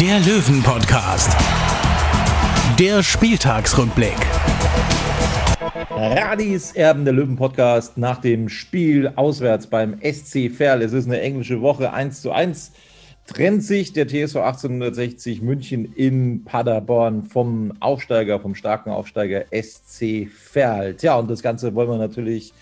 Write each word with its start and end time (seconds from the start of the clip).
der 0.00 0.20
Löwen-Podcast. 0.20 1.36
Der 2.78 3.02
Spieltagsrückblick. 3.02 4.14
Radis 5.90 6.70
Erben 6.70 7.04
der 7.04 7.14
Löwen 7.14 7.34
Podcast 7.34 7.98
nach 7.98 8.18
dem 8.18 8.48
Spiel 8.48 9.12
auswärts 9.16 9.66
beim 9.66 9.98
SC 10.00 10.50
Verl. 10.50 10.82
Es 10.82 10.92
ist 10.92 11.06
eine 11.06 11.20
englische 11.20 11.60
Woche 11.62 11.92
1 11.92 12.22
zu 12.22 12.30
1. 12.30 12.70
Trennt 13.26 13.64
sich 13.64 13.92
der 13.92 14.06
TSV 14.06 14.36
1860 14.36 15.42
München 15.42 15.92
in 15.96 16.44
Paderborn 16.44 17.24
vom 17.24 17.72
Aufsteiger, 17.80 18.38
vom 18.38 18.54
starken 18.54 18.90
Aufsteiger 18.90 19.46
SC 19.50 20.28
Verl. 20.32 20.94
Tja, 20.94 21.16
und 21.16 21.28
das 21.28 21.42
Ganze 21.42 21.74
wollen 21.74 21.90
wir 21.90 21.98
natürlich 21.98 22.52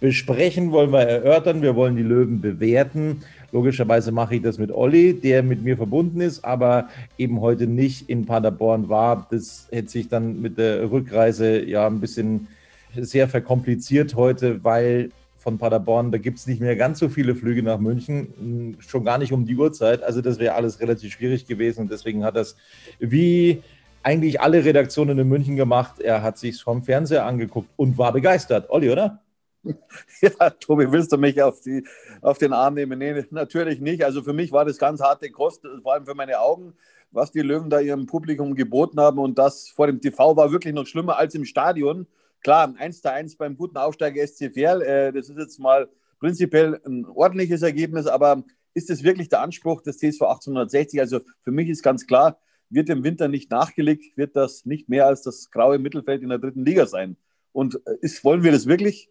besprechen, 0.00 0.72
wollen 0.72 0.92
wir 0.92 1.00
erörtern, 1.00 1.62
wir 1.62 1.76
wollen 1.76 1.96
die 1.96 2.02
Löwen 2.02 2.40
bewerten. 2.40 3.22
Logischerweise 3.52 4.12
mache 4.12 4.36
ich 4.36 4.42
das 4.42 4.58
mit 4.58 4.70
Olli, 4.70 5.14
der 5.14 5.42
mit 5.42 5.62
mir 5.62 5.76
verbunden 5.76 6.20
ist, 6.20 6.44
aber 6.44 6.88
eben 7.18 7.40
heute 7.40 7.66
nicht 7.66 8.08
in 8.08 8.26
Paderborn 8.26 8.88
war. 8.88 9.26
Das 9.30 9.68
hätte 9.70 9.88
sich 9.88 10.08
dann 10.08 10.40
mit 10.40 10.58
der 10.58 10.90
Rückreise 10.90 11.64
ja 11.64 11.86
ein 11.86 12.00
bisschen 12.00 12.48
sehr 12.94 13.28
verkompliziert 13.28 14.14
heute, 14.14 14.62
weil 14.64 15.10
von 15.38 15.58
Paderborn, 15.58 16.10
da 16.10 16.18
gibt 16.18 16.38
es 16.38 16.46
nicht 16.48 16.60
mehr 16.60 16.74
ganz 16.74 16.98
so 16.98 17.08
viele 17.08 17.36
Flüge 17.36 17.62
nach 17.62 17.78
München, 17.78 18.76
schon 18.80 19.04
gar 19.04 19.18
nicht 19.18 19.32
um 19.32 19.46
die 19.46 19.56
Uhrzeit. 19.56 20.02
Also 20.02 20.20
das 20.20 20.40
wäre 20.40 20.54
alles 20.54 20.80
relativ 20.80 21.12
schwierig 21.12 21.46
gewesen 21.46 21.82
und 21.82 21.92
deswegen 21.92 22.24
hat 22.24 22.34
das 22.34 22.56
wie 22.98 23.62
eigentlich 24.02 24.40
alle 24.40 24.64
Redaktionen 24.64 25.18
in 25.18 25.28
München 25.28 25.56
gemacht. 25.56 26.00
Er 26.00 26.22
hat 26.22 26.38
sich 26.38 26.60
vom 26.62 26.82
Fernseher 26.82 27.24
angeguckt 27.24 27.68
und 27.76 27.96
war 27.96 28.12
begeistert. 28.12 28.70
Olli, 28.70 28.90
oder? 28.90 29.20
Ja, 30.20 30.50
Tobi, 30.50 30.90
willst 30.90 31.12
du 31.12 31.18
mich 31.18 31.42
auf, 31.42 31.60
die, 31.60 31.84
auf 32.20 32.38
den 32.38 32.52
Arm 32.52 32.74
nehmen? 32.74 32.98
Nee, 32.98 33.24
natürlich 33.30 33.80
nicht. 33.80 34.04
Also 34.04 34.22
für 34.22 34.32
mich 34.32 34.52
war 34.52 34.64
das 34.64 34.78
ganz 34.78 35.00
harte 35.00 35.30
Kost, 35.30 35.66
vor 35.82 35.92
allem 35.92 36.06
für 36.06 36.14
meine 36.14 36.40
Augen, 36.40 36.74
was 37.10 37.32
die 37.32 37.42
Löwen 37.42 37.70
da 37.70 37.80
ihrem 37.80 38.06
Publikum 38.06 38.54
geboten 38.54 39.00
haben. 39.00 39.18
Und 39.18 39.38
das 39.38 39.68
vor 39.68 39.86
dem 39.86 40.00
TV 40.00 40.36
war 40.36 40.52
wirklich 40.52 40.74
noch 40.74 40.86
schlimmer 40.86 41.16
als 41.16 41.34
im 41.34 41.44
Stadion. 41.44 42.06
Klar, 42.42 42.66
ein 42.66 42.76
1 42.76 43.02
zu 43.02 43.12
1 43.12 43.36
beim 43.36 43.56
guten 43.56 43.76
Aufsteiger 43.76 44.26
SC 44.26 44.52
Verl, 44.52 44.82
äh, 44.82 45.12
das 45.12 45.28
ist 45.28 45.38
jetzt 45.38 45.58
mal 45.58 45.88
prinzipiell 46.20 46.80
ein 46.86 47.04
ordentliches 47.06 47.62
Ergebnis, 47.62 48.06
aber 48.06 48.44
ist 48.74 48.90
es 48.90 49.02
wirklich 49.02 49.28
der 49.28 49.40
Anspruch 49.40 49.82
des 49.82 49.98
TSV 49.98 50.22
1860? 50.22 51.00
Also 51.00 51.20
für 51.42 51.50
mich 51.50 51.68
ist 51.68 51.82
ganz 51.82 52.06
klar, 52.06 52.38
wird 52.68 52.88
im 52.88 53.04
Winter 53.04 53.28
nicht 53.28 53.50
nachgelegt, 53.50 54.16
wird 54.16 54.36
das 54.36 54.66
nicht 54.66 54.88
mehr 54.88 55.06
als 55.06 55.22
das 55.22 55.50
graue 55.50 55.78
Mittelfeld 55.78 56.22
in 56.22 56.28
der 56.28 56.38
dritten 56.38 56.64
Liga 56.64 56.86
sein. 56.86 57.16
Und 57.52 57.80
äh, 57.86 57.96
ist, 58.00 58.22
wollen 58.22 58.42
wir 58.42 58.52
das 58.52 58.66
wirklich? 58.66 59.10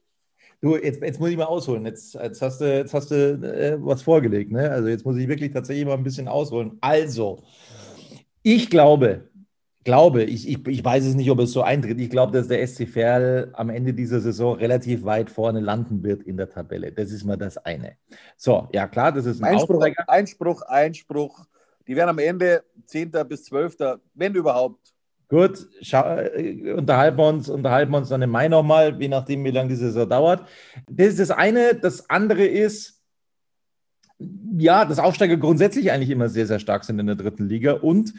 Du, 0.66 0.76
jetzt, 0.76 1.00
jetzt 1.00 1.20
muss 1.20 1.30
ich 1.30 1.38
mal 1.38 1.44
ausholen. 1.44 1.86
Jetzt, 1.86 2.16
jetzt 2.16 2.42
hast 2.42 2.60
du, 2.60 2.66
jetzt 2.66 2.92
hast 2.92 3.12
du 3.12 3.16
äh, 3.16 3.78
was 3.80 4.02
vorgelegt. 4.02 4.52
Ne? 4.52 4.72
Also 4.72 4.88
jetzt 4.88 5.06
muss 5.06 5.16
ich 5.16 5.28
wirklich 5.28 5.54
tatsächlich 5.54 5.86
mal 5.86 5.94
ein 5.94 6.04
bisschen 6.04 6.28
ausholen. 6.28 6.80
Also, 6.82 7.44
ich 8.42 8.72
glaube, 8.72 9.30
glaube, 9.84 10.24
ich, 10.24 10.50
ich, 10.50 10.68
ich 10.68 10.84
weiß 10.84 11.06
es 11.06 11.14
nicht, 11.14 11.30
ob 11.30 11.38
es 11.38 11.52
so 11.52 11.62
eintritt. 11.62 12.02
Ich 12.02 12.10
glaube, 12.10 12.32
dass 12.32 12.48
der 12.48 12.66
SC 12.66 12.88
Verl 12.88 13.52
am 13.54 13.70
Ende 13.70 13.94
dieser 13.94 14.20
Saison 14.20 14.56
relativ 14.56 15.06
weit 15.06 15.30
vorne 15.30 15.60
landen 15.60 16.02
wird 16.02 16.24
in 16.24 16.36
der 16.36 16.50
Tabelle. 16.50 16.92
Das 16.92 17.12
ist 17.12 17.26
mal 17.26 17.38
das 17.38 17.58
eine. 17.60 17.98
So, 18.36 18.68
ja 18.74 18.88
klar, 18.88 19.12
das 19.12 19.28
ist 19.28 19.44
ein 19.44 19.54
Einspruch, 19.54 19.76
Aufsteiger. 19.76 20.10
Einspruch, 20.10 20.62
Einspruch. 20.64 21.46
Die 21.88 21.96
werden 21.96 22.10
am 22.10 22.18
Ende 22.18 22.64
10. 22.88 23.12
bis 23.30 23.44
12., 23.44 24.00
wenn 24.16 24.34
überhaupt. 24.34 24.95
Gut, 25.28 25.68
äh, 25.92 26.74
unterhalten, 26.74 27.18
wir 27.18 27.28
uns, 27.28 27.50
unterhalten 27.50 27.92
wir 27.92 27.98
uns 27.98 28.10
dann 28.10 28.22
im 28.22 28.30
Mai 28.30 28.48
nochmal, 28.48 28.96
je 29.02 29.08
nachdem, 29.08 29.44
wie 29.44 29.52
lange 29.52 29.70
die 29.70 29.76
Saison 29.76 30.08
dauert. 30.08 30.48
Das 30.88 31.08
ist 31.08 31.20
das 31.20 31.32
eine. 31.32 31.74
Das 31.74 32.10
andere 32.10 32.46
ist, 32.46 33.02
ja, 34.58 34.86
dass 34.86 35.00
Aufsteiger 35.00 35.38
grundsätzlich 35.38 35.92
eigentlich 35.92 36.12
immer 36.12 36.30
sehr, 36.30 36.46
sehr 36.46 36.60
stark 36.60 36.84
sind 36.84 37.00
in 37.00 37.08
der 37.08 37.16
dritten 37.16 37.48
Liga. 37.48 37.74
Und 37.74 38.14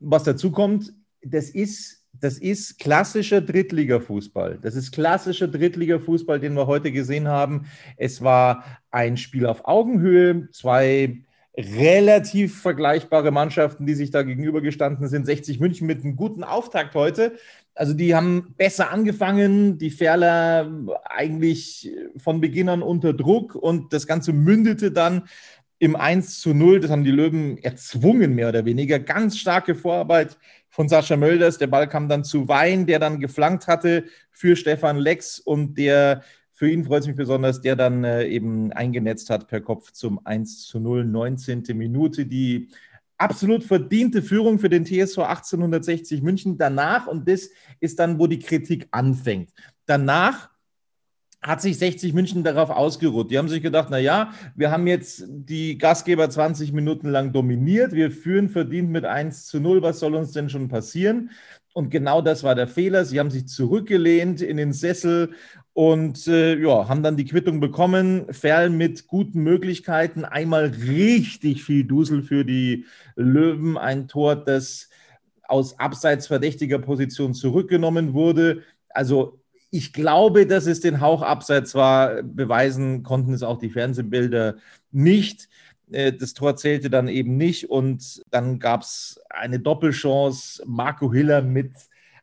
was 0.00 0.24
dazu 0.24 0.50
kommt, 0.50 0.92
das 1.22 1.50
ist, 1.50 2.04
das 2.12 2.38
ist 2.38 2.80
klassischer 2.80 3.40
Drittliga-Fußball. 3.40 4.58
Das 4.60 4.74
ist 4.74 4.90
klassischer 4.90 5.46
Drittliga-Fußball, 5.46 6.40
den 6.40 6.54
wir 6.54 6.66
heute 6.66 6.90
gesehen 6.90 7.28
haben. 7.28 7.66
Es 7.96 8.22
war 8.22 8.64
ein 8.90 9.16
Spiel 9.16 9.46
auf 9.46 9.66
Augenhöhe, 9.66 10.48
zwei 10.50 11.22
relativ 11.60 12.60
vergleichbare 12.60 13.30
Mannschaften, 13.30 13.86
die 13.86 13.94
sich 13.94 14.10
da 14.10 14.22
gegenübergestanden 14.22 15.08
sind. 15.08 15.26
60 15.26 15.60
München 15.60 15.86
mit 15.86 16.02
einem 16.02 16.16
guten 16.16 16.44
Auftakt 16.44 16.94
heute. 16.94 17.32
Also 17.74 17.94
die 17.94 18.14
haben 18.14 18.54
besser 18.56 18.90
angefangen, 18.90 19.78
die 19.78 19.90
Ferler 19.90 20.70
eigentlich 21.04 21.90
von 22.16 22.40
Beginn 22.40 22.68
an 22.68 22.82
unter 22.82 23.12
Druck 23.12 23.54
und 23.54 23.92
das 23.92 24.06
Ganze 24.06 24.32
mündete 24.32 24.92
dann 24.92 25.24
im 25.78 25.96
1 25.96 26.40
zu 26.40 26.52
0. 26.52 26.80
Das 26.80 26.90
haben 26.90 27.04
die 27.04 27.10
Löwen 27.10 27.58
erzwungen, 27.58 28.34
mehr 28.34 28.48
oder 28.50 28.64
weniger. 28.64 28.98
Ganz 28.98 29.38
starke 29.38 29.74
Vorarbeit 29.74 30.36
von 30.68 30.88
Sascha 30.88 31.16
Mölders. 31.16 31.58
Der 31.58 31.68
Ball 31.68 31.88
kam 31.88 32.08
dann 32.08 32.22
zu 32.22 32.48
Wein, 32.48 32.86
der 32.86 32.98
dann 32.98 33.18
geflankt 33.18 33.66
hatte 33.66 34.04
für 34.30 34.56
Stefan 34.56 34.98
Lex 34.98 35.38
und 35.38 35.78
der 35.78 36.22
für 36.60 36.68
ihn 36.68 36.84
freut 36.84 37.00
es 37.00 37.06
mich 37.06 37.16
besonders, 37.16 37.62
der 37.62 37.74
dann 37.74 38.04
äh, 38.04 38.26
eben 38.26 38.70
eingenetzt 38.70 39.30
hat 39.30 39.48
per 39.48 39.62
Kopf 39.62 39.92
zum 39.92 40.20
1 40.26 40.66
zu 40.66 40.78
0, 40.78 41.06
19. 41.06 41.64
Minute. 41.72 42.26
Die 42.26 42.68
absolut 43.16 43.64
verdiente 43.64 44.20
Führung 44.20 44.58
für 44.58 44.68
den 44.68 44.84
TSV 44.84 45.20
1860 45.20 46.20
München. 46.20 46.58
Danach, 46.58 47.06
und 47.06 47.26
das 47.26 47.48
ist 47.80 47.98
dann, 47.98 48.18
wo 48.18 48.26
die 48.26 48.40
Kritik 48.40 48.88
anfängt. 48.90 49.48
Danach 49.86 50.50
hat 51.40 51.62
sich 51.62 51.78
60 51.78 52.12
München 52.12 52.44
darauf 52.44 52.68
ausgeruht. 52.68 53.30
Die 53.30 53.38
haben 53.38 53.48
sich 53.48 53.62
gedacht, 53.62 53.88
na 53.90 53.96
ja, 53.96 54.34
wir 54.54 54.70
haben 54.70 54.86
jetzt 54.86 55.24
die 55.26 55.78
Gastgeber 55.78 56.28
20 56.28 56.74
Minuten 56.74 57.08
lang 57.08 57.32
dominiert, 57.32 57.92
wir 57.92 58.10
führen 58.10 58.50
verdient 58.50 58.90
mit 58.90 59.06
1 59.06 59.46
zu 59.46 59.60
0, 59.60 59.80
was 59.80 59.98
soll 59.98 60.14
uns 60.14 60.32
denn 60.32 60.50
schon 60.50 60.68
passieren? 60.68 61.30
Und 61.72 61.90
genau 61.90 62.20
das 62.20 62.42
war 62.42 62.54
der 62.54 62.66
Fehler. 62.66 63.04
Sie 63.04 63.20
haben 63.20 63.30
sich 63.30 63.46
zurückgelehnt 63.46 64.42
in 64.42 64.56
den 64.56 64.72
Sessel 64.72 65.30
und 65.72 66.26
äh, 66.26 66.58
ja, 66.58 66.88
haben 66.88 67.02
dann 67.02 67.16
die 67.16 67.26
Quittung 67.26 67.60
bekommen. 67.60 68.26
Ferl 68.32 68.70
mit 68.70 69.06
guten 69.06 69.42
Möglichkeiten. 69.42 70.24
Einmal 70.24 70.66
richtig 70.66 71.62
viel 71.62 71.84
Dusel 71.84 72.22
für 72.22 72.44
die 72.44 72.86
Löwen. 73.14 73.78
Ein 73.78 74.08
Tor, 74.08 74.34
das 74.36 74.88
aus 75.46 75.78
abseits 75.78 76.26
verdächtiger 76.26 76.78
Position 76.78 77.34
zurückgenommen 77.34 78.14
wurde. 78.14 78.62
Also 78.88 79.40
ich 79.70 79.92
glaube, 79.92 80.46
dass 80.46 80.66
es 80.66 80.80
den 80.80 81.00
Hauch 81.00 81.22
abseits 81.22 81.74
war. 81.74 82.22
Beweisen 82.22 83.04
konnten 83.04 83.32
es 83.32 83.44
auch 83.44 83.58
die 83.58 83.70
Fernsehbilder 83.70 84.56
nicht. 84.90 85.48
Äh, 85.92 86.12
Das 86.12 86.34
Tor 86.34 86.56
zählte 86.56 86.90
dann 86.90 87.08
eben 87.08 87.36
nicht 87.36 87.70
und 87.70 88.22
dann 88.30 88.58
gab 88.58 88.82
es 88.82 89.20
eine 89.28 89.58
Doppelchance. 89.60 90.62
Marco 90.66 91.12
Hiller 91.12 91.42
mit 91.42 91.72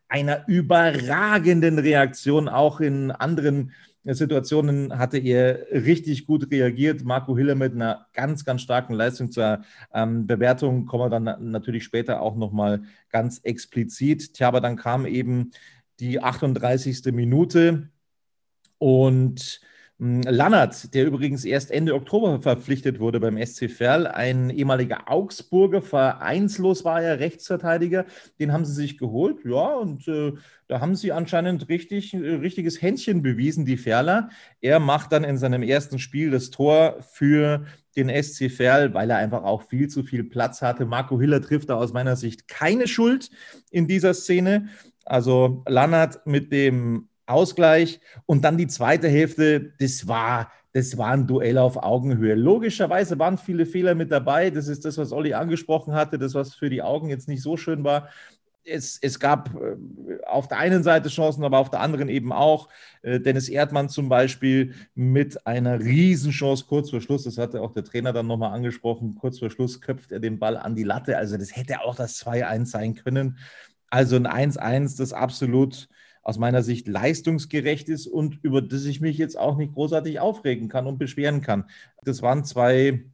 einer 0.08 0.48
überragenden 0.48 1.80
Reaktion. 1.80 2.48
Auch 2.48 2.80
in 2.80 3.12
anderen 3.12 3.72
Situationen 4.06 4.98
hatte 4.98 5.18
er 5.18 5.68
richtig 5.72 6.26
gut 6.26 6.50
reagiert. 6.50 7.04
Marco 7.04 7.36
Hiller 7.36 7.56
mit 7.56 7.74
einer 7.74 8.08
ganz, 8.14 8.46
ganz 8.46 8.62
starken 8.62 8.94
Leistung 8.94 9.32
zur 9.32 9.64
ähm, 9.94 10.26
Bewertung 10.28 10.86
kommen 10.86 11.06
wir 11.06 11.10
dann 11.10 11.24
na- 11.24 11.38
natürlich 11.38 11.84
später 11.84 12.22
auch 12.22 12.38
nochmal 12.38 12.84
ganz 13.10 13.40
explizit. 13.44 14.34
Tja, 14.34 14.48
aber 14.48 14.62
dann 14.62 14.78
kam 14.78 15.06
eben 15.06 15.52
die 16.00 16.22
38. 16.22 17.12
Minute 17.12 17.90
und 18.78 19.60
Lannert, 20.00 20.94
der 20.94 21.08
übrigens 21.08 21.44
erst 21.44 21.72
Ende 21.72 21.96
Oktober 21.96 22.40
verpflichtet 22.40 23.00
wurde 23.00 23.20
beim 23.20 23.44
SC 23.44 23.68
Verl, 23.68 24.06
ein 24.06 24.52
ehemaliger 24.52 25.10
Augsburger, 25.10 25.82
vereinslos 25.82 26.86
war 26.86 27.02
er, 27.02 27.20
Rechtsverteidiger, 27.20 28.06
den 28.40 28.54
haben 28.54 28.64
sie 28.64 28.76
sich 28.76 29.00
geholt, 29.00 29.44
ja, 29.44 29.74
und 29.74 30.08
äh, 30.08 30.34
da 30.68 30.82
haben 30.82 30.96
sie 30.96 31.12
anscheinend 31.12 31.68
richtig, 31.68 32.14
äh, 32.14 32.18
richtiges 32.18 32.80
Händchen 32.80 33.24
bewiesen, 33.24 33.66
die 33.66 33.78
Verler. 33.78 34.30
Er 34.62 34.80
macht 34.80 35.12
dann 35.14 35.24
in 35.24 35.40
seinem 35.40 35.64
ersten 35.64 35.98
Spiel 35.98 36.30
das 36.30 36.52
Tor 36.52 36.98
für 37.02 37.66
den 37.96 38.10
SC 38.10 38.52
Verl, 38.52 38.94
weil 38.94 39.10
er 39.10 39.18
einfach 39.18 39.44
auch 39.44 39.64
viel 39.64 39.88
zu 39.88 40.04
viel 40.04 40.24
Platz 40.24 40.62
hatte. 40.62 40.86
Marco 40.86 41.20
Hiller 41.20 41.42
trifft 41.42 41.70
da 41.70 41.76
aus 41.76 41.92
meiner 41.92 42.16
Sicht 42.16 42.48
keine 42.48 42.88
Schuld 42.88 43.32
in 43.72 43.88
dieser 43.88 44.14
Szene. 44.14 44.68
Also 45.06 45.64
Lannert 45.68 46.28
mit 46.28 46.52
dem 46.52 47.10
Ausgleich. 47.28 48.00
Und 48.26 48.44
dann 48.44 48.58
die 48.58 48.68
zweite 48.68 49.08
Hälfte, 49.08 49.74
das 49.80 50.08
war, 50.08 50.52
das 50.74 50.98
war 50.98 51.12
ein 51.12 51.28
Duell 51.28 51.58
auf 51.58 51.78
Augenhöhe. 51.78 52.36
Logischerweise 52.36 53.20
waren 53.20 53.38
viele 53.38 53.66
Fehler 53.66 53.96
mit 53.96 54.12
dabei. 54.12 54.50
Das 54.50 54.68
ist 54.68 54.86
das, 54.86 54.98
was 54.98 55.12
Olli 55.12 55.34
angesprochen 55.34 55.94
hatte, 55.94 56.18
das, 56.18 56.34
was 56.34 56.56
für 56.56 56.70
die 56.70 56.82
Augen 56.82 57.10
jetzt 57.10 57.28
nicht 57.28 57.42
so 57.42 57.58
schön 57.58 57.84
war 57.84 58.10
es, 58.68 59.00
es, 59.02 59.20
gab 59.20 59.56
äh, 59.56 59.78
auf 60.26 60.48
der 60.48 60.58
einen 60.58 60.84
Seite 60.84 61.10
Chancen, 61.10 61.44
aber 61.44 61.60
auf 61.60 61.70
der 61.70 61.80
anderen 61.80 62.10
eben 62.10 62.32
auch. 62.32 62.70
Äh, 63.02 63.20
Dennis 63.20 63.50
Erdmann 63.50 63.90
zum 63.90 64.10
Beispiel 64.10 64.74
mit 64.94 65.48
einer 65.48 65.80
Riesenchance 65.80 66.66
kurz 66.68 66.90
vor 66.90 67.02
Schluss, 67.02 67.24
das 67.24 67.38
hatte 67.38 67.62
auch 67.62 67.74
der 67.74 67.84
Trainer 67.84 68.14
dann 68.14 68.28
nochmal 68.28 68.54
angesprochen, 68.54 69.16
kurz 69.16 69.40
vor 69.40 69.50
Schluss 69.50 69.82
köpft 69.82 70.12
er 70.12 70.20
den 70.20 70.40
Ball 70.40 70.58
an 70.58 70.76
die 70.76 70.84
Latte. 70.84 71.18
Also 71.18 71.38
das 71.38 71.56
hätte 71.56 71.82
auch 71.82 71.96
das 71.96 72.24
2-1 72.24 72.66
sein 72.66 72.96
können. 72.96 73.38
Also 73.90 74.18
ein 74.18 74.28
1-1, 74.28 74.98
das 74.98 75.14
absolut 75.14 75.88
aus 76.28 76.38
meiner 76.38 76.62
Sicht 76.62 76.90
leistungsgerecht 76.90 77.88
ist 77.88 78.06
und 78.06 78.40
über 78.44 78.62
das 78.62 78.84
ich 78.84 79.00
mich 79.00 79.18
jetzt 79.18 79.40
auch 79.40 79.56
nicht 79.56 79.74
großartig 79.74 80.20
aufregen 80.20 80.68
kann 80.68 80.86
und 80.86 80.98
beschweren 80.98 81.40
kann. 81.40 81.70
Das 82.04 82.22
waren 82.22 82.44
zwei 82.44 83.06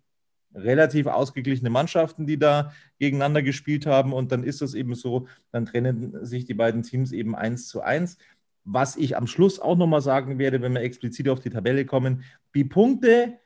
relativ 0.55 1.05
ausgeglichene 1.05 1.69
Mannschaften, 1.69 2.25
die 2.25 2.39
da 2.39 2.73
gegeneinander 2.97 3.43
gespielt 3.43 3.85
haben. 3.85 4.13
Und 4.13 4.31
dann 4.31 4.43
ist 4.43 4.61
das 4.61 4.73
eben 4.73 4.95
so, 4.95 5.27
dann 5.51 5.67
trennen 5.67 6.25
sich 6.25 6.45
die 6.45 6.55
beiden 6.55 6.81
Teams 6.81 7.11
eben 7.11 7.35
eins 7.35 7.67
zu 7.67 7.81
eins. 7.81 8.17
Was 8.63 8.95
ich 8.95 9.15
am 9.15 9.27
Schluss 9.27 9.59
auch 9.59 9.77
nochmal 9.77 10.01
sagen 10.01 10.39
werde, 10.39 10.63
wenn 10.63 10.73
wir 10.73 10.81
explizit 10.81 11.29
auf 11.29 11.39
die 11.39 11.51
Tabelle 11.51 11.85
kommen, 11.85 12.23
die 12.55 12.63
Punkte 12.63 13.37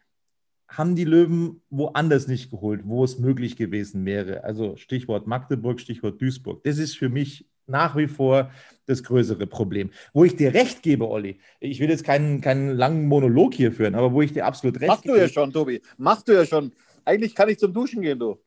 haben 0.69 0.95
die 0.95 1.03
Löwen 1.03 1.61
woanders 1.69 2.29
nicht 2.29 2.51
geholt, 2.51 2.83
wo 2.85 3.03
es 3.03 3.19
möglich 3.19 3.57
gewesen 3.57 4.05
wäre. 4.05 4.45
Also 4.45 4.77
Stichwort 4.77 5.27
Magdeburg, 5.27 5.81
Stichwort 5.81 6.21
Duisburg. 6.21 6.63
Das 6.63 6.77
ist 6.77 6.95
für 6.95 7.09
mich 7.09 7.49
nach 7.67 7.95
wie 7.95 8.07
vor 8.07 8.51
das 8.85 9.03
größere 9.03 9.47
Problem. 9.47 9.91
Wo 10.13 10.23
ich 10.23 10.35
dir 10.35 10.53
recht 10.53 10.81
gebe, 10.81 11.07
Olli, 11.07 11.39
ich 11.59 11.79
will 11.79 11.89
jetzt 11.89 12.03
keinen, 12.03 12.41
keinen 12.41 12.75
langen 12.75 13.07
Monolog 13.07 13.53
hier 13.53 13.71
führen, 13.71 13.95
aber 13.95 14.13
wo 14.13 14.21
ich 14.21 14.33
dir 14.33 14.45
absolut 14.45 14.79
recht 14.79 14.87
Machst 14.87 15.03
gebe. 15.03 15.15
Machst 15.15 15.35
du 15.35 15.39
ja 15.39 15.43
schon, 15.43 15.53
Tobi. 15.53 15.81
Machst 15.97 16.27
du 16.27 16.33
ja 16.33 16.45
schon. 16.45 16.71
Eigentlich 17.05 17.35
kann 17.35 17.49
ich 17.49 17.59
zum 17.59 17.73
Duschen 17.73 18.01
gehen, 18.01 18.19
du. 18.19 18.37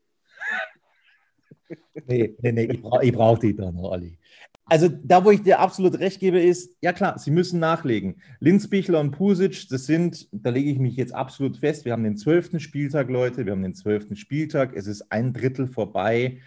nee, 2.06 2.34
nee, 2.40 2.52
nee, 2.52 2.64
ich 2.64 2.81
brauche 2.81 3.12
brauch 3.12 3.38
die 3.38 3.55
doch 3.55 3.70
noch, 3.70 3.93
Olli. 3.93 4.19
Also 4.64 4.88
da, 4.88 5.25
wo 5.25 5.32
ich 5.32 5.43
dir 5.43 5.58
absolut 5.58 5.99
recht 5.99 6.20
gebe, 6.20 6.40
ist, 6.40 6.76
ja 6.81 6.93
klar, 6.93 7.19
sie 7.19 7.32
müssen 7.32 7.58
nachlegen. 7.58 8.23
Linzbichler 8.38 9.00
und 9.00 9.11
Pusic, 9.11 9.69
das 9.69 9.87
sind, 9.87 10.28
da 10.31 10.50
lege 10.50 10.70
ich 10.70 10.78
mich 10.78 10.94
jetzt 10.94 11.12
absolut 11.12 11.56
fest, 11.56 11.84
wir 11.84 11.93
haben 11.93 12.05
den 12.05 12.16
zwölften 12.16 12.61
Spieltag, 12.61 13.11
Leute, 13.11 13.46
wir 13.46 13.52
haben 13.52 13.64
den 13.64 13.75
zwölften 13.75 14.14
Spieltag, 14.14 14.76
es 14.76 14.87
ist 14.87 15.11
ein 15.11 15.32
Drittel 15.32 15.66
vorbei. 15.66 16.38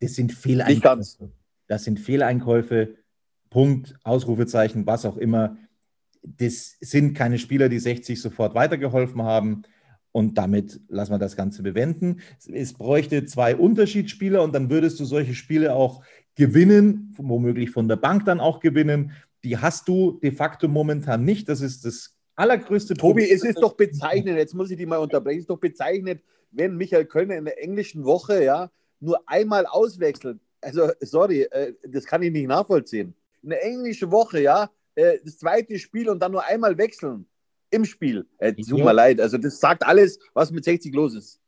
Das 0.00 0.14
sind 0.14 0.32
Fehleinkäufe. 0.32 1.30
Das 1.74 1.82
sind 1.82 1.98
Fehleinkäufe, 1.98 2.94
Punkt, 3.50 3.96
Ausrufezeichen, 4.04 4.86
was 4.86 5.04
auch 5.04 5.16
immer. 5.16 5.56
Das 6.22 6.76
sind 6.78 7.14
keine 7.14 7.36
Spieler, 7.36 7.68
die 7.68 7.80
60 7.80 8.22
sofort 8.22 8.54
weitergeholfen 8.54 9.24
haben. 9.24 9.62
Und 10.12 10.38
damit 10.38 10.80
lassen 10.86 11.10
wir 11.10 11.18
das 11.18 11.34
Ganze 11.34 11.64
bewenden. 11.64 12.20
Es 12.46 12.74
bräuchte 12.74 13.24
zwei 13.24 13.56
Unterschiedsspieler 13.56 14.40
und 14.44 14.54
dann 14.54 14.70
würdest 14.70 15.00
du 15.00 15.04
solche 15.04 15.34
Spiele 15.34 15.74
auch 15.74 16.04
gewinnen, 16.36 17.12
womöglich 17.16 17.72
von 17.72 17.88
der 17.88 17.96
Bank 17.96 18.24
dann 18.24 18.38
auch 18.38 18.60
gewinnen. 18.60 19.10
Die 19.42 19.58
hast 19.58 19.88
du 19.88 20.20
de 20.22 20.30
facto 20.30 20.68
momentan 20.68 21.24
nicht. 21.24 21.48
Das 21.48 21.60
ist 21.60 21.84
das 21.84 22.16
allergrößte 22.36 22.94
Problem. 22.94 23.26
Tobi, 23.26 23.34
es 23.34 23.42
ist 23.42 23.60
doch 23.60 23.74
bezeichnend, 23.76 24.38
jetzt 24.38 24.54
muss 24.54 24.70
ich 24.70 24.76
dich 24.76 24.86
mal 24.86 24.98
unterbrechen, 24.98 25.38
es 25.38 25.42
ist 25.42 25.50
doch 25.50 25.58
bezeichnend, 25.58 26.22
wenn 26.52 26.76
Michael 26.76 27.06
Kölner 27.06 27.34
in 27.34 27.46
der 27.46 27.60
englischen 27.60 28.04
Woche 28.04 28.44
ja 28.44 28.70
nur 29.00 29.20
einmal 29.26 29.66
auswechselt. 29.66 30.38
Also, 30.64 30.90
sorry, 31.00 31.42
äh, 31.42 31.74
das 31.86 32.04
kann 32.04 32.22
ich 32.22 32.32
nicht 32.32 32.48
nachvollziehen. 32.48 33.14
In 33.42 33.50
der 33.50 33.64
englischen 33.64 34.10
Woche, 34.10 34.40
ja, 34.40 34.70
äh, 34.94 35.18
das 35.24 35.38
zweite 35.38 35.78
Spiel 35.78 36.08
und 36.08 36.20
dann 36.20 36.32
nur 36.32 36.44
einmal 36.44 36.76
wechseln 36.78 37.26
im 37.70 37.84
Spiel. 37.84 38.26
Äh, 38.38 38.54
tut 38.54 38.78
mir 38.78 38.92
leid. 38.92 39.20
Also, 39.20 39.38
das 39.38 39.60
sagt 39.60 39.84
alles, 39.84 40.18
was 40.32 40.50
mit 40.50 40.64
60 40.64 40.94
los 40.94 41.14
ist. 41.14 41.40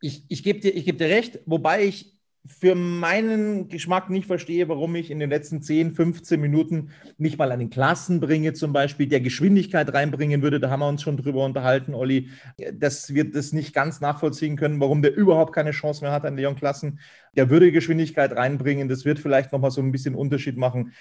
Ich, 0.00 0.24
ich 0.28 0.42
gebe 0.42 0.60
dir, 0.60 0.72
geb 0.72 0.98
dir 0.98 1.08
recht, 1.08 1.40
wobei 1.46 1.84
ich 1.84 2.12
für 2.44 2.74
meinen 2.74 3.68
Geschmack 3.68 4.10
nicht 4.10 4.26
verstehe, 4.26 4.68
warum 4.68 4.96
ich 4.96 5.12
in 5.12 5.20
den 5.20 5.30
letzten 5.30 5.62
10, 5.62 5.94
15 5.94 6.40
Minuten 6.40 6.90
nicht 7.16 7.38
mal 7.38 7.52
einen 7.52 7.70
Klassen 7.70 8.18
bringe, 8.18 8.52
zum 8.52 8.72
Beispiel, 8.72 9.06
der 9.06 9.20
Geschwindigkeit 9.20 9.92
reinbringen 9.94 10.42
würde. 10.42 10.58
Da 10.58 10.68
haben 10.68 10.80
wir 10.80 10.88
uns 10.88 11.02
schon 11.02 11.16
drüber 11.16 11.44
unterhalten, 11.44 11.94
Olli, 11.94 12.30
dass 12.72 13.14
wir 13.14 13.30
das 13.30 13.52
nicht 13.52 13.74
ganz 13.74 14.00
nachvollziehen 14.00 14.56
können, 14.56 14.80
warum 14.80 15.02
der 15.02 15.14
überhaupt 15.14 15.54
keine 15.54 15.70
Chance 15.70 16.02
mehr 16.02 16.12
hat 16.12 16.24
an 16.24 16.36
Leon 16.36 16.56
Klassen. 16.56 16.98
Der 17.36 17.48
würde 17.48 17.70
Geschwindigkeit 17.70 18.32
reinbringen. 18.32 18.88
Das 18.88 19.04
wird 19.04 19.20
vielleicht 19.20 19.52
nochmal 19.52 19.70
so 19.70 19.80
ein 19.80 19.92
bisschen 19.92 20.16
Unterschied 20.16 20.56
machen. 20.56 20.92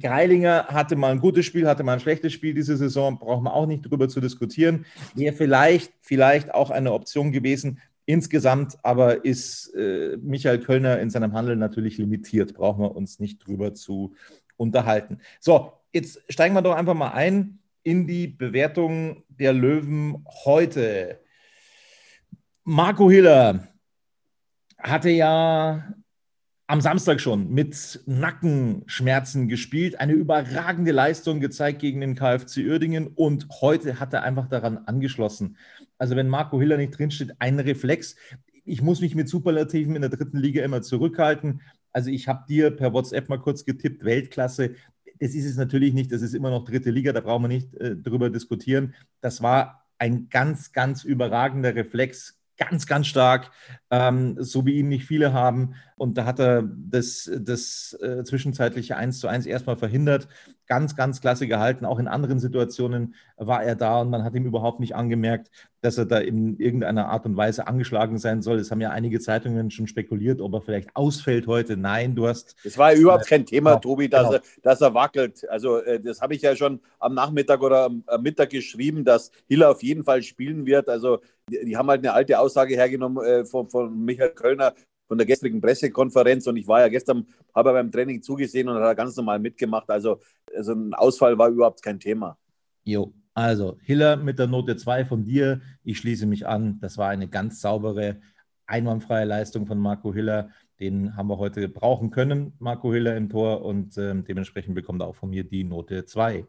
Greilinger 0.00 0.66
hatte 0.68 0.96
mal 0.96 1.12
ein 1.12 1.20
gutes 1.20 1.46
Spiel, 1.46 1.68
hatte 1.68 1.84
mal 1.84 1.94
ein 1.94 2.00
schlechtes 2.00 2.32
Spiel 2.32 2.54
diese 2.54 2.76
Saison, 2.76 3.18
brauchen 3.18 3.44
wir 3.44 3.54
auch 3.54 3.66
nicht 3.66 3.82
drüber 3.82 4.08
zu 4.08 4.20
diskutieren. 4.20 4.84
Wäre 5.14 5.34
vielleicht, 5.34 5.92
vielleicht 6.00 6.52
auch 6.52 6.70
eine 6.70 6.92
Option 6.92 7.30
gewesen. 7.30 7.78
Insgesamt 8.04 8.76
aber 8.82 9.24
ist 9.24 9.74
äh, 9.74 10.16
Michael 10.20 10.60
Kölner 10.60 10.98
in 11.00 11.10
seinem 11.10 11.32
Handeln 11.32 11.58
natürlich 11.58 11.98
limitiert, 11.98 12.54
brauchen 12.54 12.82
wir 12.82 12.96
uns 12.96 13.20
nicht 13.20 13.46
drüber 13.46 13.74
zu 13.74 14.14
unterhalten. 14.56 15.18
So, 15.40 15.72
jetzt 15.92 16.20
steigen 16.28 16.54
wir 16.54 16.62
doch 16.62 16.74
einfach 16.74 16.94
mal 16.94 17.12
ein 17.12 17.60
in 17.84 18.06
die 18.06 18.28
Bewertung 18.28 19.24
der 19.28 19.52
Löwen 19.52 20.24
heute. 20.44 21.20
Marco 22.64 23.10
Hiller 23.10 23.68
hatte 24.78 25.10
ja 25.10 25.94
am 26.66 26.80
Samstag 26.80 27.20
schon 27.20 27.50
mit 27.50 28.00
Nackenschmerzen 28.06 29.48
gespielt, 29.48 30.00
eine 30.00 30.12
überragende 30.12 30.92
Leistung 30.92 31.40
gezeigt 31.40 31.80
gegen 31.80 32.00
den 32.00 32.14
KfC 32.14 32.66
Uerdingen 32.66 33.08
und 33.08 33.46
heute 33.60 34.00
hat 34.00 34.12
er 34.14 34.22
einfach 34.22 34.48
daran 34.48 34.78
angeschlossen. 34.86 35.56
Also 36.02 36.16
wenn 36.16 36.26
Marco 36.26 36.58
Hiller 36.58 36.78
nicht 36.78 36.98
drinsteht, 36.98 37.30
ein 37.38 37.60
Reflex. 37.60 38.16
Ich 38.64 38.82
muss 38.82 39.00
mich 39.00 39.14
mit 39.14 39.28
Superlativen 39.28 39.94
in 39.94 40.02
der 40.02 40.10
dritten 40.10 40.36
Liga 40.36 40.64
immer 40.64 40.82
zurückhalten. 40.82 41.60
Also 41.92 42.10
ich 42.10 42.26
habe 42.26 42.44
dir 42.48 42.72
per 42.72 42.92
WhatsApp 42.92 43.28
mal 43.28 43.38
kurz 43.38 43.64
getippt, 43.64 44.04
Weltklasse. 44.04 44.74
Das 45.20 45.32
ist 45.36 45.44
es 45.44 45.56
natürlich 45.56 45.94
nicht, 45.94 46.10
das 46.10 46.22
ist 46.22 46.34
immer 46.34 46.50
noch 46.50 46.64
dritte 46.64 46.90
Liga, 46.90 47.12
da 47.12 47.20
brauchen 47.20 47.44
wir 47.44 47.48
nicht 47.48 47.72
äh, 47.74 47.94
drüber 47.94 48.30
diskutieren. 48.30 48.94
Das 49.20 49.42
war 49.42 49.86
ein 49.98 50.28
ganz, 50.28 50.72
ganz 50.72 51.04
überragender 51.04 51.76
Reflex, 51.76 52.36
ganz, 52.56 52.88
ganz 52.88 53.06
stark, 53.06 53.52
ähm, 53.92 54.36
so 54.38 54.64
wie 54.64 54.78
ihn 54.78 54.88
nicht 54.88 55.04
viele 55.04 55.34
haben. 55.34 55.74
Und 55.96 56.16
da 56.16 56.24
hat 56.24 56.40
er 56.40 56.64
das, 56.66 57.30
das 57.38 57.96
äh, 58.00 58.24
zwischenzeitliche 58.24 58.96
1 58.96 59.20
zu 59.20 59.28
1 59.28 59.44
erstmal 59.44 59.76
verhindert. 59.76 60.26
Ganz, 60.66 60.96
ganz 60.96 61.20
klasse 61.20 61.46
gehalten. 61.46 61.84
Auch 61.84 61.98
in 61.98 62.08
anderen 62.08 62.40
Situationen 62.40 63.14
war 63.36 63.62
er 63.62 63.76
da 63.76 64.00
und 64.00 64.08
man 64.08 64.24
hat 64.24 64.34
ihm 64.34 64.46
überhaupt 64.46 64.80
nicht 64.80 64.96
angemerkt, 64.96 65.50
dass 65.82 65.98
er 65.98 66.06
da 66.06 66.18
in 66.18 66.58
irgendeiner 66.58 67.08
Art 67.08 67.26
und 67.26 67.36
Weise 67.36 67.66
angeschlagen 67.66 68.16
sein 68.16 68.40
soll. 68.40 68.58
Es 68.58 68.70
haben 68.70 68.80
ja 68.80 68.90
einige 68.90 69.20
Zeitungen 69.20 69.70
schon 69.70 69.86
spekuliert, 69.86 70.40
ob 70.40 70.54
er 70.54 70.62
vielleicht 70.62 70.96
ausfällt 70.96 71.46
heute. 71.46 71.76
Nein, 71.76 72.14
du 72.14 72.26
hast. 72.26 72.56
Es 72.64 72.78
war 72.78 72.94
ja 72.94 72.98
überhaupt 72.98 73.26
kein 73.26 73.44
Thema, 73.44 73.72
genau, 73.72 73.80
Tobi, 73.80 74.08
dass, 74.08 74.28
genau. 74.28 74.34
er, 74.34 74.42
dass 74.62 74.80
er 74.80 74.94
wackelt. 74.94 75.46
Also, 75.50 75.78
äh, 75.78 76.00
das 76.00 76.22
habe 76.22 76.34
ich 76.34 76.42
ja 76.42 76.56
schon 76.56 76.80
am 76.98 77.14
Nachmittag 77.14 77.60
oder 77.62 77.90
am 78.06 78.22
Mittag 78.22 78.50
geschrieben, 78.50 79.04
dass 79.04 79.30
Hiller 79.48 79.70
auf 79.70 79.82
jeden 79.82 80.04
Fall 80.04 80.22
spielen 80.22 80.64
wird. 80.64 80.88
Also, 80.88 81.18
die, 81.50 81.64
die 81.64 81.76
haben 81.76 81.88
halt 81.88 82.00
eine 82.00 82.12
alte 82.12 82.38
Aussage 82.38 82.74
hergenommen 82.76 83.24
äh, 83.24 83.44
von, 83.44 83.68
von 83.68 83.81
Michael 83.88 84.30
Kölner, 84.30 84.74
von 85.12 85.18
der 85.18 85.26
gestrigen 85.26 85.60
Pressekonferenz 85.60 86.46
und 86.46 86.56
ich 86.56 86.66
war 86.66 86.80
ja 86.80 86.88
gestern, 86.88 87.26
habe 87.54 87.72
beim 87.72 87.92
Training 87.92 88.22
zugesehen 88.22 88.66
und 88.68 88.80
hat 88.80 88.96
ganz 88.96 89.14
normal 89.14 89.38
mitgemacht. 89.38 89.90
Also, 89.90 90.20
also 90.56 90.72
ein 90.72 90.94
Ausfall 90.94 91.36
war 91.36 91.50
überhaupt 91.50 91.82
kein 91.82 92.00
Thema. 92.00 92.38
Jo, 92.82 93.12
also 93.34 93.76
Hiller 93.82 94.16
mit 94.16 94.38
der 94.38 94.46
Note 94.46 94.74
2 94.74 95.04
von 95.04 95.22
dir. 95.22 95.60
Ich 95.84 95.98
schließe 95.98 96.24
mich 96.24 96.46
an. 96.46 96.78
Das 96.80 96.96
war 96.96 97.10
eine 97.10 97.28
ganz 97.28 97.60
saubere, 97.60 98.22
einwandfreie 98.64 99.26
Leistung 99.26 99.66
von 99.66 99.78
Marco 99.78 100.14
Hiller. 100.14 100.48
Den 100.80 101.14
haben 101.14 101.28
wir 101.28 101.36
heute 101.36 101.68
brauchen 101.68 102.10
können, 102.10 102.54
Marco 102.58 102.90
Hiller 102.90 103.14
im 103.14 103.28
Tor 103.28 103.66
und 103.66 103.98
äh, 103.98 104.14
dementsprechend 104.14 104.74
bekommt 104.74 105.02
er 105.02 105.08
auch 105.08 105.14
von 105.14 105.28
mir 105.28 105.44
die 105.44 105.64
Note 105.64 106.06
2. 106.06 106.46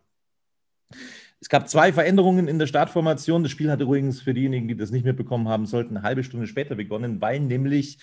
Es 1.43 1.49
gab 1.49 1.67
zwei 1.67 1.91
Veränderungen 1.91 2.47
in 2.47 2.57
der 2.57 2.67
Startformation. 2.67 3.43
Das 3.43 3.51
Spiel 3.51 3.69
hatte 3.69 3.83
übrigens 3.83 4.21
für 4.21 4.33
diejenigen, 4.33 4.69
die 4.69 4.77
das 4.77 4.91
nicht 4.91 5.03
mitbekommen 5.03 5.49
haben 5.49 5.65
sollten, 5.65 5.97
eine 5.97 6.05
halbe 6.05 6.23
Stunde 6.23 6.47
später 6.47 6.75
begonnen, 6.75 7.19
weil 7.19 7.41
nämlich 7.41 7.97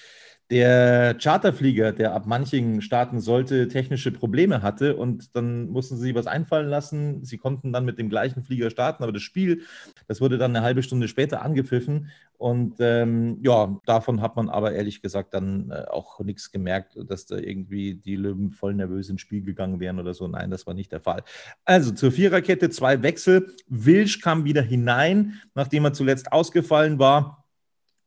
der 0.51 1.15
Charterflieger, 1.15 1.93
der 1.93 2.13
ab 2.15 2.27
manchen 2.27 2.83
starten 2.83 3.21
sollte, 3.21 3.69
technische 3.69 4.11
Probleme 4.11 4.63
hatte 4.63 4.97
und 4.97 5.37
dann 5.37 5.69
mussten 5.69 5.97
sie 5.97 6.03
sich 6.03 6.15
was 6.15 6.27
einfallen 6.27 6.69
lassen. 6.69 7.25
Sie 7.25 7.39
konnten 7.39 7.73
dann 7.73 7.85
mit 7.85 7.99
dem 7.99 8.09
gleichen 8.09 8.43
Flieger 8.43 8.71
starten, 8.71 9.03
aber 9.03 9.13
das 9.13 9.23
Spiel, 9.23 9.63
das 10.09 10.21
wurde 10.21 10.39
dann 10.39 10.55
eine 10.55 10.65
halbe 10.65 10.83
Stunde 10.83 11.09
später 11.09 11.43
angepfiffen 11.43 12.11
und 12.41 12.77
ähm, 12.81 13.37
ja, 13.43 13.79
davon 13.85 14.23
hat 14.23 14.35
man 14.37 14.49
aber 14.49 14.73
ehrlich 14.73 15.03
gesagt 15.03 15.35
dann 15.35 15.71
äh, 15.71 15.85
auch 15.91 16.21
nichts 16.21 16.51
gemerkt, 16.51 16.97
dass 17.07 17.27
da 17.27 17.37
irgendwie 17.37 17.97
die 17.97 18.17
Löwen 18.17 18.51
voll 18.51 18.73
nervös 18.73 19.11
ins 19.11 19.21
Spiel 19.21 19.43
gegangen 19.43 19.79
wären 19.79 20.01
oder 20.01 20.15
so. 20.15 20.27
Nein, 20.27 20.51
das 20.51 20.67
war 20.67 20.73
nicht 20.73 20.91
der 20.91 21.01
Fall. 21.01 21.23
Also 21.67 21.91
zur 21.93 22.13
Viererkette 22.13 22.71
zwei 22.71 23.03
Wechsel. 23.03 23.55
Wilsch 23.69 24.23
kam 24.23 24.45
wieder 24.45 24.63
hinein, 24.63 25.35
nachdem 25.55 25.85
er 25.85 25.93
zuletzt 25.93 26.33
ausgefallen 26.33 26.99
war. 26.99 27.40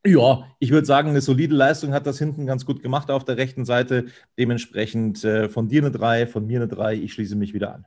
Ja, 0.05 0.49
ich 0.59 0.71
würde 0.71 0.85
sagen, 0.85 1.09
eine 1.09 1.21
solide 1.21 1.55
Leistung 1.55 1.93
hat 1.93 2.05
das 2.05 2.19
hinten 2.19 2.45
ganz 2.45 2.65
gut 2.65 2.81
gemacht 2.83 3.09
auf 3.09 3.23
der 3.23 3.37
rechten 3.37 3.63
Seite. 3.63 4.07
Dementsprechend 4.37 5.23
äh, 5.23 5.47
von 5.47 5.69
dir 5.69 5.81
eine 5.81 5.91
3, 5.91 6.27
von 6.27 6.45
mir 6.45 6.59
eine 6.59 6.67
3. 6.67 6.95
Ich 6.95 7.13
schließe 7.13 7.37
mich 7.37 7.53
wieder 7.53 7.73
an. 7.73 7.85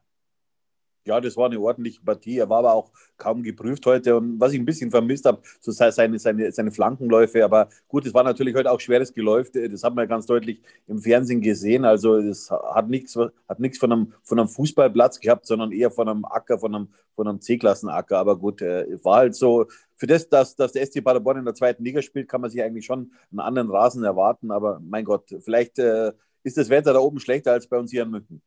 Ja, 1.07 1.21
das 1.21 1.37
war 1.37 1.47
eine 1.47 1.61
ordentliche 1.61 2.01
Partie. 2.03 2.39
Er 2.39 2.49
war 2.49 2.59
aber 2.61 2.73
auch 2.73 2.91
kaum 3.17 3.43
geprüft 3.43 3.87
heute. 3.87 4.17
Und 4.17 4.41
was 4.41 4.53
ich 4.53 4.59
ein 4.59 4.65
bisschen 4.65 4.91
vermisst 4.91 5.25
habe, 5.25 5.41
so 5.61 5.71
seine, 5.71 6.19
seine, 6.19 6.51
seine 6.51 6.73
Flankenläufe. 6.73 7.45
Aber 7.45 7.69
gut, 7.87 8.07
es 8.07 8.15
war 8.15 8.25
natürlich 8.25 8.57
heute 8.57 8.73
auch 8.73 8.81
schweres 8.81 9.13
Geläuf. 9.13 9.51
Das 9.53 9.85
hat 9.85 9.95
man 9.95 10.09
ganz 10.09 10.27
deutlich 10.27 10.61
im 10.89 10.99
Fernsehen 10.99 11.43
gesehen. 11.43 11.85
Also 11.85 12.17
es 12.17 12.51
hat 12.51 12.89
nichts 12.89 13.17
hat 13.17 13.61
nichts 13.61 13.79
von 13.79 13.93
einem, 13.93 14.13
von 14.25 14.41
einem 14.41 14.49
Fußballplatz 14.49 15.21
gehabt, 15.21 15.47
sondern 15.47 15.71
eher 15.71 15.93
von 15.93 16.09
einem 16.09 16.25
Acker, 16.25 16.59
von 16.59 16.75
einem, 16.75 16.89
von 17.15 17.29
einem 17.29 17.41
C-Klassen-Acker. 17.41 18.19
Aber 18.19 18.37
gut, 18.37 18.63
äh, 18.63 18.99
war 19.05 19.19
halt 19.19 19.37
so. 19.37 19.67
Für 19.97 20.07
das, 20.07 20.29
dass, 20.29 20.57
dass 20.57 20.73
der 20.73 20.87
SC 20.87 21.03
Paderborn 21.03 21.39
in 21.39 21.45
der 21.45 21.55
zweiten 21.55 21.85
Liga 21.85 22.03
spielt, 22.03 22.29
kann 22.29 22.41
man 22.41 22.51
sich 22.51 22.63
eigentlich 22.63 22.87
schon 22.87 23.13
einen 23.31 23.41
anderen 23.41 23.71
Rasen 23.71 24.05
erwarten. 24.05 24.51
Aber 24.51 24.81
mein 24.81 25.05
Gott, 25.05 25.35
vielleicht 25.41 25.79
äh, 25.79 26.13
ist 26.43 26.57
das 26.57 26.69
Wetter 26.69 26.93
da 26.93 27.01
oben 27.01 27.19
schlechter 27.19 27.53
als 27.53 27.67
bei 27.67 27.79
uns 27.79 27.91
hier 27.91 28.03
in 28.03 28.11
München. 28.11 28.43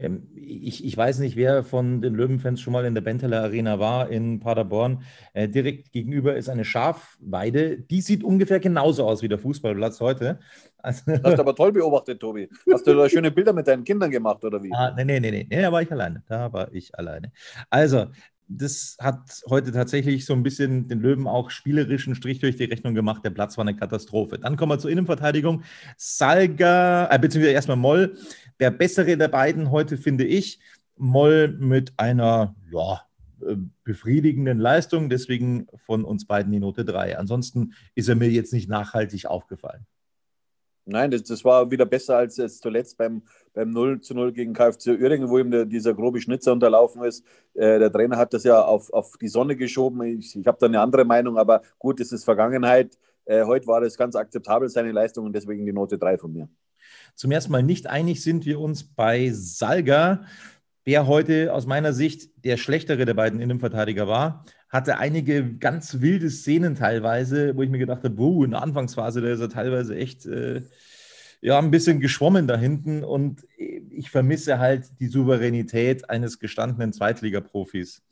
Ähm, 0.00 0.28
ich, 0.34 0.84
ich, 0.84 0.96
weiß 0.96 1.18
nicht, 1.18 1.36
wer 1.36 1.62
von 1.62 2.00
den 2.00 2.14
Löwenfans 2.14 2.60
schon 2.60 2.72
mal 2.72 2.84
in 2.84 2.94
der 2.94 3.02
Benteler 3.02 3.42
Arena 3.42 3.78
war 3.78 4.08
in 4.08 4.40
Paderborn. 4.40 5.02
Äh, 5.34 5.48
direkt 5.48 5.92
gegenüber 5.92 6.36
ist 6.36 6.48
eine 6.48 6.64
Schafweide. 6.64 7.78
Die 7.78 8.00
sieht 8.00 8.24
ungefähr 8.24 8.60
genauso 8.60 9.06
aus 9.06 9.22
wie 9.22 9.28
der 9.28 9.38
Fußballplatz 9.38 10.00
heute. 10.00 10.40
Also, 10.78 11.02
das 11.06 11.22
hast 11.22 11.36
du 11.36 11.42
aber 11.42 11.54
toll 11.54 11.72
beobachtet, 11.72 12.20
Tobi. 12.20 12.48
Hast 12.72 12.86
du 12.86 12.94
da 12.94 13.06
schöne 13.08 13.30
Bilder 13.30 13.52
mit 13.52 13.68
deinen 13.68 13.84
Kindern 13.84 14.10
gemacht 14.10 14.42
oder 14.44 14.62
wie? 14.62 14.72
Ah, 14.72 14.94
nee, 14.96 15.04
nee, 15.04 15.20
nee, 15.20 15.30
nee, 15.30 15.46
nee, 15.48 15.60
da 15.60 15.70
war 15.70 15.82
ich 15.82 15.92
alleine. 15.92 16.22
Da 16.26 16.50
war 16.52 16.72
ich 16.72 16.96
alleine. 16.98 17.32
Also, 17.68 18.06
das 18.50 18.96
hat 19.00 19.42
heute 19.48 19.70
tatsächlich 19.70 20.26
so 20.26 20.32
ein 20.32 20.42
bisschen 20.42 20.88
den 20.88 21.00
Löwen 21.00 21.28
auch 21.28 21.50
spielerischen 21.50 22.16
Strich 22.16 22.40
durch 22.40 22.56
die 22.56 22.64
Rechnung 22.64 22.94
gemacht. 22.94 23.24
Der 23.24 23.30
Platz 23.30 23.56
war 23.56 23.62
eine 23.62 23.76
Katastrophe. 23.76 24.38
Dann 24.38 24.56
kommen 24.56 24.72
wir 24.72 24.78
zur 24.78 24.90
Innenverteidigung. 24.90 25.62
Salga, 25.96 27.08
äh, 27.10 27.18
beziehungsweise 27.18 27.54
erstmal 27.54 27.76
Moll, 27.76 28.18
der 28.58 28.72
bessere 28.72 29.16
der 29.16 29.28
beiden 29.28 29.70
heute, 29.70 29.96
finde 29.96 30.24
ich. 30.24 30.58
Moll 30.96 31.56
mit 31.60 31.92
einer 31.96 32.56
ja, 32.72 33.02
äh, 33.46 33.56
befriedigenden 33.84 34.58
Leistung, 34.58 35.08
deswegen 35.08 35.68
von 35.86 36.04
uns 36.04 36.26
beiden 36.26 36.50
die 36.50 36.60
Note 36.60 36.84
3. 36.84 37.18
Ansonsten 37.18 37.74
ist 37.94 38.08
er 38.08 38.16
mir 38.16 38.30
jetzt 38.30 38.52
nicht 38.52 38.68
nachhaltig 38.68 39.26
aufgefallen. 39.26 39.86
Nein, 40.86 41.10
das, 41.10 41.22
das 41.24 41.44
war 41.44 41.70
wieder 41.70 41.86
besser 41.86 42.16
als 42.16 42.36
jetzt 42.36 42.62
zuletzt 42.62 42.96
beim, 42.96 43.22
beim 43.52 43.70
0 43.70 44.00
zu 44.00 44.14
0 44.14 44.32
gegen 44.32 44.52
KFC 44.52 44.88
Uerdingen, 44.88 45.28
wo 45.28 45.38
ihm 45.38 45.50
der, 45.50 45.64
dieser 45.66 45.94
grobe 45.94 46.20
Schnitzer 46.20 46.52
unterlaufen 46.52 47.04
ist. 47.04 47.24
Äh, 47.54 47.78
der 47.78 47.92
Trainer 47.92 48.16
hat 48.16 48.32
das 48.32 48.44
ja 48.44 48.62
auf, 48.62 48.92
auf 48.92 49.16
die 49.18 49.28
Sonne 49.28 49.56
geschoben. 49.56 50.02
Ich, 50.02 50.34
ich 50.36 50.46
habe 50.46 50.58
da 50.60 50.66
eine 50.66 50.80
andere 50.80 51.04
Meinung, 51.04 51.38
aber 51.38 51.62
gut, 51.78 52.00
das 52.00 52.12
ist 52.12 52.24
Vergangenheit. 52.24 52.98
Äh, 53.24 53.44
heute 53.44 53.66
war 53.66 53.80
das 53.80 53.96
ganz 53.96 54.16
akzeptabel, 54.16 54.68
seine 54.68 54.92
Leistung, 54.92 55.26
und 55.26 55.32
deswegen 55.32 55.64
die 55.66 55.72
Note 55.72 55.98
3 55.98 56.18
von 56.18 56.32
mir. 56.32 56.48
Zum 57.14 57.30
ersten 57.30 57.52
Mal 57.52 57.62
nicht 57.62 57.86
einig 57.86 58.22
sind 58.22 58.46
wir 58.46 58.58
uns 58.58 58.82
bei 58.82 59.30
Salga, 59.32 60.24
der 60.86 61.06
heute 61.06 61.52
aus 61.52 61.66
meiner 61.66 61.92
Sicht 61.92 62.44
der 62.44 62.56
schlechtere 62.56 63.04
der 63.04 63.14
beiden 63.14 63.40
Innenverteidiger 63.40 64.08
war. 64.08 64.44
Hatte 64.68 64.98
einige 64.98 65.56
ganz 65.56 66.00
wilde 66.00 66.30
Szenen 66.30 66.74
teilweise, 66.74 67.56
wo 67.56 67.62
ich 67.62 67.70
mir 67.70 67.78
gedacht 67.78 68.04
habe, 68.04 68.16
wow, 68.18 68.44
in 68.44 68.52
der 68.52 68.62
Anfangsphase, 68.62 69.20
da 69.20 69.28
ist 69.28 69.40
er 69.40 69.48
teilweise 69.48 69.96
echt 69.96 70.26
äh, 70.26 70.62
ja, 71.40 71.58
ein 71.58 71.70
bisschen 71.70 72.00
geschwommen 72.00 72.46
da 72.46 72.56
hinten. 72.56 73.04
Und 73.04 73.46
ich 73.56 74.10
vermisse 74.10 74.58
halt 74.58 75.00
die 75.00 75.08
Souveränität 75.08 76.08
eines 76.08 76.38
gestandenen 76.38 76.92
Zweitligaprofis. 76.92 78.02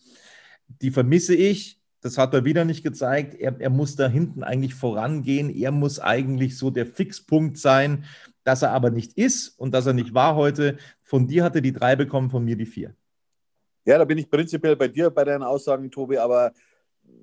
Die 0.82 0.90
vermisse 0.90 1.34
ich. 1.34 1.76
Das 2.00 2.16
hat 2.16 2.32
er 2.32 2.44
wieder 2.44 2.64
nicht 2.64 2.84
gezeigt. 2.84 3.34
Er, 3.34 3.60
er 3.60 3.70
muss 3.70 3.96
da 3.96 4.08
hinten 4.08 4.44
eigentlich 4.44 4.75
vorangehen. 4.75 5.50
Er 5.50 5.72
muss 5.72 5.98
eigentlich 5.98 6.56
so 6.56 6.70
der 6.70 6.87
Fixpunkt 6.87 7.58
sein, 7.58 8.04
dass 8.49 8.62
er 8.62 8.73
aber 8.73 8.88
nicht 8.88 9.12
ist 9.19 9.59
und 9.59 9.75
dass 9.75 9.85
er 9.85 9.93
nicht 9.93 10.14
war 10.14 10.35
heute. 10.35 10.78
Von 11.02 11.26
dir 11.26 11.45
hat 11.45 11.55
er 11.55 11.61
die 11.61 11.75
drei 11.75 11.97
bekommen, 11.97 12.31
von 12.31 12.43
mir 12.43 12.57
die 12.57 12.64
vier. 12.64 12.95
Ja, 13.85 13.99
da 13.99 14.07
bin 14.07 14.17
ich 14.17 14.31
prinzipiell 14.31 14.75
bei 14.75 14.88
dir 14.88 15.11
bei 15.11 15.23
deinen 15.23 15.43
Aussagen, 15.43 15.90
Tobi, 15.90 16.17
aber 16.17 16.52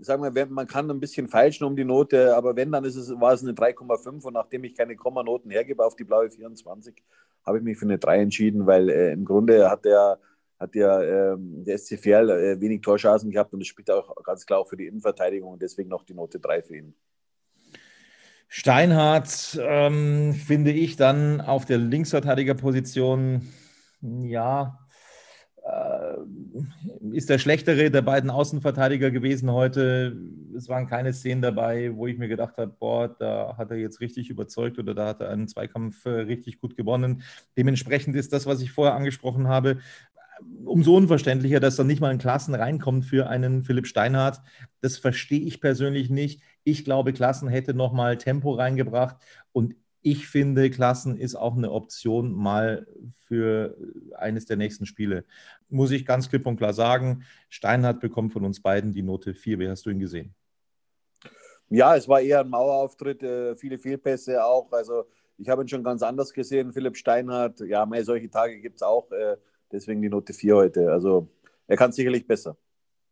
sagen 0.02 0.22
wir, 0.22 0.46
man 0.46 0.68
kann 0.68 0.88
ein 0.92 1.00
bisschen 1.00 1.28
feilschen 1.28 1.66
um 1.66 1.76
die 1.76 1.84
Note, 1.84 2.36
aber 2.36 2.56
wenn, 2.56 2.72
dann 2.72 2.86
ist 2.86 2.96
es, 2.96 3.10
war 3.20 3.34
es 3.34 3.42
eine 3.42 3.54
3,5 3.54 4.24
und 4.24 4.34
nachdem 4.34 4.66
ich 4.66 4.76
keine 4.76 4.96
Kommanoten 4.96 5.50
hergebe 5.50 5.84
auf 5.84 5.96
die 5.96 6.04
blaue 6.04 6.30
24, 6.30 6.94
habe 7.44 7.58
ich 7.58 7.64
mich 7.64 7.80
für 7.80 7.86
eine 7.86 7.98
3 7.98 8.20
entschieden, 8.20 8.68
weil 8.68 8.92
äh, 8.92 9.12
im 9.12 9.26
Grunde 9.26 9.68
hat 9.68 9.84
der, 9.84 10.20
hat 10.60 10.76
der, 10.76 11.00
äh, 11.00 11.38
der 11.40 11.76
SCFL 11.76 12.30
äh, 12.30 12.62
wenig 12.62 12.82
Torschancen 12.82 13.32
gehabt 13.32 13.52
und 13.52 13.62
das 13.62 13.68
spielt 13.68 13.90
auch 13.90 14.16
ganz 14.24 14.46
klar 14.46 14.60
auch 14.60 14.70
für 14.70 14.78
die 14.78 14.86
Innenverteidigung 14.86 15.54
und 15.54 15.62
deswegen 15.64 15.90
noch 15.90 16.04
die 16.04 16.14
Note 16.14 16.40
3 16.40 16.62
für 16.62 16.76
ihn. 16.78 16.94
Steinhardt 18.48 19.60
ähm, 19.62 20.34
finde 20.34 20.72
ich 20.72 20.96
dann 20.96 21.42
auf 21.42 21.66
der 21.66 21.78
Linksverteidigerposition, 21.78 23.42
ja, 24.02 24.80
äh, 25.66 27.16
ist 27.16 27.30
der 27.30 27.40
schlechtere 27.40 27.90
der 27.90 28.04
beiden 28.04 28.30
Außenverteidiger 28.30 29.10
gewesen 29.10 29.52
heute. 29.52 30.16
Es 30.56 30.70
waren 30.70 30.88
keine 30.88 31.12
Szenen 31.12 31.42
dabei, 31.42 31.96
wo 31.96 32.06
ich 32.08 32.18
mir 32.18 32.28
gedacht 32.28 32.58
habe, 32.58 32.72
boah, 32.80 33.08
da 33.08 33.56
hat 33.58 33.72
er 33.72 33.78
jetzt 33.78 34.00
richtig 34.00 34.30
überzeugt 34.30 34.78
oder 34.78 34.94
da 34.94 35.08
hat 35.08 35.22
er 35.22 35.30
einen 35.30 35.48
Zweikampf 35.48 36.06
äh, 36.06 36.10
richtig 36.10 36.60
gut 36.60 36.78
gewonnen. 36.78 37.24
Dementsprechend 37.58 38.16
ist 38.16 38.32
das, 38.32 38.46
was 38.46 38.62
ich 38.62 38.72
vorher 38.72 38.96
angesprochen 38.96 39.48
habe, 39.48 39.80
umso 40.66 40.96
unverständlicher, 40.96 41.60
dass 41.60 41.76
da 41.76 41.84
nicht 41.84 42.02
mal 42.02 42.10
ein 42.10 42.18
Klassen 42.18 42.56
reinkommt 42.56 43.06
für 43.06 43.28
einen 43.28 43.64
Philipp 43.64 43.88
Steinhardt. 43.88 44.42
Das 44.82 44.98
verstehe 44.98 45.42
ich 45.42 45.62
persönlich 45.62 46.10
nicht. 46.10 46.42
Ich 46.64 46.84
glaube, 46.84 47.14
Klassen 47.14 47.48
hätte 47.48 47.74
nochmal 47.74 48.18
Tempo 48.18 48.54
reingebracht 48.54 49.18
und 49.52 49.76
ich 50.02 50.28
finde, 50.28 50.70
Klassen 50.70 51.18
ist 51.18 51.34
auch 51.34 51.58
eine 51.58 51.72
Option 51.72 52.32
mal 52.32 52.86
für 53.26 53.76
eines 54.16 54.46
der 54.46 54.56
nächsten 54.56 54.86
Spiele. 54.86 55.26
Muss 55.68 55.90
ich 55.90 56.06
ganz 56.06 56.30
klipp 56.30 56.46
und 56.46 56.58
klar 56.58 56.74
sagen, 56.74 57.24
Steinhardt 57.50 58.02
bekommt 58.02 58.32
von 58.32 58.46
uns 58.46 58.62
beiden 58.62 58.94
die 58.94 59.02
Note 59.02 59.34
4. 59.34 59.58
Wie 59.58 59.68
hast 59.68 59.84
du 59.88 59.90
ihn 59.90 60.00
gesehen? 60.00 60.36
Ja, 61.70 61.96
es 61.96 62.08
war 62.08 62.22
eher 62.22 62.42
ein 62.42 62.50
Mauerauftritt, 62.50 63.24
äh, 63.24 63.56
viele 63.56 63.80
Fehlpässe 63.80 64.46
auch. 64.46 64.72
Also 64.72 65.06
ich 65.40 65.50
habe 65.50 65.64
ihn 65.64 65.68
schon 65.68 65.84
ganz 65.84 66.04
anders 66.04 66.32
gesehen, 66.32 66.72
Philipp 66.72 66.98
Steinhardt. 66.98 67.62
Ja, 67.62 67.88
mehr 67.88 68.06
solche 68.06 68.30
Tage 68.30 68.62
gibt 68.62 68.76
es 68.76 68.82
auch. 68.84 69.10
Deswegen 69.72 70.02
die 70.02 70.10
Note 70.10 70.34
4 70.34 70.56
heute. 70.56 70.92
Also 70.92 71.30
er 71.68 71.78
kann 71.78 71.92
sicherlich 71.92 72.28
besser. 72.28 72.58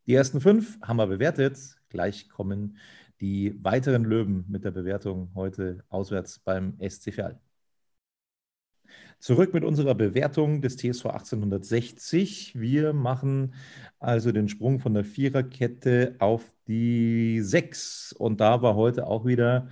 Die 0.06 0.14
ersten 0.14 0.42
fünf 0.42 0.80
haben 0.82 0.98
wir 0.98 1.08
bewertet. 1.08 1.58
Gleich 1.90 2.30
kommen 2.30 2.78
die 3.22 3.58
weiteren 3.64 4.04
Löwen 4.04 4.46
mit 4.50 4.66
der 4.66 4.72
Bewertung 4.72 5.32
heute 5.36 5.84
auswärts 5.90 6.40
beim 6.40 6.78
SC 6.82 7.14
Verl. 7.14 7.40
Zurück 9.20 9.54
mit 9.54 9.64
unserer 9.64 9.96
Bewertung 9.96 10.62
des 10.62 10.76
TSV 10.76 11.06
1860. 11.06 12.60
Wir 12.60 12.92
machen 12.92 13.54
also 14.00 14.34
den 14.34 14.50
Sprung 14.50 14.80
von 14.80 14.94
der 14.94 15.06
Viererkette 15.06 16.16
auf 16.20 16.44
die 16.68 17.40
Sechs. 17.42 18.12
Und 18.12 18.42
da 18.42 18.62
war 18.62 18.76
heute 18.76 19.08
auch 19.08 19.26
wieder 19.26 19.70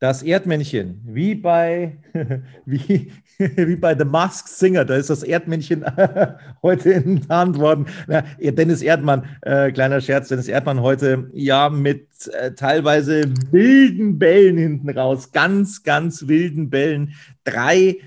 das 0.00 0.22
Erdmännchen, 0.22 0.98
wie 1.04 1.34
bei, 1.34 1.98
wie, 2.64 3.12
wie 3.38 3.76
bei 3.76 3.96
The 3.96 4.06
Masked 4.06 4.48
Singer, 4.48 4.86
da 4.86 4.96
ist 4.96 5.10
das 5.10 5.22
Erdmännchen 5.22 5.84
heute 6.62 6.94
enttarnt 6.94 7.58
worden. 7.58 7.86
Na, 8.08 8.22
Dennis 8.40 8.80
Erdmann, 8.80 9.26
äh, 9.42 9.70
kleiner 9.70 10.00
Scherz, 10.00 10.28
Dennis 10.28 10.48
Erdmann 10.48 10.80
heute 10.80 11.30
ja 11.34 11.68
mit 11.68 12.08
äh, 12.28 12.52
teilweise 12.52 13.24
wilden 13.50 14.18
Bällen 14.18 14.56
hinten 14.56 14.88
raus, 14.88 15.32
ganz, 15.32 15.82
ganz 15.82 16.26
wilden 16.26 16.70
Bällen. 16.70 17.14
Drei 17.44 17.98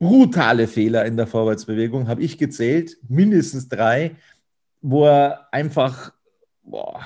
brutale 0.00 0.66
Fehler 0.66 1.04
in 1.04 1.16
der 1.16 1.28
Vorwärtsbewegung 1.28 2.08
habe 2.08 2.22
ich 2.22 2.36
gezählt, 2.36 2.96
mindestens 3.08 3.68
drei, 3.68 4.16
wo 4.82 5.06
er 5.06 5.46
einfach, 5.52 6.12
boah, 6.64 7.00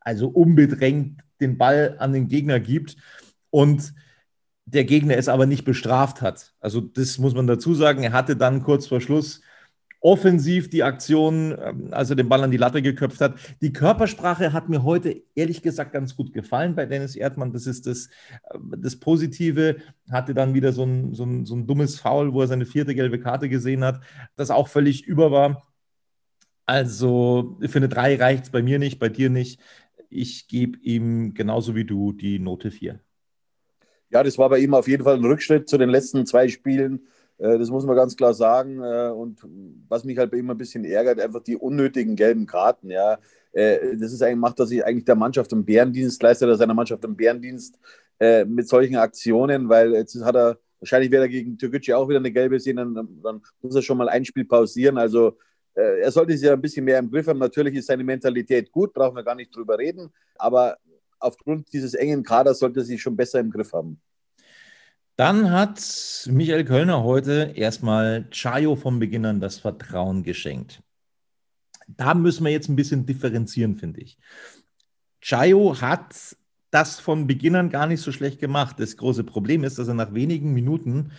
also 0.00 0.28
unbedrängt 0.28 1.23
den 1.44 1.58
Ball 1.58 1.96
an 1.98 2.12
den 2.12 2.28
Gegner 2.28 2.60
gibt 2.60 2.96
und 3.50 3.94
der 4.66 4.84
Gegner 4.84 5.16
es 5.16 5.28
aber 5.28 5.46
nicht 5.46 5.64
bestraft 5.64 6.22
hat. 6.22 6.54
Also 6.60 6.80
das 6.80 7.18
muss 7.18 7.34
man 7.34 7.46
dazu 7.46 7.74
sagen. 7.74 8.02
Er 8.02 8.12
hatte 8.12 8.36
dann 8.36 8.62
kurz 8.62 8.86
vor 8.86 9.00
Schluss 9.00 9.42
offensiv 10.04 10.68
die 10.68 10.82
Aktion, 10.82 11.56
ähm, 11.58 11.88
als 11.90 12.10
er 12.10 12.16
den 12.16 12.28
Ball 12.28 12.44
an 12.44 12.50
die 12.50 12.58
Latte 12.58 12.82
geköpft 12.82 13.22
hat. 13.22 13.36
Die 13.62 13.72
Körpersprache 13.72 14.52
hat 14.52 14.68
mir 14.68 14.82
heute 14.82 15.22
ehrlich 15.34 15.62
gesagt 15.62 15.92
ganz 15.92 16.14
gut 16.14 16.34
gefallen 16.34 16.74
bei 16.74 16.84
Dennis 16.84 17.16
Erdmann. 17.16 17.52
Das 17.52 17.66
ist 17.66 17.86
das, 17.86 18.08
äh, 18.50 18.58
das 18.76 18.96
Positive. 18.96 19.76
Hatte 20.10 20.34
dann 20.34 20.52
wieder 20.52 20.72
so 20.74 20.84
ein, 20.84 21.14
so, 21.14 21.24
ein, 21.24 21.46
so 21.46 21.54
ein 21.56 21.66
dummes 21.66 21.98
Foul, 21.98 22.34
wo 22.34 22.42
er 22.42 22.48
seine 22.48 22.66
vierte 22.66 22.94
gelbe 22.94 23.18
Karte 23.18 23.48
gesehen 23.48 23.82
hat, 23.82 24.00
das 24.36 24.50
auch 24.50 24.68
völlig 24.68 25.06
über 25.06 25.30
war. 25.32 25.62
Also 26.66 27.58
für 27.66 27.78
eine 27.78 27.88
3 27.88 28.16
reicht 28.16 28.44
es 28.44 28.50
bei 28.50 28.62
mir 28.62 28.78
nicht, 28.78 28.98
bei 28.98 29.08
dir 29.08 29.30
nicht. 29.30 29.60
Ich 30.14 30.46
gebe 30.46 30.78
ihm 30.78 31.34
genauso 31.34 31.74
wie 31.74 31.84
du 31.84 32.12
die 32.12 32.38
Note 32.38 32.70
4. 32.70 33.00
Ja, 34.10 34.22
das 34.22 34.38
war 34.38 34.48
bei 34.48 34.60
ihm 34.60 34.72
auf 34.72 34.86
jeden 34.86 35.02
Fall 35.02 35.16
ein 35.16 35.24
Rückschritt 35.24 35.68
zu 35.68 35.76
den 35.76 35.90
letzten 35.90 36.24
zwei 36.24 36.48
Spielen. 36.48 37.08
Äh, 37.38 37.58
das 37.58 37.68
muss 37.70 37.84
man 37.84 37.96
ganz 37.96 38.16
klar 38.16 38.32
sagen. 38.32 38.80
Äh, 38.80 39.10
und 39.10 39.40
was 39.88 40.04
mich 40.04 40.16
halt 40.16 40.30
bei 40.30 40.36
ihm 40.36 40.48
ein 40.50 40.56
bisschen 40.56 40.84
ärgert, 40.84 41.18
einfach 41.18 41.42
die 41.42 41.56
unnötigen 41.56 42.14
gelben 42.14 42.46
Karten. 42.46 42.90
Ja, 42.90 43.18
äh, 43.50 43.96
das 43.96 44.12
ist 44.12 44.22
eigentlich, 44.22 44.38
macht 44.38 44.60
er 44.60 44.66
sich 44.66 44.84
eigentlich 44.84 45.04
der 45.04 45.16
Mannschaft 45.16 45.52
im 45.52 45.64
Bärendienst, 45.64 46.22
leistet 46.22 46.48
er 46.48 46.56
seiner 46.56 46.74
Mannschaft 46.74 47.04
im 47.04 47.16
Bärendienst 47.16 47.78
mit 48.46 48.68
solchen 48.68 48.94
Aktionen, 48.94 49.68
weil 49.68 49.92
jetzt 49.92 50.14
hat 50.24 50.36
er, 50.36 50.56
wahrscheinlich 50.78 51.10
wird 51.10 51.22
er 51.22 51.28
gegen 51.28 51.58
Türkgücü 51.58 51.94
auch 51.94 52.08
wieder 52.08 52.20
eine 52.20 52.30
gelbe 52.30 52.60
sehen, 52.60 52.76
dann, 52.76 52.94
dann 52.94 53.42
muss 53.60 53.74
er 53.74 53.82
schon 53.82 53.98
mal 53.98 54.08
ein 54.08 54.24
Spiel 54.24 54.44
pausieren. 54.44 54.96
Also 54.96 55.36
äh, 55.74 56.00
er 56.00 56.10
sollte 56.10 56.32
sich 56.32 56.46
ja 56.46 56.52
ein 56.52 56.60
bisschen 56.60 56.84
mehr 56.84 56.98
im 56.98 57.10
Griff 57.10 57.26
haben. 57.26 57.38
Natürlich 57.38 57.74
ist 57.74 57.86
seine 57.86 58.04
Mentalität 58.04 58.70
gut, 58.70 58.92
brauchen 58.92 59.16
wir 59.16 59.24
gar 59.24 59.34
nicht 59.34 59.54
drüber 59.54 59.78
reden. 59.78 60.12
Aber 60.36 60.76
aufgrund 61.18 61.72
dieses 61.72 61.94
engen 61.94 62.22
Kaders 62.22 62.58
sollte 62.58 62.80
er 62.80 62.84
sich 62.84 63.00
schon 63.00 63.16
besser 63.16 63.40
im 63.40 63.50
Griff 63.50 63.72
haben. 63.72 64.00
Dann 65.16 65.52
hat 65.52 66.28
Michael 66.30 66.64
Kölner 66.64 67.04
heute 67.04 67.52
erstmal 67.54 68.28
Chayo 68.30 68.74
vom 68.74 68.98
Beginn 68.98 69.24
an 69.24 69.40
das 69.40 69.58
Vertrauen 69.58 70.24
geschenkt. 70.24 70.82
Da 71.86 72.14
müssen 72.14 72.44
wir 72.44 72.50
jetzt 72.50 72.68
ein 72.68 72.76
bisschen 72.76 73.06
differenzieren, 73.06 73.76
finde 73.76 74.00
ich. 74.00 74.18
Chayo 75.20 75.80
hat 75.80 76.36
das 76.70 76.98
von 76.98 77.28
Beginn 77.28 77.54
an 77.54 77.70
gar 77.70 77.86
nicht 77.86 78.00
so 78.00 78.10
schlecht 78.10 78.40
gemacht. 78.40 78.80
Das 78.80 78.96
große 78.96 79.22
Problem 79.22 79.62
ist, 79.62 79.78
dass 79.78 79.86
er 79.86 79.94
nach 79.94 80.12
wenigen 80.12 80.52
Minuten 80.52 81.12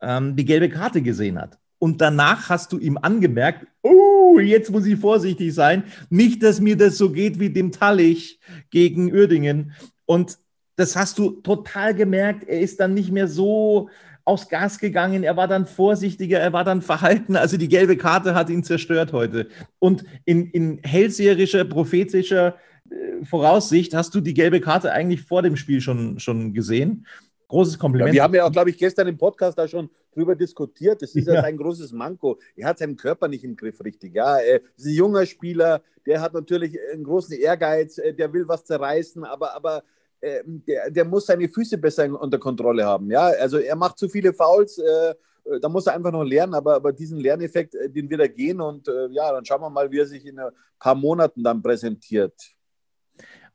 ähm, 0.00 0.36
die 0.36 0.44
gelbe 0.44 0.68
Karte 0.68 1.02
gesehen 1.02 1.40
hat. 1.40 1.58
Und 1.80 2.02
danach 2.02 2.50
hast 2.50 2.72
du 2.72 2.78
ihm 2.78 2.98
angemerkt, 2.98 3.66
oh, 3.80 4.38
jetzt 4.38 4.70
muss 4.70 4.84
ich 4.84 5.00
vorsichtig 5.00 5.54
sein. 5.54 5.84
Nicht, 6.10 6.42
dass 6.42 6.60
mir 6.60 6.76
das 6.76 6.98
so 6.98 7.10
geht 7.10 7.40
wie 7.40 7.48
dem 7.48 7.72
Tallich 7.72 8.38
gegen 8.68 9.10
Uerdingen. 9.10 9.72
Und 10.04 10.38
das 10.76 10.94
hast 10.94 11.18
du 11.18 11.30
total 11.30 11.94
gemerkt. 11.94 12.46
Er 12.46 12.60
ist 12.60 12.80
dann 12.80 12.92
nicht 12.92 13.10
mehr 13.10 13.28
so 13.28 13.88
aufs 14.26 14.50
Gas 14.50 14.78
gegangen. 14.78 15.22
Er 15.24 15.38
war 15.38 15.48
dann 15.48 15.66
vorsichtiger, 15.66 16.38
er 16.38 16.52
war 16.52 16.64
dann 16.64 16.82
verhalten. 16.82 17.34
Also 17.34 17.56
die 17.56 17.68
gelbe 17.68 17.96
Karte 17.96 18.34
hat 18.34 18.50
ihn 18.50 18.62
zerstört 18.62 19.14
heute. 19.14 19.48
Und 19.78 20.04
in, 20.26 20.50
in 20.50 20.80
hellseherischer, 20.82 21.64
prophetischer 21.64 22.56
äh, 22.90 23.24
Voraussicht 23.24 23.94
hast 23.94 24.14
du 24.14 24.20
die 24.20 24.34
gelbe 24.34 24.60
Karte 24.60 24.92
eigentlich 24.92 25.22
vor 25.22 25.40
dem 25.40 25.56
Spiel 25.56 25.80
schon, 25.80 26.20
schon 26.20 26.52
gesehen. 26.52 27.06
Großes 27.50 27.80
Kompliment. 27.80 28.14
Ja, 28.14 28.14
wir 28.14 28.22
haben 28.22 28.34
ja 28.34 28.44
auch, 28.44 28.52
glaube 28.52 28.70
ich, 28.70 28.78
gestern 28.78 29.08
im 29.08 29.18
Podcast 29.18 29.58
da 29.58 29.66
schon 29.66 29.90
drüber 30.14 30.36
diskutiert. 30.36 31.02
Das 31.02 31.16
ist 31.16 31.26
ja 31.26 31.42
sein 31.42 31.56
großes 31.56 31.90
Manko. 31.90 32.38
Er 32.54 32.68
hat 32.68 32.78
seinen 32.78 32.96
Körper 32.96 33.26
nicht 33.26 33.42
im 33.42 33.56
Griff 33.56 33.82
richtig. 33.82 34.14
Ja, 34.14 34.38
er 34.38 34.60
ist 34.76 34.86
ein 34.86 34.94
junger 34.94 35.26
Spieler, 35.26 35.82
der 36.06 36.20
hat 36.20 36.32
natürlich 36.32 36.78
einen 36.92 37.02
großen 37.02 37.36
Ehrgeiz, 37.36 37.98
äh, 37.98 38.14
der 38.14 38.32
will 38.32 38.46
was 38.46 38.64
zerreißen, 38.64 39.24
aber, 39.24 39.56
aber 39.56 39.82
äh, 40.20 40.44
der, 40.46 40.92
der 40.92 41.04
muss 41.04 41.26
seine 41.26 41.48
Füße 41.48 41.76
besser 41.78 42.08
unter 42.20 42.38
Kontrolle 42.38 42.84
haben. 42.84 43.10
Ja, 43.10 43.26
also 43.40 43.58
er 43.58 43.74
macht 43.74 43.98
zu 43.98 44.08
viele 44.08 44.32
Fouls. 44.32 44.78
Äh, 44.78 45.14
da 45.60 45.68
muss 45.68 45.88
er 45.88 45.94
einfach 45.94 46.12
noch 46.12 46.22
lernen, 46.22 46.54
aber, 46.54 46.76
aber 46.76 46.92
diesen 46.92 47.18
Lerneffekt, 47.18 47.74
äh, 47.74 47.90
den 47.90 48.08
wird 48.08 48.20
er 48.20 48.28
gehen 48.28 48.60
und 48.60 48.86
äh, 48.86 49.08
ja, 49.08 49.32
dann 49.32 49.44
schauen 49.44 49.60
wir 49.60 49.70
mal, 49.70 49.90
wie 49.90 49.98
er 49.98 50.06
sich 50.06 50.24
in 50.24 50.38
ein 50.38 50.52
paar 50.78 50.94
Monaten 50.94 51.42
dann 51.42 51.60
präsentiert. 51.60 52.34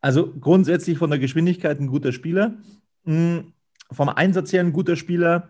Also 0.01 0.33
grundsätzlich 0.33 0.97
von 0.97 1.09
der 1.09 1.19
Geschwindigkeit 1.19 1.79
ein 1.79 1.87
guter 1.87 2.11
Spieler, 2.11 2.57
hm, 3.05 3.53
vom 3.95 4.09
Einsatz 4.09 4.53
her 4.53 4.61
ein 4.61 4.73
guter 4.73 4.95
Spieler. 4.95 5.49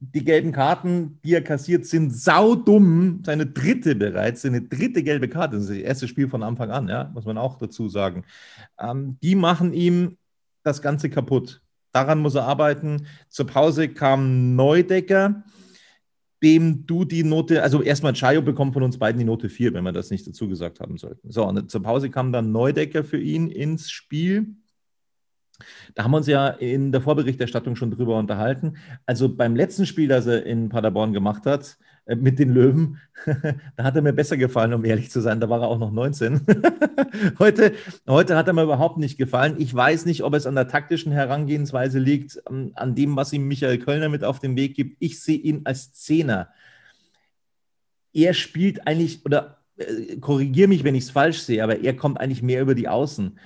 Die 0.00 0.24
gelben 0.24 0.50
Karten, 0.50 1.20
die 1.24 1.34
er 1.34 1.42
kassiert, 1.42 1.86
sind 1.86 2.12
saudumm. 2.12 3.22
Seine 3.24 3.46
dritte 3.46 3.94
bereits, 3.94 4.42
seine 4.42 4.62
dritte 4.62 5.02
gelbe 5.02 5.28
Karte. 5.28 5.56
Das 5.56 5.64
ist 5.64 5.70
das 5.70 5.78
erste 5.78 6.08
Spiel 6.08 6.28
von 6.28 6.42
Anfang 6.42 6.70
an, 6.70 6.88
ja, 6.88 7.10
muss 7.14 7.24
man 7.24 7.38
auch 7.38 7.56
dazu 7.56 7.88
sagen. 7.88 8.24
Ähm, 8.80 9.18
die 9.22 9.36
machen 9.36 9.72
ihm 9.72 10.16
das 10.64 10.82
Ganze 10.82 11.08
kaputt. 11.08 11.62
Daran 11.92 12.20
muss 12.20 12.34
er 12.34 12.44
arbeiten. 12.44 13.06
Zur 13.28 13.46
Pause 13.46 13.88
kam 13.88 14.56
Neudecker, 14.56 15.44
dem 16.42 16.86
du 16.86 17.04
die 17.04 17.22
Note, 17.22 17.62
also 17.62 17.82
erstmal 17.82 18.14
Chayo 18.14 18.42
bekommt 18.42 18.72
von 18.72 18.82
uns 18.82 18.98
beiden 18.98 19.18
die 19.18 19.24
Note 19.24 19.48
4, 19.48 19.74
wenn 19.74 19.84
wir 19.84 19.92
das 19.92 20.10
nicht 20.10 20.26
dazu 20.26 20.48
gesagt 20.48 20.80
haben 20.80 20.96
sollten. 20.96 21.30
So, 21.30 21.46
und 21.46 21.70
zur 21.70 21.82
Pause 21.82 22.10
kam 22.10 22.32
dann 22.32 22.50
Neudecker 22.50 23.04
für 23.04 23.20
ihn 23.20 23.48
ins 23.48 23.90
Spiel. 23.90 24.56
Da 25.94 26.04
haben 26.04 26.10
wir 26.12 26.18
uns 26.18 26.26
ja 26.26 26.48
in 26.48 26.92
der 26.92 27.00
Vorberichterstattung 27.00 27.76
schon 27.76 27.90
drüber 27.90 28.18
unterhalten. 28.18 28.76
Also 29.06 29.34
beim 29.34 29.56
letzten 29.56 29.86
Spiel, 29.86 30.08
das 30.08 30.26
er 30.26 30.44
in 30.46 30.68
Paderborn 30.68 31.12
gemacht 31.12 31.46
hat, 31.46 31.76
äh, 32.06 32.16
mit 32.16 32.38
den 32.38 32.52
Löwen. 32.52 32.98
da 33.76 33.84
hat 33.84 33.96
er 33.96 34.02
mir 34.02 34.12
besser 34.12 34.36
gefallen, 34.36 34.72
um 34.74 34.84
ehrlich 34.84 35.10
zu 35.10 35.20
sein. 35.20 35.40
Da 35.40 35.48
war 35.48 35.60
er 35.60 35.68
auch 35.68 35.78
noch 35.78 35.92
19. 35.92 36.40
heute, 37.38 37.72
heute 38.08 38.36
hat 38.36 38.48
er 38.48 38.54
mir 38.54 38.64
überhaupt 38.64 38.98
nicht 38.98 39.18
gefallen. 39.18 39.56
Ich 39.58 39.72
weiß 39.72 40.06
nicht, 40.06 40.24
ob 40.24 40.34
es 40.34 40.46
an 40.46 40.54
der 40.54 40.68
taktischen 40.68 41.12
Herangehensweise 41.12 41.98
liegt, 41.98 42.42
ähm, 42.50 42.72
an 42.74 42.94
dem, 42.94 43.16
was 43.16 43.32
ihm 43.32 43.46
Michael 43.46 43.78
Kölner 43.78 44.08
mit 44.08 44.24
auf 44.24 44.40
den 44.40 44.56
Weg 44.56 44.74
gibt. 44.74 44.96
Ich 45.00 45.20
sehe 45.20 45.38
ihn 45.38 45.62
als 45.64 45.92
Zehner. 45.92 46.48
Er 48.12 48.34
spielt 48.34 48.86
eigentlich, 48.86 49.24
oder 49.24 49.58
äh, 49.76 50.16
korrigiere 50.16 50.68
mich, 50.68 50.84
wenn 50.84 50.94
ich 50.94 51.04
es 51.04 51.10
falsch 51.10 51.42
sehe, 51.42 51.62
aber 51.62 51.80
er 51.80 51.96
kommt 51.96 52.20
eigentlich 52.20 52.42
mehr 52.42 52.62
über 52.62 52.74
die 52.74 52.88
Außen. 52.88 53.38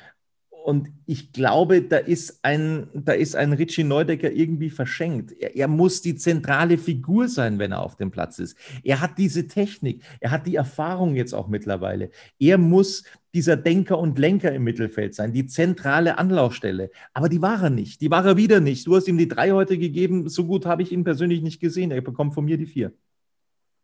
Und 0.66 0.88
ich 1.07 1.33
glaube, 1.33 1.81
da 1.81 1.96
ist 1.96 2.40
ein, 2.42 2.88
da 2.92 3.12
ist 3.12 3.37
ein 3.37 3.52
Richie 3.52 3.85
Neudecker 3.85 4.33
irgendwie 4.33 4.68
verschenkt. 4.68 5.31
Er, 5.31 5.55
er, 5.55 5.68
muss 5.68 6.02
die 6.02 6.16
zentrale 6.16 6.76
Figur 6.76 7.29
sein, 7.29 7.61
wenn 7.61 7.70
er 7.70 7.83
auf 7.83 7.94
dem 7.94 8.11
Platz 8.11 8.40
ist. 8.40 8.59
Er 8.83 9.00
hat 9.00 9.16
diese 9.16 9.46
Technik, 9.46 10.02
er 10.18 10.33
hat 10.33 10.44
die 10.44 10.57
Erfahrung 10.57 11.14
jetzt 11.14 11.35
auch 11.35 11.46
mittlerweile. 11.46 12.11
Er 12.40 12.59
muss 12.59 13.05
dieser 13.33 13.57
Denker 13.57 13.96
und 13.96 14.18
Lenker 14.18 14.52
im 14.52 14.64
Mittelfeld 14.64 15.14
sein, 15.14 15.33
die 15.33 15.46
zentrale 15.46 16.18
Anlaufstelle. 16.18 16.90
Aber 17.14 17.29
die 17.29 17.40
war 17.40 17.62
er 17.62 17.70
nicht. 17.70 18.00
Die 18.00 18.11
war 18.11 18.26
er 18.26 18.37
wieder 18.37 18.59
nicht. 18.59 18.88
Du 18.88 18.96
hast 18.96 19.07
ihm 19.07 19.18
die 19.18 19.29
drei 19.29 19.52
heute 19.52 19.79
gegeben. 19.79 20.29
So 20.29 20.46
gut 20.46 20.66
habe 20.66 20.83
ich 20.83 20.90
ihn 20.90 21.05
persönlich 21.05 21.42
nicht 21.42 21.61
gesehen. 21.61 21.92
Er 21.92 22.00
bekommt 22.00 22.35
von 22.35 22.44
mir 22.44 22.59
die 22.59 22.66
vier. 22.66 22.92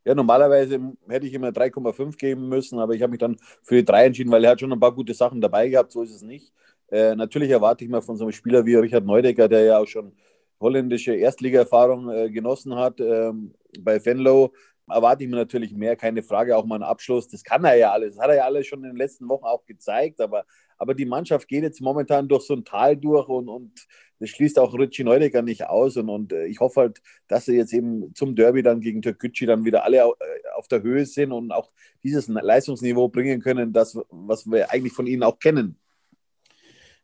Ja, 0.04 0.16
normalerweise 0.16 0.80
hätte 1.06 1.26
ich 1.28 1.32
ihm 1.32 1.44
3,5 1.44 2.16
geben 2.16 2.48
müssen, 2.48 2.80
aber 2.80 2.94
ich 2.94 3.02
habe 3.02 3.12
mich 3.12 3.20
dann 3.20 3.36
für 3.62 3.76
die 3.76 3.84
3 3.84 4.06
entschieden, 4.06 4.32
weil 4.32 4.44
er 4.44 4.50
hat 4.50 4.60
schon 4.60 4.72
ein 4.72 4.80
paar 4.80 4.92
gute 4.92 5.14
Sachen 5.14 5.40
dabei 5.40 5.68
gehabt, 5.68 5.92
so 5.92 6.02
ist 6.02 6.12
es 6.12 6.22
nicht. 6.22 6.52
Äh, 6.92 7.16
natürlich 7.16 7.50
erwarte 7.50 7.84
ich 7.84 7.90
mal 7.90 8.02
von 8.02 8.16
so 8.16 8.24
einem 8.24 8.32
Spieler 8.32 8.66
wie 8.66 8.74
Richard 8.74 9.06
Neudecker, 9.06 9.48
der 9.48 9.64
ja 9.64 9.78
auch 9.78 9.86
schon 9.86 10.12
holländische 10.60 11.14
Erstliga-Erfahrung 11.14 12.10
äh, 12.10 12.30
genossen 12.30 12.74
hat 12.76 13.00
ähm, 13.00 13.54
bei 13.80 14.04
Venlo, 14.04 14.52
erwarte 14.86 15.24
ich 15.24 15.30
mir 15.30 15.36
natürlich 15.36 15.72
mehr, 15.72 15.96
keine 15.96 16.22
Frage, 16.22 16.54
auch 16.54 16.66
mal 16.66 16.74
einen 16.74 16.84
Abschluss. 16.84 17.28
Das 17.28 17.42
kann 17.42 17.64
er 17.64 17.76
ja 17.76 17.92
alles, 17.92 18.16
das 18.16 18.22
hat 18.22 18.30
er 18.30 18.36
ja 18.36 18.44
alles 18.44 18.66
schon 18.66 18.80
in 18.80 18.90
den 18.90 18.96
letzten 18.96 19.26
Wochen 19.30 19.46
auch 19.46 19.64
gezeigt, 19.64 20.20
aber, 20.20 20.44
aber 20.76 20.94
die 20.94 21.06
Mannschaft 21.06 21.48
geht 21.48 21.62
jetzt 21.62 21.80
momentan 21.80 22.28
durch 22.28 22.44
so 22.44 22.54
ein 22.54 22.64
Tal 22.64 22.94
durch 22.98 23.26
und, 23.26 23.48
und 23.48 23.86
das 24.18 24.28
schließt 24.28 24.58
auch 24.58 24.74
Richie 24.74 25.02
Neudecker 25.02 25.40
nicht 25.40 25.66
aus 25.66 25.96
und, 25.96 26.10
und 26.10 26.34
äh, 26.34 26.44
ich 26.44 26.60
hoffe 26.60 26.82
halt, 26.82 27.02
dass 27.26 27.46
sie 27.46 27.56
jetzt 27.56 27.72
eben 27.72 28.14
zum 28.14 28.36
Derby 28.36 28.62
dann 28.62 28.82
gegen 28.82 29.00
Türkgücü 29.00 29.46
dann 29.46 29.64
wieder 29.64 29.84
alle 29.84 29.96
äh, 29.96 30.10
auf 30.56 30.68
der 30.68 30.82
Höhe 30.82 31.06
sind 31.06 31.32
und 31.32 31.52
auch 31.52 31.70
dieses 32.04 32.28
Leistungsniveau 32.28 33.08
bringen 33.08 33.40
können, 33.40 33.72
das, 33.72 33.98
was 34.10 34.44
wir 34.46 34.70
eigentlich 34.70 34.92
von 34.92 35.06
ihnen 35.06 35.22
auch 35.22 35.38
kennen. 35.38 35.78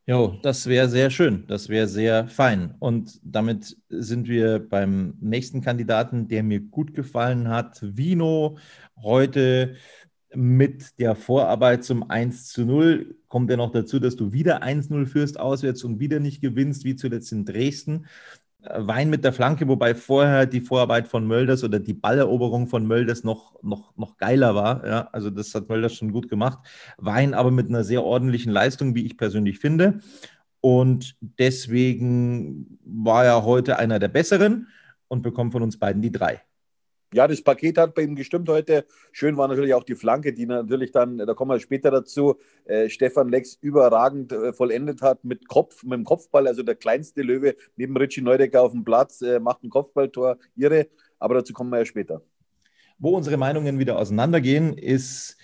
Jo, 0.09 0.39
das 0.43 0.67
wäre 0.67 0.89
sehr 0.89 1.11
schön, 1.11 1.45
das 1.49 1.69
wäre 1.69 1.87
sehr 1.87 2.29
fein. 2.29 2.75
Und 2.79 3.21
damit 3.23 3.77
sind 3.91 4.27
wir 4.27 4.59
beim 4.59 5.19
nächsten 5.21 5.61
Kandidaten, 5.61 6.29
der 6.29 6.43
mir 6.43 6.61
gut 6.61 6.95
gefallen 6.95 7.49
hat. 7.49 7.79
Vino 7.83 8.57
heute 8.97 9.77
mit 10.35 10.99
der 10.99 11.15
Vorarbeit 11.15 11.85
zum 11.85 12.09
1 12.09 12.49
zu 12.49 12.65
0. 12.65 13.17
Kommt 13.29 13.51
ja 13.51 13.59
noch 13.59 13.71
dazu, 13.71 13.99
dass 13.99 14.17
du 14.17 14.33
wieder 14.33 14.63
1-0 14.63 15.05
führst 15.05 15.39
auswärts 15.39 15.85
und 15.85 16.01
wieder 16.01 16.21
nicht 16.21 16.41
gewinnst, 16.41 16.85
wie 16.85 16.97
zuletzt 16.97 17.31
in 17.33 17.45
Dresden. 17.45 18.07
Wein 18.61 19.09
mit 19.09 19.25
der 19.25 19.33
Flanke, 19.33 19.69
wobei 19.69 19.95
vorher 19.95 20.45
die 20.45 20.61
Vorarbeit 20.61 21.07
von 21.07 21.27
Mölders 21.27 21.63
oder 21.63 21.79
die 21.79 21.95
Balleroberung 21.95 22.67
von 22.67 22.87
Mölders 22.87 23.23
noch, 23.23 23.63
noch, 23.63 23.97
noch 23.97 24.17
geiler 24.17 24.55
war. 24.55 24.87
Ja, 24.87 25.09
also 25.13 25.31
das 25.31 25.55
hat 25.55 25.69
Mölders 25.69 25.95
schon 25.95 26.13
gut 26.13 26.29
gemacht. 26.29 26.59
Wein 26.97 27.35
aber 27.35 27.53
mit 27.53 27.69
einer 27.69 27.85
sehr 27.85 28.03
ordentlichen 28.03 28.53
Leistung, 28.53 28.97
wie 28.97 29.07
ich 29.07 29.17
persönlich 29.17 29.61
finde. 29.61 30.01
Und 30.61 31.17
deswegen 31.21 32.79
war 32.85 33.25
er 33.25 33.45
heute 33.45 33.79
einer 33.79 34.01
der 34.01 34.09
Besseren 34.09 34.67
und 35.07 35.23
bekommt 35.23 35.53
von 35.53 35.63
uns 35.63 35.79
beiden 35.79 36.03
die 36.03 36.13
drei 36.13 36.43
ja, 37.13 37.27
das 37.27 37.43
Paket 37.43 37.79
hat 37.79 37.95
bei 37.95 38.03
ihm 38.03 38.17
gestimmt 38.17 38.49
heute. 38.49 38.85
Schön 39.13 39.37
war 39.37 39.49
natürlich 39.49 39.75
auch 39.75 39.85
die 39.85 39.95
Flanke, 39.95 40.33
die 40.33 40.47
natürlich 40.47 40.93
dann, 40.93 41.19
da 41.19 41.35
kommen 41.35 41.51
wir 41.51 41.61
später 41.61 41.91
dazu, 41.91 42.37
äh, 42.65 42.89
Stefan 42.89 43.29
Lex 43.29 43.59
überragend 43.61 44.33
äh, 44.33 44.53
vollendet 44.53 45.01
hat 45.01 45.25
mit 45.25 45.49
Kopf, 45.49 45.83
mit 45.85 45.95
dem 45.95 46.05
Kopfball. 46.05 46.47
Also 46.47 46.63
der 46.63 46.75
kleinste 46.75 47.23
Löwe 47.23 47.57
neben 47.77 47.97
Richie 47.97 48.21
Neudecker 48.21 48.63
auf 48.63 48.73
dem 48.73 48.85
Platz, 48.85 49.23
äh, 49.23 49.41
macht 49.41 49.65
ein 49.65 49.71
Kopfballtor, 49.71 50.39
irre. 50.57 50.89
Aber 51.19 51.35
dazu 51.35 51.53
kommen 51.53 51.71
wir 51.71 51.79
ja 51.79 51.85
später. 51.85 52.23
Wo 52.99 53.17
unsere 53.17 53.37
Meinungen 53.37 53.79
wieder 53.79 53.99
auseinandergehen, 53.99 54.77
ist 54.77 55.37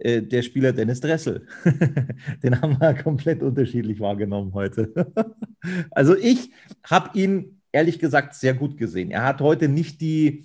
äh, 0.00 0.22
der 0.22 0.42
Spieler 0.42 0.72
Dennis 0.72 1.00
Dressel. 1.00 1.46
Den 2.42 2.60
haben 2.60 2.80
wir 2.80 2.94
komplett 2.94 3.42
unterschiedlich 3.42 4.00
wahrgenommen 4.00 4.54
heute. 4.54 4.92
also 5.90 6.16
ich 6.16 6.50
habe 6.82 7.16
ihn 7.18 7.60
ehrlich 7.70 7.98
gesagt 7.98 8.34
sehr 8.34 8.54
gut 8.54 8.76
gesehen. 8.76 9.10
Er 9.10 9.24
hat 9.24 9.40
heute 9.40 9.68
nicht 9.68 10.00
die 10.00 10.44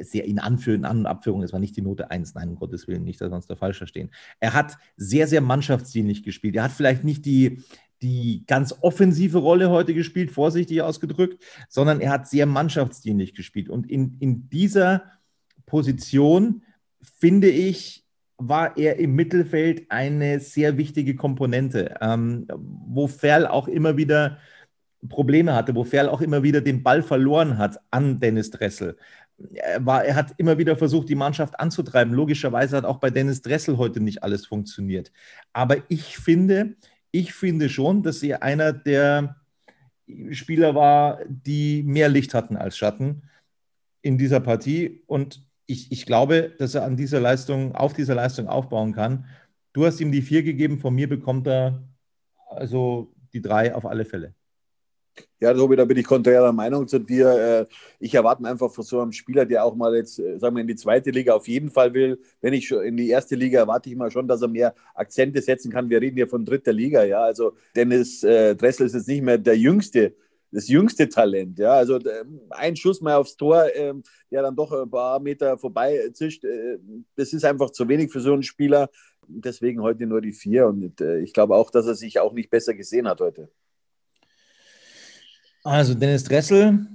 sehr 0.00 0.24
in 0.24 0.38
Anführung, 0.38 0.84
An- 0.84 0.98
und 0.98 1.06
Abführung, 1.06 1.42
es 1.42 1.52
war 1.52 1.60
nicht 1.60 1.76
die 1.76 1.82
Note 1.82 2.10
1, 2.10 2.34
nein, 2.34 2.50
um 2.50 2.56
Gottes 2.56 2.88
Willen, 2.88 3.04
nicht, 3.04 3.20
dass 3.20 3.30
wir 3.30 3.36
uns 3.36 3.46
da 3.46 3.56
falsch 3.56 3.78
verstehen. 3.78 4.10
Er 4.40 4.54
hat 4.54 4.76
sehr, 4.96 5.26
sehr 5.26 5.40
mannschaftsdienlich 5.40 6.22
gespielt. 6.22 6.56
Er 6.56 6.64
hat 6.64 6.72
vielleicht 6.72 7.04
nicht 7.04 7.24
die, 7.24 7.62
die 8.02 8.44
ganz 8.46 8.74
offensive 8.80 9.38
Rolle 9.38 9.70
heute 9.70 9.94
gespielt, 9.94 10.30
vorsichtig 10.30 10.82
ausgedrückt, 10.82 11.42
sondern 11.68 12.00
er 12.00 12.10
hat 12.10 12.28
sehr 12.28 12.46
mannschaftsdienlich 12.46 13.34
gespielt. 13.34 13.68
Und 13.68 13.90
in, 13.90 14.16
in 14.20 14.48
dieser 14.48 15.04
Position, 15.66 16.62
finde 17.02 17.48
ich, 17.48 18.04
war 18.38 18.76
er 18.76 18.98
im 18.98 19.14
Mittelfeld 19.14 19.90
eine 19.90 20.38
sehr 20.38 20.78
wichtige 20.78 21.16
Komponente, 21.16 21.96
ähm, 22.00 22.46
wo 22.48 23.08
Ferl 23.08 23.46
auch 23.46 23.66
immer 23.66 23.96
wieder 23.96 24.38
Probleme 25.08 25.54
hatte, 25.54 25.74
wo 25.74 25.84
Ferl 25.84 26.08
auch 26.08 26.20
immer 26.20 26.42
wieder 26.42 26.60
den 26.60 26.82
Ball 26.82 27.02
verloren 27.02 27.58
hat 27.58 27.78
an 27.90 28.20
Dennis 28.20 28.50
Dressel. 28.50 28.96
Er, 29.54 29.84
war, 29.84 30.04
er 30.04 30.14
hat 30.14 30.34
immer 30.38 30.58
wieder 30.58 30.76
versucht, 30.76 31.08
die 31.08 31.14
Mannschaft 31.14 31.58
anzutreiben. 31.60 32.12
Logischerweise 32.12 32.76
hat 32.76 32.84
auch 32.84 32.98
bei 32.98 33.10
Dennis 33.10 33.42
Dressel 33.42 33.78
heute 33.78 34.00
nicht 34.00 34.22
alles 34.22 34.46
funktioniert. 34.46 35.12
Aber 35.52 35.76
ich 35.88 36.18
finde, 36.18 36.76
ich 37.10 37.32
finde 37.32 37.68
schon, 37.68 38.02
dass 38.02 38.22
er 38.22 38.42
einer 38.42 38.72
der 38.72 39.36
Spieler 40.30 40.74
war, 40.74 41.20
die 41.28 41.82
mehr 41.82 42.08
Licht 42.08 42.34
hatten 42.34 42.56
als 42.56 42.76
Schatten 42.76 43.22
in 44.02 44.18
dieser 44.18 44.40
Partie. 44.40 45.02
Und 45.06 45.44
ich, 45.66 45.92
ich 45.92 46.06
glaube, 46.06 46.54
dass 46.58 46.74
er 46.74 46.84
an 46.84 46.96
dieser 46.96 47.20
Leistung, 47.20 47.74
auf 47.74 47.92
dieser 47.92 48.14
Leistung 48.14 48.48
aufbauen 48.48 48.92
kann. 48.92 49.26
Du 49.72 49.84
hast 49.86 50.00
ihm 50.00 50.10
die 50.10 50.22
vier 50.22 50.42
gegeben, 50.42 50.78
von 50.78 50.94
mir 50.94 51.08
bekommt 51.08 51.46
er 51.46 51.82
also 52.48 53.14
die 53.32 53.42
drei 53.42 53.74
auf 53.74 53.84
alle 53.84 54.04
Fälle. 54.04 54.34
Ja, 55.40 55.54
Tobi, 55.54 55.76
da 55.76 55.84
bin 55.84 55.96
ich 55.96 56.04
konträrer 56.04 56.52
Meinung 56.52 56.88
zu 56.88 56.98
dir. 56.98 57.28
Äh, 57.28 57.66
ich 58.00 58.14
erwarte 58.14 58.44
einfach 58.44 58.72
von 58.72 58.82
so 58.84 59.00
einem 59.00 59.12
Spieler, 59.12 59.46
der 59.46 59.64
auch 59.64 59.76
mal 59.76 59.94
jetzt, 59.94 60.18
äh, 60.18 60.38
sagen 60.38 60.56
wir, 60.56 60.62
in 60.62 60.66
die 60.66 60.74
zweite 60.74 61.10
Liga 61.10 61.34
auf 61.34 61.46
jeden 61.46 61.70
Fall 61.70 61.94
will. 61.94 62.20
Wenn 62.40 62.54
ich 62.54 62.66
schon 62.66 62.82
in 62.82 62.96
die 62.96 63.08
erste 63.08 63.36
Liga 63.36 63.60
erwarte 63.60 63.88
ich 63.88 63.96
mal 63.96 64.10
schon, 64.10 64.26
dass 64.26 64.42
er 64.42 64.48
mehr 64.48 64.74
Akzente 64.94 65.40
setzen 65.40 65.70
kann. 65.70 65.90
Wir 65.90 66.00
reden 66.00 66.16
hier 66.16 66.28
von 66.28 66.44
dritter 66.44 66.72
Liga, 66.72 67.04
ja. 67.04 67.20
Also 67.20 67.52
Dennis 67.76 68.24
äh, 68.24 68.56
Dressel 68.56 68.86
ist 68.86 68.94
jetzt 68.94 69.06
nicht 69.08 69.22
mehr 69.22 69.38
der 69.38 69.56
jüngste, 69.56 70.16
das 70.50 70.66
jüngste 70.66 71.08
Talent, 71.08 71.58
ja. 71.58 71.72
Also 71.72 72.00
ein 72.50 72.74
Schuss 72.74 73.00
mal 73.00 73.14
aufs 73.14 73.36
Tor, 73.36 73.66
ähm, 73.74 74.02
der 74.32 74.42
dann 74.42 74.56
doch 74.56 74.72
ein 74.72 74.90
paar 74.90 75.20
Meter 75.20 75.56
vorbei 75.56 76.10
zischt, 76.14 76.44
das 77.16 77.32
ist 77.32 77.44
einfach 77.44 77.70
zu 77.70 77.88
wenig 77.88 78.10
für 78.10 78.20
so 78.20 78.32
einen 78.32 78.42
Spieler. 78.42 78.90
Deswegen 79.28 79.82
heute 79.82 80.06
nur 80.06 80.20
die 80.20 80.32
vier. 80.32 80.66
Und 80.66 81.00
ich 81.00 81.32
glaube 81.34 81.54
auch, 81.54 81.70
dass 81.70 81.86
er 81.86 81.94
sich 81.94 82.18
auch 82.18 82.32
nicht 82.32 82.50
besser 82.50 82.74
gesehen 82.74 83.06
hat 83.06 83.20
heute. 83.20 83.50
Also 85.68 85.92
Dennis 85.92 86.24
Dressel, 86.24 86.86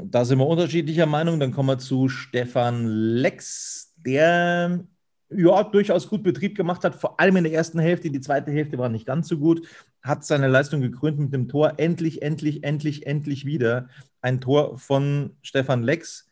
da 0.00 0.24
sind 0.24 0.38
wir 0.38 0.46
unterschiedlicher 0.46 1.06
Meinung. 1.06 1.40
Dann 1.40 1.50
kommen 1.50 1.70
wir 1.70 1.78
zu 1.78 2.08
Stefan 2.08 2.86
Lex, 2.86 3.94
der 3.96 4.84
ja 5.28 5.62
durchaus 5.64 6.08
gut 6.08 6.22
Betrieb 6.22 6.56
gemacht 6.56 6.84
hat, 6.84 6.94
vor 6.94 7.18
allem 7.18 7.38
in 7.38 7.42
der 7.42 7.52
ersten 7.52 7.80
Hälfte. 7.80 8.08
Die 8.08 8.20
zweite 8.20 8.52
Hälfte 8.52 8.78
war 8.78 8.88
nicht 8.90 9.06
ganz 9.06 9.26
so 9.26 9.38
gut. 9.38 9.66
Hat 10.02 10.24
seine 10.24 10.46
Leistung 10.46 10.82
gekrönt 10.82 11.18
mit 11.18 11.34
dem 11.34 11.48
Tor. 11.48 11.80
Endlich, 11.80 12.22
endlich, 12.22 12.62
endlich, 12.62 13.08
endlich 13.08 13.44
wieder 13.44 13.88
ein 14.20 14.40
Tor 14.40 14.78
von 14.78 15.32
Stefan 15.42 15.82
Lex. 15.82 16.28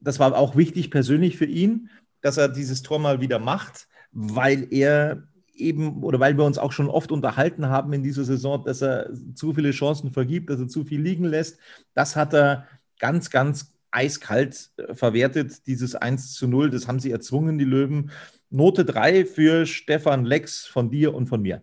Das 0.00 0.18
war 0.18 0.36
auch 0.36 0.56
wichtig 0.56 0.90
persönlich 0.90 1.36
für 1.36 1.46
ihn, 1.46 1.90
dass 2.22 2.38
er 2.38 2.48
dieses 2.48 2.82
Tor 2.82 2.98
mal 2.98 3.20
wieder 3.20 3.38
macht, 3.38 3.86
weil 4.10 4.66
er 4.72 5.22
eben, 5.54 6.02
oder 6.02 6.20
weil 6.20 6.36
wir 6.36 6.44
uns 6.44 6.58
auch 6.58 6.72
schon 6.72 6.88
oft 6.88 7.12
unterhalten 7.12 7.68
haben 7.68 7.92
in 7.92 8.02
dieser 8.02 8.24
Saison, 8.24 8.64
dass 8.64 8.82
er 8.82 9.10
zu 9.34 9.54
viele 9.54 9.70
Chancen 9.70 10.10
vergibt, 10.10 10.50
dass 10.50 10.60
er 10.60 10.68
zu 10.68 10.84
viel 10.84 11.00
liegen 11.00 11.24
lässt. 11.24 11.58
Das 11.94 12.16
hat 12.16 12.34
er 12.34 12.66
ganz, 12.98 13.30
ganz 13.30 13.74
eiskalt 13.90 14.70
äh, 14.76 14.94
verwertet, 14.94 15.66
dieses 15.66 15.94
1 15.94 16.34
zu 16.34 16.48
0. 16.48 16.70
Das 16.70 16.88
haben 16.88 17.00
sie 17.00 17.10
erzwungen, 17.10 17.58
die 17.58 17.64
Löwen. 17.64 18.10
Note 18.50 18.84
3 18.84 19.24
für 19.24 19.66
Stefan 19.66 20.24
Lex 20.24 20.66
von 20.66 20.90
dir 20.90 21.14
und 21.14 21.26
von 21.26 21.42
mir. 21.42 21.62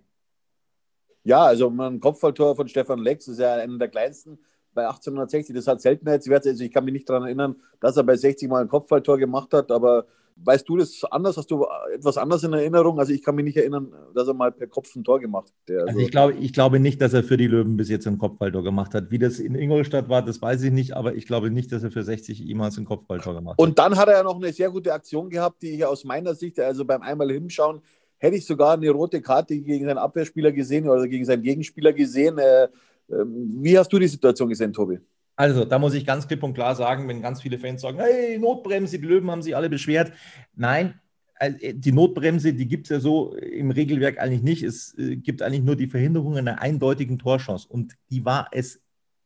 Ja, 1.23 1.45
also 1.45 1.69
ein 1.69 1.99
Kopfballtor 1.99 2.55
von 2.55 2.67
Stefan 2.67 2.99
Lex 2.99 3.27
ist 3.27 3.39
ja 3.39 3.55
einer 3.55 3.77
der 3.77 3.89
kleinsten 3.89 4.39
bei 4.73 4.83
1860. 4.83 5.55
Das 5.55 5.67
hat 5.67 5.81
Seltenheitswerte. 5.81 6.49
Also 6.49 6.63
ich 6.63 6.71
kann 6.71 6.83
mich 6.85 6.93
nicht 6.93 7.09
daran 7.09 7.23
erinnern, 7.23 7.55
dass 7.79 7.97
er 7.97 8.03
bei 8.03 8.15
60 8.15 8.49
mal 8.49 8.61
ein 8.61 8.67
Kopfballtor 8.67 9.17
gemacht 9.17 9.53
hat, 9.53 9.71
aber 9.71 10.05
Weißt 10.43 10.67
du 10.67 10.77
das 10.77 11.03
anders? 11.09 11.37
Hast 11.37 11.51
du 11.51 11.65
etwas 11.93 12.17
anders 12.17 12.43
in 12.43 12.53
Erinnerung? 12.53 12.99
Also 12.99 13.13
ich 13.13 13.21
kann 13.23 13.35
mich 13.35 13.45
nicht 13.45 13.57
erinnern, 13.57 13.91
dass 14.13 14.27
er 14.27 14.33
mal 14.33 14.51
per 14.51 14.67
Kopf 14.67 14.95
ein 14.95 15.03
Tor 15.03 15.19
gemacht 15.19 15.47
hat. 15.47 15.75
Also, 15.75 15.87
also 15.87 15.99
ich, 15.99 16.11
glaube, 16.11 16.33
ich 16.33 16.53
glaube 16.53 16.79
nicht, 16.79 17.01
dass 17.01 17.13
er 17.13 17.23
für 17.23 17.37
die 17.37 17.47
Löwen 17.47 17.77
bis 17.77 17.89
jetzt 17.89 18.07
ein 18.07 18.17
Kopfballtor 18.17 18.63
gemacht 18.63 18.93
hat. 18.93 19.11
Wie 19.11 19.19
das 19.19 19.39
in 19.39 19.55
Ingolstadt 19.55 20.09
war, 20.09 20.23
das 20.23 20.41
weiß 20.41 20.63
ich 20.63 20.71
nicht, 20.71 20.93
aber 20.93 21.15
ich 21.15 21.25
glaube 21.25 21.51
nicht, 21.51 21.71
dass 21.71 21.83
er 21.83 21.91
für 21.91 22.03
60 22.03 22.39
jemals 22.39 22.77
ein 22.77 22.85
Kopfballtor 22.85 23.35
gemacht 23.35 23.53
hat. 23.53 23.59
Und 23.59 23.77
dann 23.79 23.97
hat 23.97 24.07
er 24.07 24.15
ja 24.15 24.23
noch 24.23 24.35
eine 24.35 24.51
sehr 24.53 24.71
gute 24.71 24.93
Aktion 24.93 25.29
gehabt, 25.29 25.61
die 25.61 25.71
ich 25.71 25.85
aus 25.85 26.03
meiner 26.03 26.33
Sicht, 26.35 26.59
also 26.59 26.85
beim 26.85 27.01
einmal 27.01 27.31
hinschauen, 27.31 27.81
hätte 28.17 28.37
ich 28.37 28.45
sogar 28.45 28.73
eine 28.73 28.89
rote 28.91 29.21
Karte 29.21 29.59
gegen 29.59 29.85
seinen 29.85 29.97
Abwehrspieler 29.97 30.51
gesehen 30.51 30.87
oder 30.87 31.07
gegen 31.07 31.25
seinen 31.25 31.41
Gegenspieler 31.41 31.91
gesehen. 31.91 32.37
Äh, 32.37 32.67
ähm, 33.09 33.49
wie 33.61 33.77
hast 33.77 33.91
du 33.91 33.99
die 33.99 34.07
Situation 34.07 34.49
gesehen, 34.49 34.71
Tobi? 34.71 34.99
Also, 35.35 35.65
da 35.65 35.79
muss 35.79 35.93
ich 35.93 36.05
ganz 36.05 36.27
klipp 36.27 36.43
und 36.43 36.53
klar 36.53 36.75
sagen, 36.75 37.07
wenn 37.07 37.21
ganz 37.21 37.41
viele 37.41 37.57
Fans 37.57 37.81
sagen, 37.81 37.99
hey, 37.99 38.37
Notbremse, 38.37 38.99
die 38.99 39.05
Löwen 39.05 39.31
haben 39.31 39.41
sich 39.41 39.55
alle 39.55 39.69
beschwert. 39.69 40.11
Nein, 40.55 40.99
äh, 41.39 41.73
die 41.73 41.91
Notbremse, 41.91 42.53
die 42.53 42.67
gibt 42.67 42.85
es 42.85 42.89
ja 42.89 42.99
so 42.99 43.35
im 43.35 43.71
Regelwerk 43.71 44.19
eigentlich 44.19 44.43
nicht. 44.43 44.63
Es 44.63 44.97
äh, 44.97 45.15
gibt 45.15 45.41
eigentlich 45.41 45.63
nur 45.63 45.75
die 45.75 45.87
Verhinderung 45.87 46.37
einer 46.37 46.61
eindeutigen 46.61 47.17
Torchance. 47.17 47.67
Und 47.67 47.95
die 48.09 48.23
war 48.25 48.49
es 48.51 48.81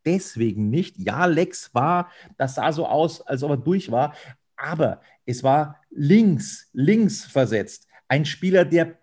deswegen 0.06 0.70
nicht. 0.70 0.98
Ja, 0.98 1.26
Lex 1.26 1.74
war, 1.74 2.10
das 2.38 2.56
sah 2.56 2.72
so 2.72 2.88
aus, 2.88 3.22
als 3.22 3.44
ob 3.44 3.52
er 3.52 3.58
durch 3.58 3.92
war, 3.92 4.16
aber 4.56 5.02
es 5.26 5.44
war 5.44 5.82
links, 5.90 6.70
links 6.72 7.26
versetzt. 7.26 7.88
Ein 8.08 8.26
Spieler, 8.26 8.64
der 8.64 8.98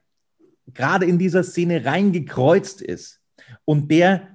gerade 0.73 1.07
in 1.07 1.19
dieser 1.19 1.43
Szene 1.43 1.85
reingekreuzt 1.85 2.81
ist 2.81 3.21
und 3.65 3.91
der 3.91 4.32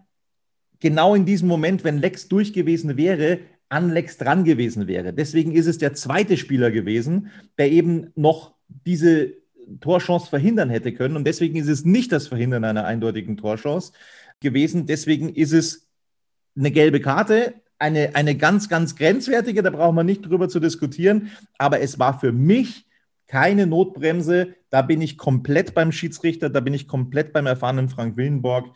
genau 0.79 1.15
in 1.15 1.25
diesem 1.25 1.47
Moment, 1.47 1.83
wenn 1.83 1.97
Lex 1.97 2.27
durch 2.27 2.53
gewesen 2.53 2.97
wäre, 2.97 3.39
an 3.69 3.89
Lex 3.91 4.17
dran 4.17 4.43
gewesen 4.43 4.87
wäre. 4.87 5.13
Deswegen 5.13 5.51
ist 5.51 5.67
es 5.67 5.77
der 5.77 5.93
zweite 5.93 6.37
Spieler 6.37 6.71
gewesen, 6.71 7.31
der 7.57 7.71
eben 7.71 8.11
noch 8.15 8.53
diese 8.67 9.33
Torchance 9.81 10.29
verhindern 10.29 10.69
hätte 10.69 10.93
können. 10.93 11.17
Und 11.17 11.25
deswegen 11.25 11.57
ist 11.57 11.67
es 11.67 11.83
nicht 11.83 12.11
das 12.11 12.27
Verhindern 12.27 12.63
einer 12.63 12.85
eindeutigen 12.85 13.37
Torchance 13.37 13.91
gewesen. 14.39 14.85
Deswegen 14.85 15.29
ist 15.29 15.51
es 15.51 15.87
eine 16.55 16.71
gelbe 16.71 17.01
Karte, 17.01 17.55
eine, 17.79 18.15
eine 18.15 18.35
ganz, 18.35 18.69
ganz 18.69 18.95
grenzwertige, 18.95 19.61
da 19.61 19.69
braucht 19.69 19.93
man 19.93 20.05
nicht 20.05 20.25
drüber 20.25 20.49
zu 20.49 20.59
diskutieren. 20.59 21.31
Aber 21.57 21.81
es 21.81 21.99
war 21.99 22.19
für 22.19 22.31
mich 22.31 22.85
keine 23.27 23.67
Notbremse. 23.67 24.55
Da 24.69 24.81
bin 24.81 25.01
ich 25.01 25.17
komplett 25.17 25.73
beim 25.73 25.91
Schiedsrichter, 25.91 26.49
da 26.49 26.61
bin 26.61 26.73
ich 26.73 26.87
komplett 26.87 27.33
beim 27.33 27.45
erfahrenen 27.45 27.89
Frank 27.89 28.17
Willenborg. 28.17 28.69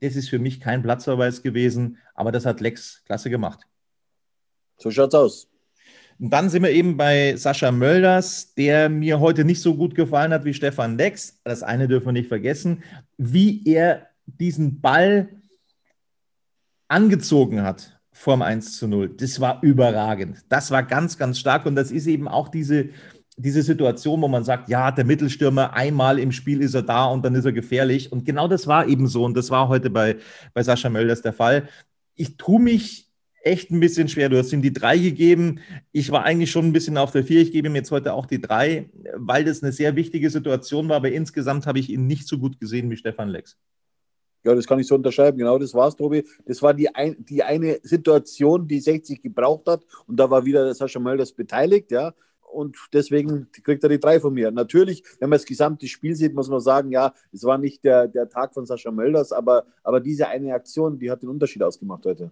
Das 0.00 0.16
ist 0.16 0.28
für 0.28 0.38
mich 0.38 0.60
kein 0.60 0.82
Platzverweis 0.82 1.42
gewesen, 1.42 1.98
aber 2.14 2.32
das 2.32 2.46
hat 2.46 2.60
Lex 2.60 3.02
klasse 3.04 3.30
gemacht. 3.30 3.66
So 4.78 4.90
schaut's 4.90 5.14
aus. 5.14 5.48
Und 6.18 6.30
dann 6.30 6.50
sind 6.50 6.62
wir 6.62 6.70
eben 6.70 6.96
bei 6.96 7.36
Sascha 7.36 7.70
Mölders, 7.72 8.54
der 8.54 8.88
mir 8.88 9.20
heute 9.20 9.44
nicht 9.44 9.62
so 9.62 9.74
gut 9.74 9.94
gefallen 9.94 10.32
hat 10.32 10.44
wie 10.44 10.54
Stefan 10.54 10.98
Lex. 10.98 11.40
Das 11.44 11.62
eine 11.62 11.88
dürfen 11.88 12.06
wir 12.06 12.12
nicht 12.12 12.28
vergessen, 12.28 12.82
wie 13.16 13.62
er 13.66 14.08
diesen 14.26 14.80
Ball 14.80 15.28
angezogen 16.88 17.62
hat 17.62 18.00
vorm 18.12 18.42
1 18.42 18.76
zu 18.76 18.86
0. 18.86 19.16
Das 19.16 19.40
war 19.40 19.62
überragend. 19.62 20.44
Das 20.48 20.70
war 20.70 20.82
ganz, 20.82 21.16
ganz 21.16 21.38
stark. 21.38 21.64
Und 21.64 21.74
das 21.74 21.90
ist 21.90 22.06
eben 22.06 22.28
auch 22.28 22.48
diese, 22.48 22.90
diese 23.40 23.62
Situation, 23.62 24.20
wo 24.20 24.28
man 24.28 24.44
sagt, 24.44 24.68
ja, 24.68 24.90
der 24.90 25.04
Mittelstürmer, 25.04 25.72
einmal 25.72 26.18
im 26.18 26.32
Spiel 26.32 26.60
ist 26.60 26.74
er 26.74 26.82
da 26.82 27.06
und 27.06 27.24
dann 27.24 27.34
ist 27.34 27.44
er 27.44 27.52
gefährlich. 27.52 28.12
Und 28.12 28.24
genau 28.24 28.48
das 28.48 28.66
war 28.66 28.86
eben 28.86 29.06
so. 29.06 29.24
Und 29.24 29.36
das 29.36 29.50
war 29.50 29.68
heute 29.68 29.90
bei, 29.90 30.16
bei 30.52 30.62
Sascha 30.62 30.88
Mölders 30.88 31.22
der 31.22 31.32
Fall. 31.32 31.68
Ich 32.14 32.36
tue 32.36 32.60
mich 32.60 33.08
echt 33.42 33.70
ein 33.70 33.80
bisschen 33.80 34.08
schwer. 34.08 34.28
Du 34.28 34.36
hast 34.36 34.52
ihm 34.52 34.62
die 34.62 34.72
drei 34.72 34.98
gegeben. 34.98 35.60
Ich 35.92 36.10
war 36.10 36.24
eigentlich 36.24 36.50
schon 36.50 36.66
ein 36.66 36.72
bisschen 36.72 36.98
auf 36.98 37.12
der 37.12 37.24
vier. 37.24 37.40
Ich 37.40 37.52
gebe 37.52 37.68
ihm 37.68 37.74
jetzt 37.74 37.90
heute 37.90 38.12
auch 38.12 38.26
die 38.26 38.40
drei, 38.40 38.90
weil 39.14 39.44
das 39.44 39.62
eine 39.62 39.72
sehr 39.72 39.96
wichtige 39.96 40.28
Situation 40.28 40.88
war. 40.88 40.96
Aber 40.96 41.10
insgesamt 41.10 41.66
habe 41.66 41.78
ich 41.78 41.88
ihn 41.88 42.06
nicht 42.06 42.28
so 42.28 42.38
gut 42.38 42.60
gesehen 42.60 42.90
wie 42.90 42.96
Stefan 42.96 43.30
Lex. 43.30 43.56
Ja, 44.44 44.54
das 44.54 44.66
kann 44.66 44.78
ich 44.78 44.86
so 44.86 44.94
unterschreiben. 44.94 45.38
Genau 45.38 45.58
das 45.58 45.74
war's, 45.74 45.96
Tobi. 45.96 46.24
Das 46.46 46.62
war 46.62 46.74
die, 46.74 46.94
ein, 46.94 47.16
die 47.18 47.42
eine 47.42 47.78
Situation, 47.82 48.66
die 48.66 48.80
60 48.80 49.22
gebraucht 49.22 49.66
hat. 49.66 49.84
Und 50.06 50.16
da 50.16 50.30
war 50.30 50.44
wieder 50.44 50.74
Sascha 50.74 50.98
Mölders 50.98 51.32
beteiligt, 51.32 51.90
ja 51.90 52.12
und 52.52 52.76
deswegen 52.92 53.48
kriegt 53.64 53.82
er 53.82 53.88
die 53.88 54.00
drei 54.00 54.20
von 54.20 54.34
mir. 54.34 54.50
Natürlich, 54.50 55.02
wenn 55.18 55.30
man 55.30 55.38
das 55.38 55.46
gesamte 55.46 55.86
Spiel 55.86 56.14
sieht, 56.14 56.34
muss 56.34 56.48
man 56.48 56.60
sagen, 56.60 56.90
ja, 56.90 57.14
es 57.32 57.44
war 57.44 57.58
nicht 57.58 57.84
der, 57.84 58.08
der 58.08 58.28
Tag 58.28 58.54
von 58.54 58.66
Sascha 58.66 58.90
Mölders, 58.90 59.32
aber, 59.32 59.66
aber 59.82 60.00
diese 60.00 60.28
eine 60.28 60.54
Aktion, 60.54 60.98
die 60.98 61.10
hat 61.10 61.22
den 61.22 61.28
Unterschied 61.28 61.62
ausgemacht 61.62 62.04
heute. 62.06 62.30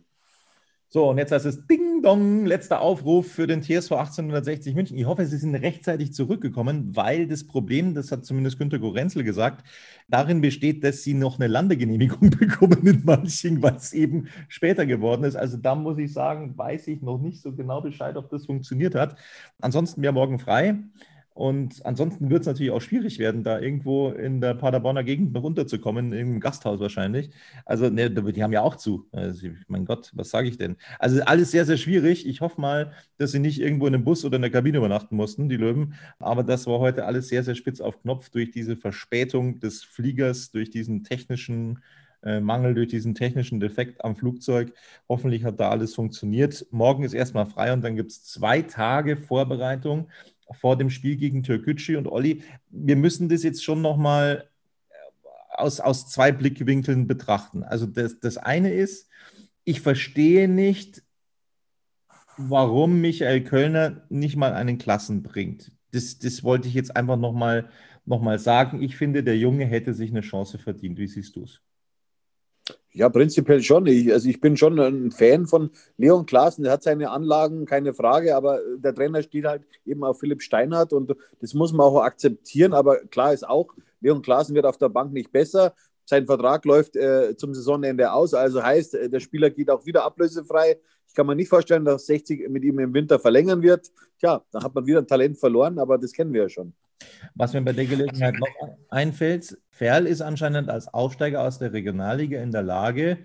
So, 0.90 1.10
und 1.10 1.18
jetzt 1.18 1.32
heißt 1.32 1.44
es 1.44 1.66
Ding 1.66 2.02
Dong, 2.02 2.46
letzter 2.46 2.80
Aufruf 2.80 3.30
für 3.30 3.46
den 3.46 3.60
TSV 3.60 3.92
1860 3.92 4.74
München. 4.74 4.96
Ich 4.96 5.04
hoffe, 5.04 5.26
Sie 5.26 5.36
sind 5.36 5.54
rechtzeitig 5.54 6.14
zurückgekommen, 6.14 6.96
weil 6.96 7.26
das 7.26 7.46
Problem, 7.46 7.92
das 7.92 8.10
hat 8.10 8.24
zumindest 8.24 8.58
Günter 8.58 8.78
Gorenzel 8.78 9.22
gesagt, 9.22 9.66
darin 10.08 10.40
besteht, 10.40 10.82
dass 10.82 11.02
Sie 11.02 11.12
noch 11.12 11.38
eine 11.38 11.46
Landegenehmigung 11.46 12.30
bekommen 12.38 12.86
in 12.86 13.04
Manching, 13.04 13.60
weil 13.60 13.76
es 13.76 13.92
eben 13.92 14.28
später 14.48 14.86
geworden 14.86 15.24
ist. 15.24 15.36
Also 15.36 15.58
da 15.58 15.74
muss 15.74 15.98
ich 15.98 16.10
sagen, 16.10 16.56
weiß 16.56 16.88
ich 16.88 17.02
noch 17.02 17.18
nicht 17.18 17.42
so 17.42 17.52
genau 17.52 17.82
Bescheid, 17.82 18.16
ob 18.16 18.30
das 18.30 18.46
funktioniert 18.46 18.94
hat. 18.94 19.16
Ansonsten 19.60 20.00
wäre 20.00 20.14
morgen 20.14 20.38
frei. 20.38 20.78
Und 21.38 21.86
ansonsten 21.86 22.30
wird 22.30 22.40
es 22.40 22.48
natürlich 22.48 22.72
auch 22.72 22.80
schwierig 22.80 23.20
werden, 23.20 23.44
da 23.44 23.60
irgendwo 23.60 24.08
in 24.10 24.40
der 24.40 24.54
Paderborner 24.54 25.04
Gegend 25.04 25.32
noch 25.32 25.44
unterzukommen, 25.44 26.12
im 26.12 26.40
Gasthaus 26.40 26.80
wahrscheinlich. 26.80 27.30
Also, 27.64 27.88
ne, 27.90 28.10
die 28.10 28.42
haben 28.42 28.52
ja 28.52 28.62
auch 28.62 28.74
zu. 28.74 29.06
Also, 29.12 29.46
mein 29.68 29.84
Gott, 29.84 30.10
was 30.16 30.30
sage 30.30 30.48
ich 30.48 30.58
denn? 30.58 30.74
Also 30.98 31.22
alles 31.22 31.52
sehr, 31.52 31.64
sehr 31.64 31.76
schwierig. 31.76 32.26
Ich 32.26 32.40
hoffe 32.40 32.60
mal, 32.60 32.90
dass 33.18 33.30
sie 33.30 33.38
nicht 33.38 33.60
irgendwo 33.60 33.86
in 33.86 33.94
einem 33.94 34.02
Bus 34.02 34.24
oder 34.24 34.34
in 34.34 34.42
der 34.42 34.50
Kabine 34.50 34.78
übernachten 34.78 35.14
mussten, 35.14 35.48
die 35.48 35.56
Löwen. 35.56 35.94
Aber 36.18 36.42
das 36.42 36.66
war 36.66 36.80
heute 36.80 37.04
alles 37.04 37.28
sehr, 37.28 37.44
sehr 37.44 37.54
spitz 37.54 37.80
auf 37.80 38.02
Knopf 38.02 38.30
durch 38.30 38.50
diese 38.50 38.76
Verspätung 38.76 39.60
des 39.60 39.84
Fliegers, 39.84 40.50
durch 40.50 40.70
diesen 40.70 41.04
technischen 41.04 41.78
äh, 42.24 42.40
Mangel 42.40 42.74
durch 42.74 42.88
diesen 42.88 43.14
technischen 43.14 43.60
Defekt 43.60 44.04
am 44.04 44.16
Flugzeug. 44.16 44.72
Hoffentlich 45.08 45.44
hat 45.44 45.60
da 45.60 45.70
alles 45.70 45.94
funktioniert. 45.94 46.66
Morgen 46.72 47.04
ist 47.04 47.14
erstmal 47.14 47.46
frei 47.46 47.72
und 47.72 47.84
dann 47.84 47.94
gibt 47.94 48.10
es 48.10 48.24
zwei 48.24 48.62
Tage 48.62 49.16
Vorbereitung 49.16 50.08
vor 50.52 50.76
dem 50.76 50.90
Spiel 50.90 51.16
gegen 51.16 51.42
Türkgücü. 51.42 51.96
Und 51.96 52.06
Olli, 52.06 52.42
wir 52.70 52.96
müssen 52.96 53.28
das 53.28 53.42
jetzt 53.42 53.64
schon 53.64 53.82
nochmal 53.82 54.48
aus, 55.50 55.80
aus 55.80 56.08
zwei 56.08 56.32
Blickwinkeln 56.32 57.06
betrachten. 57.06 57.62
Also 57.62 57.86
das, 57.86 58.20
das 58.20 58.36
eine 58.38 58.72
ist, 58.72 59.08
ich 59.64 59.80
verstehe 59.80 60.48
nicht, 60.48 61.02
warum 62.36 63.00
Michael 63.00 63.42
Kölner 63.42 64.06
nicht 64.08 64.36
mal 64.36 64.54
einen 64.54 64.78
Klassen 64.78 65.22
bringt. 65.22 65.72
Das, 65.90 66.18
das 66.18 66.44
wollte 66.44 66.68
ich 66.68 66.74
jetzt 66.74 66.96
einfach 66.96 67.16
nochmal 67.16 67.68
noch 68.08 68.22
mal 68.22 68.38
sagen. 68.38 68.82
Ich 68.82 68.96
finde, 68.96 69.22
der 69.22 69.36
Junge 69.36 69.66
hätte 69.66 69.92
sich 69.94 70.10
eine 70.10 70.22
Chance 70.22 70.58
verdient. 70.58 70.98
Wie 70.98 71.06
siehst 71.06 71.36
du 71.36 71.44
es? 71.44 71.60
Ja, 72.98 73.08
prinzipiell 73.08 73.62
schon. 73.62 73.86
Ich, 73.86 74.12
also 74.12 74.28
ich 74.28 74.40
bin 74.40 74.56
schon 74.56 74.76
ein 74.80 75.12
Fan 75.12 75.46
von 75.46 75.70
Leon 75.98 76.26
Klaassen. 76.26 76.64
Der 76.64 76.72
hat 76.72 76.82
seine 76.82 77.10
Anlagen, 77.10 77.64
keine 77.64 77.94
Frage, 77.94 78.34
aber 78.34 78.58
der 78.76 78.92
Trainer 78.92 79.22
steht 79.22 79.44
halt 79.44 79.62
eben 79.86 80.02
auf 80.02 80.18
Philipp 80.18 80.42
Steinhardt 80.42 80.92
und 80.92 81.14
das 81.40 81.54
muss 81.54 81.72
man 81.72 81.86
auch 81.86 82.02
akzeptieren. 82.02 82.72
Aber 82.72 82.96
klar 83.06 83.32
ist 83.32 83.48
auch, 83.48 83.72
Leon 84.00 84.20
Klaassen 84.20 84.56
wird 84.56 84.66
auf 84.66 84.78
der 84.78 84.88
Bank 84.88 85.12
nicht 85.12 85.30
besser. 85.30 85.74
Sein 86.06 86.26
Vertrag 86.26 86.64
läuft 86.64 86.96
äh, 86.96 87.36
zum 87.36 87.54
Saisonende 87.54 88.10
aus, 88.10 88.34
also 88.34 88.64
heißt, 88.64 88.94
äh, 88.96 89.08
der 89.08 89.20
Spieler 89.20 89.50
geht 89.50 89.70
auch 89.70 89.86
wieder 89.86 90.02
ablösefrei. 90.02 90.80
Ich 91.08 91.14
kann 91.14 91.26
mir 91.26 91.34
nicht 91.34 91.48
vorstellen, 91.48 91.84
dass 91.84 92.06
60 92.06 92.48
mit 92.48 92.62
ihm 92.64 92.78
im 92.78 92.94
Winter 92.94 93.18
verlängern 93.18 93.62
wird. 93.62 93.90
Tja, 94.20 94.42
dann 94.52 94.62
hat 94.62 94.74
man 94.74 94.86
wieder 94.86 95.00
ein 95.00 95.06
Talent 95.06 95.38
verloren, 95.38 95.78
aber 95.78 95.98
das 95.98 96.12
kennen 96.12 96.32
wir 96.32 96.42
ja 96.42 96.48
schon. 96.48 96.72
Was 97.34 97.52
mir 97.52 97.62
bei 97.62 97.72
der 97.72 97.86
Gelegenheit 97.86 98.34
noch 98.38 98.76
einfällt, 98.88 99.58
Ferl 99.70 100.06
ist 100.06 100.20
anscheinend 100.20 100.68
als 100.68 100.88
Aufsteiger 100.92 101.42
aus 101.42 101.58
der 101.58 101.72
Regionalliga 101.72 102.40
in 102.42 102.50
der 102.50 102.62
Lage, 102.62 103.18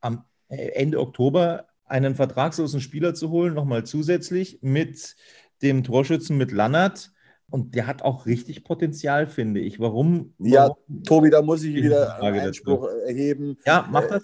am 0.00 0.24
äh, 0.48 0.68
Ende 0.70 1.00
Oktober 1.00 1.66
einen 1.86 2.14
vertragslosen 2.14 2.80
Spieler 2.80 3.14
zu 3.14 3.30
holen, 3.30 3.54
nochmal 3.54 3.84
zusätzlich 3.84 4.58
mit 4.62 5.16
dem 5.62 5.84
Torschützen 5.84 6.36
mit 6.36 6.52
Lannert. 6.52 7.12
Und 7.50 7.74
der 7.74 7.86
hat 7.86 8.02
auch 8.02 8.26
richtig 8.26 8.64
Potenzial, 8.64 9.26
finde 9.26 9.60
ich. 9.60 9.78
Warum? 9.78 10.34
warum 10.38 10.52
ja, 10.52 10.70
Tobi, 11.06 11.30
da 11.30 11.42
muss 11.42 11.62
ich 11.62 11.74
wieder 11.74 12.20
einen 12.20 12.40
Einspruch 12.40 12.86
dazu. 12.86 12.98
erheben. 13.06 13.58
Ja, 13.66 13.86
mach 13.90 14.08
das. 14.08 14.22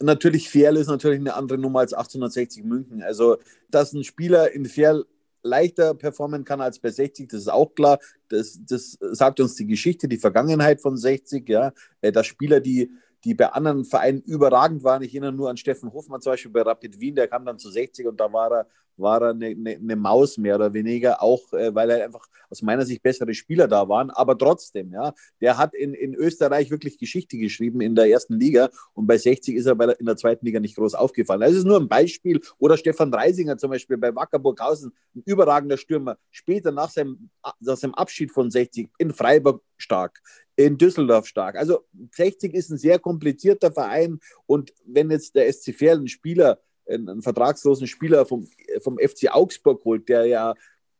Natürlich, 0.00 0.48
Ferl 0.48 0.76
ist 0.76 0.88
natürlich 0.88 1.20
eine 1.20 1.34
andere 1.34 1.58
Nummer 1.58 1.80
als 1.80 1.92
1860 1.92 2.64
München. 2.64 3.02
Also, 3.02 3.36
dass 3.70 3.92
ein 3.92 4.04
Spieler 4.04 4.52
in 4.52 4.64
Ferl 4.64 5.04
leichter 5.42 5.94
performen 5.94 6.44
kann 6.44 6.60
als 6.60 6.78
bei 6.78 6.90
60, 6.90 7.28
das 7.28 7.42
ist 7.42 7.48
auch 7.48 7.74
klar. 7.74 7.98
Das, 8.28 8.58
das 8.66 8.98
sagt 9.00 9.40
uns 9.40 9.54
die 9.54 9.66
Geschichte, 9.66 10.08
die 10.08 10.18
Vergangenheit 10.18 10.80
von 10.80 10.96
60, 10.96 11.48
ja. 11.48 11.72
Äh, 12.00 12.12
dass 12.12 12.26
Spieler, 12.26 12.60
die 12.60 12.90
die 13.24 13.34
bei 13.34 13.48
anderen 13.52 13.84
Vereinen 13.84 14.22
überragend 14.22 14.82
waren. 14.82 15.02
Ich 15.02 15.12
erinnere 15.12 15.32
nur 15.32 15.50
an 15.50 15.56
Steffen 15.56 15.92
Hofmann 15.92 16.20
zum 16.20 16.32
Beispiel 16.32 16.50
bei 16.50 16.62
Rapid 16.62 17.00
Wien, 17.00 17.14
der 17.14 17.28
kam 17.28 17.44
dann 17.44 17.58
zu 17.58 17.70
60 17.70 18.06
und 18.06 18.18
da 18.18 18.32
war 18.32 18.50
er, 18.50 18.66
war 19.00 19.22
er 19.22 19.30
eine, 19.30 19.46
eine, 19.46 19.76
eine 19.76 19.96
Maus 19.96 20.38
mehr 20.38 20.56
oder 20.56 20.72
weniger, 20.72 21.22
auch 21.22 21.52
äh, 21.52 21.74
weil 21.74 21.90
er 21.90 22.04
einfach 22.04 22.26
aus 22.50 22.62
meiner 22.62 22.84
Sicht 22.84 23.02
bessere 23.02 23.32
Spieler 23.34 23.68
da 23.68 23.88
waren. 23.88 24.10
Aber 24.10 24.36
trotzdem, 24.36 24.92
ja, 24.92 25.14
der 25.40 25.58
hat 25.58 25.74
in, 25.74 25.94
in 25.94 26.14
Österreich 26.14 26.70
wirklich 26.70 26.98
Geschichte 26.98 27.38
geschrieben 27.38 27.80
in 27.80 27.94
der 27.94 28.08
ersten 28.08 28.34
Liga 28.34 28.70
und 28.94 29.06
bei 29.06 29.18
60 29.18 29.54
ist 29.54 29.66
er 29.66 29.74
bei 29.74 29.86
der, 29.86 30.00
in 30.00 30.06
der 30.06 30.16
zweiten 30.16 30.44
Liga 30.44 30.60
nicht 30.60 30.76
groß 30.76 30.94
aufgefallen. 30.94 31.40
Das 31.40 31.52
ist 31.52 31.64
nur 31.64 31.78
ein 31.78 31.88
Beispiel. 31.88 32.40
Oder 32.58 32.76
Stefan 32.76 33.12
Reisinger 33.12 33.56
zum 33.56 33.70
Beispiel 33.70 33.96
bei 33.96 34.14
Wackerburghausen, 34.14 34.92
ein 35.14 35.22
überragender 35.24 35.76
Stürmer, 35.76 36.18
später 36.30 36.72
nach 36.72 36.90
seinem, 36.90 37.30
nach 37.60 37.76
seinem 37.76 37.94
Abschied 37.94 38.30
von 38.32 38.50
60 38.50 38.88
in 38.98 39.12
Freiburg 39.12 39.62
stark 39.76 40.20
in 40.66 40.76
Düsseldorf 40.76 41.26
stark. 41.26 41.56
Also 41.56 41.84
60 42.12 42.54
ist 42.54 42.70
ein 42.70 42.78
sehr 42.78 42.98
komplizierter 42.98 43.72
Verein 43.72 44.20
und 44.46 44.72
wenn 44.84 45.10
jetzt 45.10 45.34
der 45.34 45.50
SC 45.50 45.74
Verl 45.74 45.98
einen 45.98 46.08
Spieler, 46.08 46.58
einen 46.90 47.22
vertragslosen 47.22 47.86
Spieler 47.86 48.26
vom, 48.26 48.48
vom 48.82 48.98
FC 48.98 49.30
Augsburg 49.30 49.84
holt, 49.84 50.08
der 50.08 50.26
ja 50.26 50.54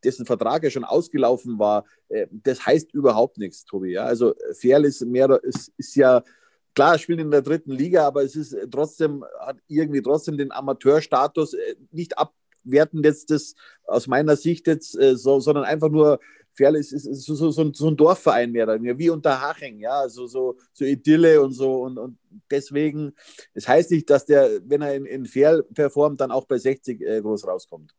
dessen 0.04 0.26
Vertrag 0.26 0.62
ja 0.64 0.70
schon 0.70 0.84
ausgelaufen 0.84 1.58
war, 1.58 1.84
äh, 2.08 2.26
das 2.30 2.64
heißt 2.64 2.92
überhaupt 2.94 3.38
nichts, 3.38 3.64
Tobi. 3.64 3.92
Ja? 3.92 4.04
Also 4.04 4.34
Ferl 4.52 4.84
ist 4.84 5.04
mehr, 5.04 5.38
ist, 5.42 5.72
ist 5.76 5.94
ja 5.96 6.22
klar, 6.74 6.98
spielt 6.98 7.20
in 7.20 7.30
der 7.30 7.42
dritten 7.42 7.72
Liga, 7.72 8.06
aber 8.06 8.22
es 8.22 8.36
ist 8.36 8.56
trotzdem, 8.70 9.24
hat 9.40 9.58
irgendwie 9.68 10.02
trotzdem 10.02 10.38
den 10.38 10.52
Amateurstatus, 10.52 11.54
äh, 11.54 11.76
nicht 11.90 12.16
abwertend 12.18 13.04
jetzt 13.04 13.30
das 13.30 13.54
aus 13.84 14.06
meiner 14.06 14.36
Sicht 14.36 14.66
jetzt, 14.66 14.98
äh, 14.98 15.16
so, 15.16 15.40
sondern 15.40 15.64
einfach 15.64 15.90
nur 15.90 16.20
Ferl 16.52 16.76
ist, 16.76 16.92
ist, 16.92 17.06
ist 17.06 17.24
so, 17.24 17.34
so, 17.34 17.72
so, 17.72 17.88
ein 17.88 17.96
Dorfverein 17.96 18.52
mehr 18.52 18.64
oder 18.64 18.74
weniger, 18.74 18.98
wie 18.98 19.10
Unterhaching, 19.10 19.80
ja, 19.80 20.08
so, 20.08 20.26
so, 20.26 20.56
so 20.72 20.84
Idylle 20.84 21.40
und 21.40 21.52
so. 21.52 21.82
Und, 21.82 21.98
und 21.98 22.18
deswegen, 22.50 23.12
es 23.54 23.64
das 23.64 23.68
heißt 23.68 23.90
nicht, 23.90 24.10
dass 24.10 24.26
der, 24.26 24.60
wenn 24.64 24.82
er 24.82 24.94
in, 24.94 25.04
in 25.06 25.26
Ferl 25.26 25.62
performt, 25.62 26.20
dann 26.20 26.30
auch 26.30 26.46
bei 26.46 26.58
60 26.58 27.00
äh, 27.00 27.20
groß 27.20 27.46
rauskommt. 27.46 27.94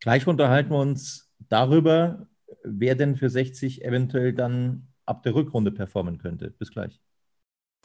Gleich 0.00 0.26
unterhalten 0.26 0.70
wir 0.70 0.78
uns 0.78 1.30
darüber, 1.48 2.26
wer 2.62 2.94
denn 2.94 3.16
für 3.16 3.30
60 3.30 3.84
eventuell 3.84 4.32
dann 4.32 4.88
ab 5.04 5.22
der 5.22 5.34
Rückrunde 5.34 5.70
performen 5.70 6.18
könnte. 6.18 6.50
Bis 6.50 6.70
gleich. 6.70 7.00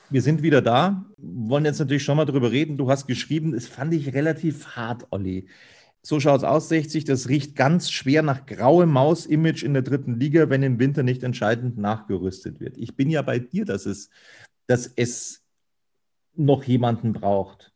Wir 0.10 0.22
sind 0.22 0.42
wieder 0.42 0.62
da, 0.62 1.06
wollen 1.18 1.64
jetzt 1.64 1.80
natürlich 1.80 2.04
schon 2.04 2.18
mal 2.18 2.26
darüber 2.26 2.52
reden. 2.52 2.78
Du 2.78 2.90
hast 2.90 3.08
geschrieben, 3.08 3.54
das 3.54 3.68
fand 3.68 3.94
ich 3.94 4.14
relativ 4.14 4.76
hart, 4.76 5.08
Olli. 5.12 5.48
So 6.04 6.20
schaut 6.20 6.40
es 6.40 6.44
aus, 6.44 6.70
60. 6.70 7.06
Das 7.06 7.30
riecht 7.30 7.56
ganz 7.56 7.92
schwer 7.92 8.24
nach 8.24 8.46
grauem 8.46 8.90
Maus-Image 8.90 9.64
in 9.64 9.74
der 9.74 9.84
dritten 9.84 10.20
Liga, 10.20 10.50
wenn 10.50 10.64
im 10.64 10.80
Winter 10.80 11.04
nicht 11.04 11.24
entscheidend 11.24 11.78
nachgerüstet 11.78 12.60
wird. 12.60 12.78
Ich 12.78 12.96
bin 12.96 13.10
ja 13.10 13.22
bei 13.22 13.38
dir, 13.40 13.66
dass 13.66 13.86
es, 13.86 14.10
dass 14.68 14.88
es 14.88 15.44
noch 16.34 16.64
jemanden 16.64 17.14
braucht. 17.14 17.72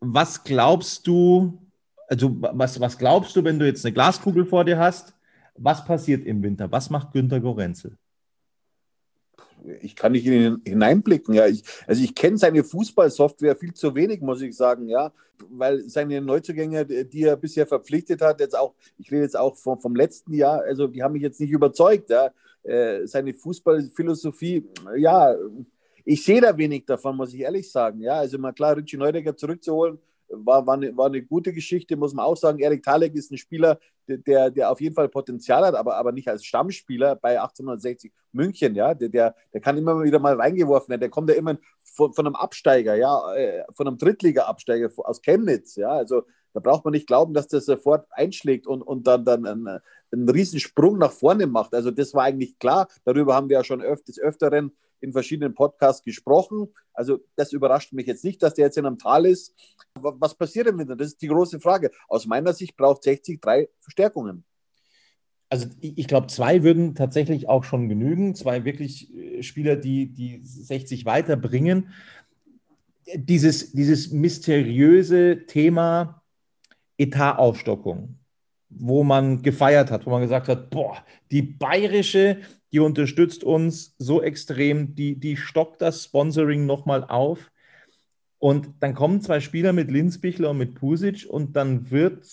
Was 0.00 0.42
glaubst 0.42 1.06
du, 1.06 1.62
also 2.08 2.36
was, 2.40 2.80
was 2.80 2.98
glaubst 2.98 3.36
du, 3.36 3.44
wenn 3.44 3.60
du 3.60 3.66
jetzt 3.66 3.84
eine 3.84 3.92
Glaskugel 3.92 4.44
vor 4.44 4.64
dir 4.64 4.78
hast? 4.78 5.14
Was 5.54 5.84
passiert 5.84 6.24
im 6.24 6.42
Winter? 6.42 6.72
Was 6.72 6.90
macht 6.90 7.12
Günter 7.12 7.38
Gorenzel? 7.38 7.98
Ich 9.80 9.96
kann 9.96 10.12
nicht 10.12 10.26
in 10.26 10.32
ihn 10.32 10.62
hineinblicken. 10.64 11.34
Ja. 11.34 11.46
Ich, 11.46 11.62
also 11.86 12.02
ich 12.02 12.14
kenne 12.14 12.38
seine 12.38 12.64
Fußballsoftware 12.64 13.56
viel 13.56 13.74
zu 13.74 13.94
wenig, 13.94 14.20
muss 14.20 14.42
ich 14.42 14.56
sagen, 14.56 14.88
ja, 14.88 15.12
weil 15.50 15.88
seine 15.88 16.20
Neuzugänge, 16.20 16.84
die 16.84 17.22
er 17.24 17.36
bisher 17.36 17.66
verpflichtet 17.66 18.20
hat, 18.20 18.40
jetzt 18.40 18.56
auch, 18.56 18.74
ich 18.98 19.10
rede 19.10 19.22
jetzt 19.22 19.36
auch 19.36 19.56
vom, 19.56 19.80
vom 19.80 19.94
letzten 19.94 20.34
Jahr, 20.34 20.62
also 20.62 20.86
die 20.86 21.02
haben 21.02 21.12
mich 21.12 21.22
jetzt 21.22 21.40
nicht 21.40 21.50
überzeugt. 21.50 22.10
Ja. 22.10 22.30
Äh, 22.62 23.06
seine 23.06 23.34
Fußballphilosophie, 23.34 24.64
ja, 24.96 25.34
ich 26.04 26.24
sehe 26.24 26.40
da 26.40 26.56
wenig 26.56 26.84
davon, 26.84 27.16
muss 27.16 27.34
ich 27.34 27.40
ehrlich 27.40 27.70
sagen. 27.70 28.00
Ja, 28.00 28.14
also 28.14 28.38
mal 28.38 28.52
klar, 28.52 28.76
Richie 28.76 28.96
Neudecker 28.96 29.36
zurückzuholen, 29.36 29.98
war, 30.32 30.66
war, 30.66 30.74
eine, 30.74 30.96
war 30.96 31.06
eine 31.06 31.22
gute 31.22 31.52
Geschichte, 31.52 31.96
muss 31.96 32.14
man 32.14 32.24
auch 32.24 32.36
sagen. 32.36 32.58
Erik 32.58 32.82
Talek 32.82 33.14
ist 33.14 33.30
ein 33.30 33.38
Spieler, 33.38 33.78
der, 34.06 34.50
der 34.50 34.70
auf 34.70 34.80
jeden 34.80 34.94
Fall 34.94 35.08
Potenzial 35.08 35.64
hat, 35.64 35.74
aber, 35.74 35.96
aber 35.96 36.12
nicht 36.12 36.28
als 36.28 36.44
Stammspieler 36.44 37.16
bei 37.16 37.40
1860 37.40 38.12
München, 38.32 38.74
ja. 38.74 38.94
Der, 38.94 39.08
der, 39.08 39.34
der 39.52 39.60
kann 39.60 39.78
immer 39.78 40.02
wieder 40.02 40.18
mal 40.18 40.34
reingeworfen 40.34 40.88
werden. 40.88 41.00
Der 41.00 41.10
kommt 41.10 41.30
ja 41.30 41.36
immer 41.36 41.56
von, 41.82 42.12
von 42.12 42.26
einem 42.26 42.36
Absteiger, 42.36 42.94
ja, 42.94 43.34
äh, 43.34 43.64
von 43.74 43.86
einem 43.86 43.98
Drittliga-Absteiger 43.98 44.90
aus 44.96 45.22
Chemnitz, 45.22 45.76
ja. 45.76 45.90
Also 45.90 46.22
da 46.52 46.60
braucht 46.60 46.84
man 46.84 46.92
nicht 46.92 47.06
glauben, 47.06 47.32
dass 47.34 47.48
der 47.48 47.60
sofort 47.60 48.06
einschlägt 48.10 48.66
und, 48.66 48.82
und 48.82 49.06
dann, 49.06 49.24
dann 49.24 49.46
einen, 49.46 49.80
einen 50.10 50.28
Riesensprung 50.28 50.98
nach 50.98 51.12
vorne 51.12 51.46
macht. 51.46 51.74
Also 51.74 51.90
das 51.90 52.12
war 52.12 52.24
eigentlich 52.24 52.58
klar. 52.58 52.88
Darüber 53.04 53.34
haben 53.34 53.48
wir 53.48 53.58
ja 53.58 53.64
schon 53.64 53.80
öf 53.80 54.02
des 54.04 54.18
Öfteren 54.18 54.72
in 55.02 55.12
verschiedenen 55.12 55.54
Podcasts 55.54 56.02
gesprochen. 56.02 56.68
Also 56.94 57.18
das 57.36 57.52
überrascht 57.52 57.92
mich 57.92 58.06
jetzt 58.06 58.24
nicht, 58.24 58.42
dass 58.42 58.54
der 58.54 58.66
jetzt 58.66 58.78
in 58.78 58.86
einem 58.86 58.98
Tal 58.98 59.26
ist. 59.26 59.54
Was 59.94 60.34
passiert 60.34 60.68
im 60.68 60.78
Winter? 60.78 60.96
Das 60.96 61.08
ist 61.08 61.22
die 61.22 61.28
große 61.28 61.60
Frage. 61.60 61.90
Aus 62.08 62.26
meiner 62.26 62.52
Sicht 62.52 62.76
braucht 62.76 63.02
60 63.02 63.40
drei 63.40 63.68
Verstärkungen. 63.80 64.44
Also 65.50 65.66
ich 65.80 66.08
glaube, 66.08 66.28
zwei 66.28 66.62
würden 66.62 66.94
tatsächlich 66.94 67.46
auch 67.46 67.64
schon 67.64 67.90
genügen. 67.90 68.34
Zwei 68.34 68.64
wirklich 68.64 69.14
äh, 69.14 69.42
Spieler, 69.42 69.76
die, 69.76 70.06
die 70.06 70.40
60 70.42 71.04
weiterbringen. 71.04 71.90
Dieses, 73.14 73.72
dieses 73.72 74.12
mysteriöse 74.12 75.44
Thema 75.46 76.22
Etataufstockung, 76.96 78.18
wo 78.78 79.04
man 79.04 79.42
gefeiert 79.42 79.90
hat, 79.90 80.06
wo 80.06 80.10
man 80.10 80.22
gesagt 80.22 80.48
hat, 80.48 80.70
boah, 80.70 81.04
die 81.30 81.42
bayerische 81.42 82.38
die 82.72 82.80
unterstützt 82.80 83.44
uns 83.44 83.94
so 83.98 84.22
extrem, 84.22 84.94
die, 84.94 85.16
die 85.16 85.36
stockt 85.36 85.82
das 85.82 86.04
Sponsoring 86.04 86.64
nochmal 86.64 87.04
auf. 87.04 87.50
Und 88.38 88.70
dann 88.80 88.94
kommen 88.94 89.20
zwei 89.20 89.40
Spieler 89.40 89.72
mit 89.72 89.90
Linsbichler 89.90 90.50
und 90.50 90.58
mit 90.58 90.74
Pusic 90.74 91.26
und 91.28 91.54
dann 91.54 91.90
wird 91.90 92.26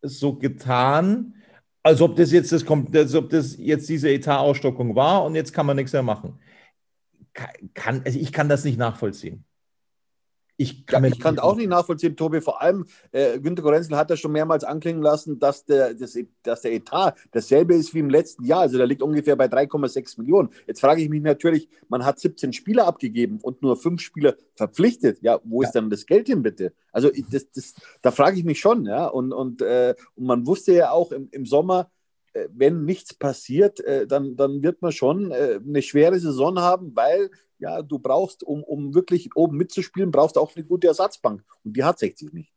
so 0.00 0.34
getan, 0.34 1.34
als 1.82 2.00
ob 2.00 2.16
das 2.16 2.30
jetzt 2.30 2.52
das 2.52 2.64
als 2.66 3.14
ob 3.14 3.30
das 3.30 3.56
jetzt 3.58 3.88
diese 3.88 4.10
Etatausstockung 4.10 4.94
war 4.94 5.24
und 5.24 5.34
jetzt 5.34 5.52
kann 5.52 5.66
man 5.66 5.76
nichts 5.76 5.92
mehr 5.92 6.02
machen. 6.02 6.38
Kann, 7.74 8.02
also 8.04 8.18
ich 8.18 8.32
kann 8.32 8.48
das 8.48 8.64
nicht 8.64 8.78
nachvollziehen. 8.78 9.44
Ich 10.60 10.84
kann, 10.84 11.04
ja, 11.04 11.10
ich 11.10 11.18
kann 11.18 11.38
auch 11.38 11.56
nicht 11.56 11.70
nachvollziehen, 11.70 12.16
Tobi. 12.16 12.42
Vor 12.42 12.60
allem, 12.60 12.84
äh, 13.12 13.40
Günter 13.40 13.62
Gorenzel 13.62 13.96
hat 13.96 14.10
das 14.10 14.20
schon 14.20 14.32
mehrmals 14.32 14.62
anklingen 14.62 15.00
lassen, 15.00 15.38
dass 15.38 15.64
der, 15.64 15.94
das, 15.94 16.18
dass 16.42 16.60
der 16.60 16.74
Etat 16.74 17.14
dasselbe 17.30 17.74
ist 17.74 17.94
wie 17.94 18.00
im 18.00 18.10
letzten 18.10 18.44
Jahr. 18.44 18.60
Also 18.60 18.76
der 18.76 18.86
liegt 18.86 19.00
ungefähr 19.00 19.36
bei 19.36 19.46
3,6 19.46 20.20
Millionen. 20.20 20.50
Jetzt 20.66 20.82
frage 20.82 21.00
ich 21.00 21.08
mich 21.08 21.22
natürlich, 21.22 21.70
man 21.88 22.04
hat 22.04 22.20
17 22.20 22.52
Spieler 22.52 22.86
abgegeben 22.86 23.38
und 23.40 23.62
nur 23.62 23.78
fünf 23.78 24.02
Spieler 24.02 24.34
verpflichtet. 24.54 25.22
Ja, 25.22 25.40
wo 25.44 25.62
ja. 25.62 25.68
ist 25.68 25.72
dann 25.72 25.88
das 25.88 26.04
Geld 26.04 26.26
hin, 26.26 26.42
bitte? 26.42 26.74
Also 26.92 27.08
das, 27.30 27.50
das, 27.52 27.74
da 28.02 28.10
frage 28.10 28.38
ich 28.38 28.44
mich 28.44 28.60
schon. 28.60 28.84
Ja? 28.84 29.06
Und, 29.06 29.32
und, 29.32 29.62
äh, 29.62 29.94
und 30.14 30.26
man 30.26 30.46
wusste 30.46 30.74
ja 30.74 30.90
auch 30.90 31.10
im, 31.10 31.28
im 31.30 31.46
Sommer, 31.46 31.90
wenn 32.52 32.84
nichts 32.84 33.14
passiert, 33.14 33.80
äh, 33.80 34.06
dann, 34.06 34.36
dann 34.36 34.62
wird 34.62 34.82
man 34.82 34.92
schon 34.92 35.30
äh, 35.32 35.60
eine 35.64 35.82
schwere 35.82 36.18
Saison 36.18 36.58
haben, 36.58 36.94
weil 36.94 37.30
ja, 37.58 37.82
du 37.82 37.98
brauchst, 37.98 38.42
um, 38.42 38.62
um 38.62 38.94
wirklich 38.94 39.30
oben 39.34 39.56
mitzuspielen, 39.56 40.10
brauchst 40.10 40.36
du 40.36 40.40
auch 40.40 40.54
eine 40.54 40.64
gute 40.64 40.86
Ersatzbank. 40.86 41.44
Und 41.64 41.76
die 41.76 41.84
hat 41.84 41.98
60 41.98 42.32
nicht. 42.32 42.52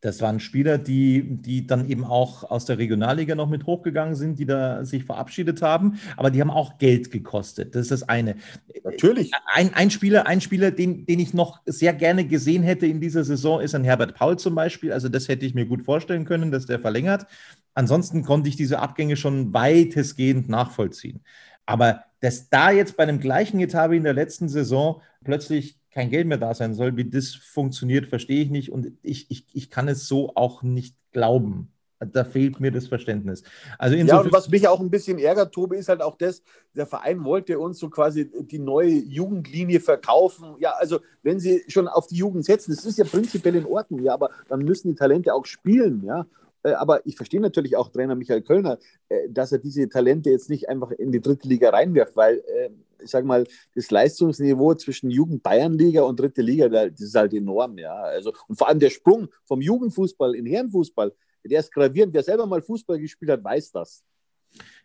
Das 0.00 0.22
waren 0.22 0.40
Spieler, 0.40 0.78
die, 0.78 1.22
die 1.22 1.66
dann 1.66 1.88
eben 1.88 2.04
auch 2.04 2.50
aus 2.50 2.64
der 2.64 2.78
Regionalliga 2.78 3.34
noch 3.34 3.48
mit 3.48 3.66
hochgegangen 3.66 4.14
sind, 4.14 4.38
die 4.38 4.46
da 4.46 4.84
sich 4.84 5.04
verabschiedet 5.04 5.60
haben, 5.60 6.00
aber 6.16 6.30
die 6.30 6.40
haben 6.40 6.50
auch 6.50 6.78
Geld 6.78 7.10
gekostet. 7.10 7.74
Das 7.74 7.82
ist 7.82 7.90
das 7.90 8.08
eine. 8.08 8.36
Natürlich. 8.82 9.30
Ein, 9.46 9.74
ein 9.74 9.90
Spieler, 9.90 10.26
ein 10.26 10.40
Spieler 10.40 10.70
den, 10.70 11.04
den 11.04 11.20
ich 11.20 11.34
noch 11.34 11.60
sehr 11.66 11.92
gerne 11.92 12.24
gesehen 12.26 12.62
hätte 12.62 12.86
in 12.86 13.00
dieser 13.00 13.24
Saison, 13.24 13.60
ist 13.60 13.74
ein 13.74 13.84
Herbert 13.84 14.14
Paul 14.14 14.38
zum 14.38 14.54
Beispiel. 14.54 14.92
Also 14.92 15.10
das 15.10 15.28
hätte 15.28 15.44
ich 15.44 15.54
mir 15.54 15.66
gut 15.66 15.82
vorstellen 15.82 16.24
können, 16.24 16.50
dass 16.50 16.64
der 16.64 16.78
verlängert. 16.78 17.26
Ansonsten 17.74 18.24
konnte 18.24 18.48
ich 18.48 18.56
diese 18.56 18.78
Abgänge 18.78 19.16
schon 19.16 19.52
weitestgehend 19.52 20.48
nachvollziehen. 20.48 21.20
Aber 21.66 22.04
dass 22.20 22.48
da 22.48 22.70
jetzt 22.70 22.96
bei 22.96 23.02
einem 23.02 23.20
gleichen 23.20 23.60
Etat 23.60 23.90
wie 23.90 23.96
in 23.96 24.04
der 24.04 24.14
letzten 24.14 24.48
Saison 24.48 25.02
plötzlich 25.24 25.79
kein 25.90 26.10
Geld 26.10 26.26
mehr 26.26 26.38
da 26.38 26.54
sein 26.54 26.74
soll, 26.74 26.96
wie 26.96 27.08
das 27.08 27.34
funktioniert, 27.34 28.06
verstehe 28.06 28.42
ich 28.42 28.50
nicht. 28.50 28.70
Und 28.70 28.92
ich, 29.02 29.30
ich, 29.30 29.46
ich 29.52 29.70
kann 29.70 29.88
es 29.88 30.06
so 30.06 30.32
auch 30.34 30.62
nicht 30.62 30.96
glauben. 31.12 31.72
Da 31.98 32.24
fehlt 32.24 32.60
mir 32.60 32.70
das 32.70 32.86
Verständnis. 32.86 33.42
Also 33.76 33.94
ja, 33.94 34.20
und 34.20 34.32
was 34.32 34.48
mich 34.48 34.66
auch 34.66 34.80
ein 34.80 34.90
bisschen 34.90 35.18
ärgert, 35.18 35.52
Tobi, 35.52 35.76
ist 35.76 35.90
halt 35.90 36.00
auch 36.00 36.16
das, 36.16 36.42
der 36.74 36.86
Verein 36.86 37.24
wollte 37.24 37.58
uns 37.58 37.78
so 37.78 37.90
quasi 37.90 38.30
die 38.46 38.58
neue 38.58 38.88
Jugendlinie 38.88 39.80
verkaufen. 39.80 40.54
Ja, 40.60 40.70
also 40.78 41.00
wenn 41.22 41.40
sie 41.40 41.62
schon 41.68 41.88
auf 41.88 42.06
die 42.06 42.16
Jugend 42.16 42.46
setzen, 42.46 42.74
das 42.74 42.86
ist 42.86 42.96
ja 42.96 43.04
prinzipiell 43.04 43.54
in 43.54 43.66
Ordnung, 43.66 44.02
ja, 44.02 44.14
aber 44.14 44.30
dann 44.48 44.60
müssen 44.60 44.88
die 44.88 44.94
Talente 44.94 45.34
auch 45.34 45.44
spielen, 45.44 46.02
ja. 46.04 46.26
Äh, 46.62 46.72
aber 46.72 47.06
ich 47.06 47.16
verstehe 47.16 47.40
natürlich 47.40 47.76
auch 47.76 47.90
Trainer 47.90 48.14
Michael 48.14 48.42
Kölner, 48.42 48.78
äh, 49.08 49.28
dass 49.28 49.52
er 49.52 49.58
diese 49.58 49.88
Talente 49.88 50.30
jetzt 50.30 50.48
nicht 50.48 50.70
einfach 50.70 50.92
in 50.92 51.12
die 51.12 51.20
dritte 51.20 51.48
Liga 51.48 51.70
reinwirft, 51.70 52.16
weil 52.16 52.38
äh, 52.38 52.70
ich 53.02 53.10
sage 53.10 53.26
mal, 53.26 53.46
das 53.74 53.90
Leistungsniveau 53.90 54.74
zwischen 54.74 55.10
Jugend-Bayernliga 55.10 56.02
und 56.02 56.18
dritte 56.18 56.42
Liga, 56.42 56.68
das 56.68 57.00
ist 57.00 57.14
halt 57.14 57.34
enorm, 57.34 57.78
ja. 57.78 57.94
Also, 57.94 58.32
und 58.48 58.56
vor 58.56 58.68
allem 58.68 58.80
der 58.80 58.90
Sprung 58.90 59.28
vom 59.44 59.60
Jugendfußball 59.60 60.34
in 60.34 60.46
Herrenfußball, 60.46 61.12
der 61.44 61.60
ist 61.60 61.72
gravierend. 61.72 62.12
Wer 62.14 62.22
selber 62.22 62.46
mal 62.46 62.62
Fußball 62.62 62.98
gespielt 62.98 63.30
hat, 63.30 63.42
weiß 63.42 63.72
das. 63.72 64.04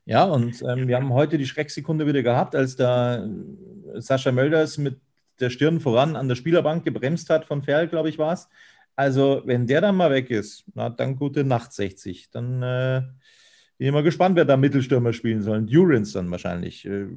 Ja, 0.06 0.26
und 0.26 0.62
ähm, 0.62 0.88
wir 0.88 0.96
haben 0.96 1.14
heute 1.14 1.38
die 1.38 1.48
Schrecksekunde 1.48 2.06
wieder 2.06 2.22
gehabt, 2.22 2.56
als 2.56 2.76
da 2.76 3.28
Sascha 3.96 4.32
Mölders 4.32 4.78
mit 4.78 5.00
der 5.40 5.50
Stirn 5.50 5.80
voran 5.80 6.16
an 6.16 6.28
der 6.28 6.36
Spielerbank 6.36 6.86
gebremst 6.86 7.30
hat 7.30 7.46
von 7.46 7.64
Ferl, 7.64 7.88
glaube 7.88 8.10
ich, 8.10 8.18
war 8.18 8.34
es. 8.34 8.48
Also, 8.96 9.42
wenn 9.46 9.68
der 9.68 9.82
dann 9.82 9.98
mal 9.98 10.12
weg 10.12 10.30
ist, 10.30 10.64
na, 10.74 10.90
dann 10.90 11.18
gute 11.18 11.44
Nacht 11.44 11.74
60. 11.74 12.30
Dann 12.32 12.64
äh, 12.64 13.02
bin 13.78 13.94
mal 13.94 14.04
gespannt, 14.04 14.36
wer 14.36 14.46
da 14.46 14.56
Mittelstürmer 14.56 15.12
spielen 15.12 15.42
soll. 15.42 15.66
Durance 15.66 16.14
dann 16.14 16.32
wahrscheinlich. 16.32 16.86
Äh, 16.86 17.08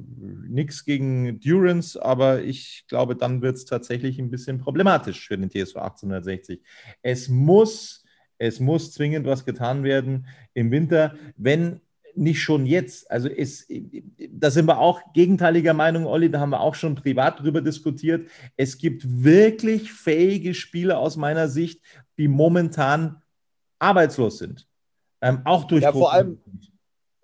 Nichts 0.47 0.83
gegen 0.83 1.39
Durance, 1.39 2.03
aber 2.03 2.43
ich 2.43 2.85
glaube, 2.87 3.15
dann 3.15 3.41
wird 3.41 3.55
es 3.55 3.65
tatsächlich 3.65 4.19
ein 4.19 4.29
bisschen 4.29 4.59
problematisch 4.59 5.27
für 5.27 5.37
den 5.37 5.49
TSV 5.49 5.77
1860. 5.77 6.61
Es 7.01 7.29
muss, 7.29 8.03
es 8.37 8.59
muss 8.59 8.91
zwingend 8.91 9.25
was 9.25 9.45
getan 9.45 9.83
werden 9.83 10.27
im 10.53 10.71
Winter, 10.71 11.15
wenn 11.37 11.81
nicht 12.15 12.41
schon 12.41 12.65
jetzt. 12.65 13.09
Also 13.09 13.29
es, 13.29 13.67
da 14.29 14.51
sind 14.51 14.65
wir 14.65 14.79
auch 14.79 15.13
gegenteiliger 15.13 15.73
Meinung, 15.73 16.05
Olli, 16.05 16.29
da 16.29 16.39
haben 16.39 16.49
wir 16.49 16.59
auch 16.59 16.75
schon 16.75 16.95
privat 16.95 17.39
drüber 17.39 17.61
diskutiert. 17.61 18.29
Es 18.57 18.77
gibt 18.77 19.03
wirklich 19.23 19.93
fähige 19.93 20.53
Spieler 20.53 20.99
aus 20.99 21.15
meiner 21.15 21.47
Sicht, 21.47 21.81
die 22.17 22.27
momentan 22.27 23.21
arbeitslos 23.79 24.39
sind. 24.39 24.68
Ähm, 25.21 25.41
auch 25.45 25.65
durch. 25.65 25.83
Ja, 25.83 25.91
vor 25.91 26.13
allem, 26.13 26.39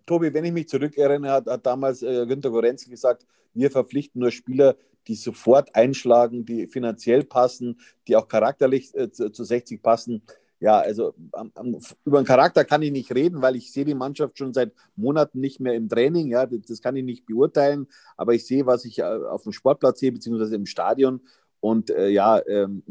Tobi, 0.05 0.33
wenn 0.33 0.45
ich 0.45 0.51
mich 0.51 0.67
zurückerinnere, 0.67 1.31
hat, 1.31 1.47
hat 1.47 1.65
damals 1.65 2.01
äh, 2.01 2.25
Günter 2.25 2.49
Gorenzel 2.49 2.89
gesagt, 2.89 3.25
wir 3.53 3.71
verpflichten 3.71 4.21
nur 4.21 4.31
Spieler, 4.31 4.75
die 5.07 5.15
sofort 5.15 5.73
einschlagen, 5.75 6.45
die 6.45 6.67
finanziell 6.67 7.23
passen, 7.23 7.79
die 8.07 8.15
auch 8.15 8.27
charakterlich 8.27 8.93
äh, 8.95 9.11
zu, 9.11 9.31
zu 9.31 9.43
60 9.43 9.81
passen 9.81 10.21
ja, 10.59 10.79
also 10.79 11.13
um, 11.31 11.51
um, 11.55 11.79
über 12.05 12.21
den 12.21 12.25
Charakter 12.25 12.63
kann 12.63 12.81
ich 12.81 12.91
nicht 12.91 13.13
reden, 13.13 13.41
weil 13.41 13.55
ich 13.55 13.71
sehe 13.71 13.85
die 13.85 13.93
Mannschaft 13.93 14.37
schon 14.37 14.53
seit 14.53 14.73
Monaten 14.95 15.39
nicht 15.39 15.59
mehr 15.59 15.73
im 15.73 15.89
Training. 15.89 16.29
Ja, 16.29 16.45
das, 16.45 16.61
das 16.67 16.81
kann 16.81 16.95
ich 16.95 17.03
nicht 17.03 17.25
beurteilen, 17.25 17.87
aber 18.15 18.33
ich 18.33 18.45
sehe, 18.45 18.65
was 18.65 18.85
ich 18.85 18.99
äh, 18.99 19.03
auf 19.03 19.43
dem 19.43 19.51
Sportplatz 19.51 19.99
sehe, 19.99 20.11
beziehungsweise 20.11 20.55
im 20.55 20.65
Stadion. 20.65 21.21
Und 21.59 21.89
äh, 21.89 22.07
ja, 22.09 22.41
ähm, 22.47 22.83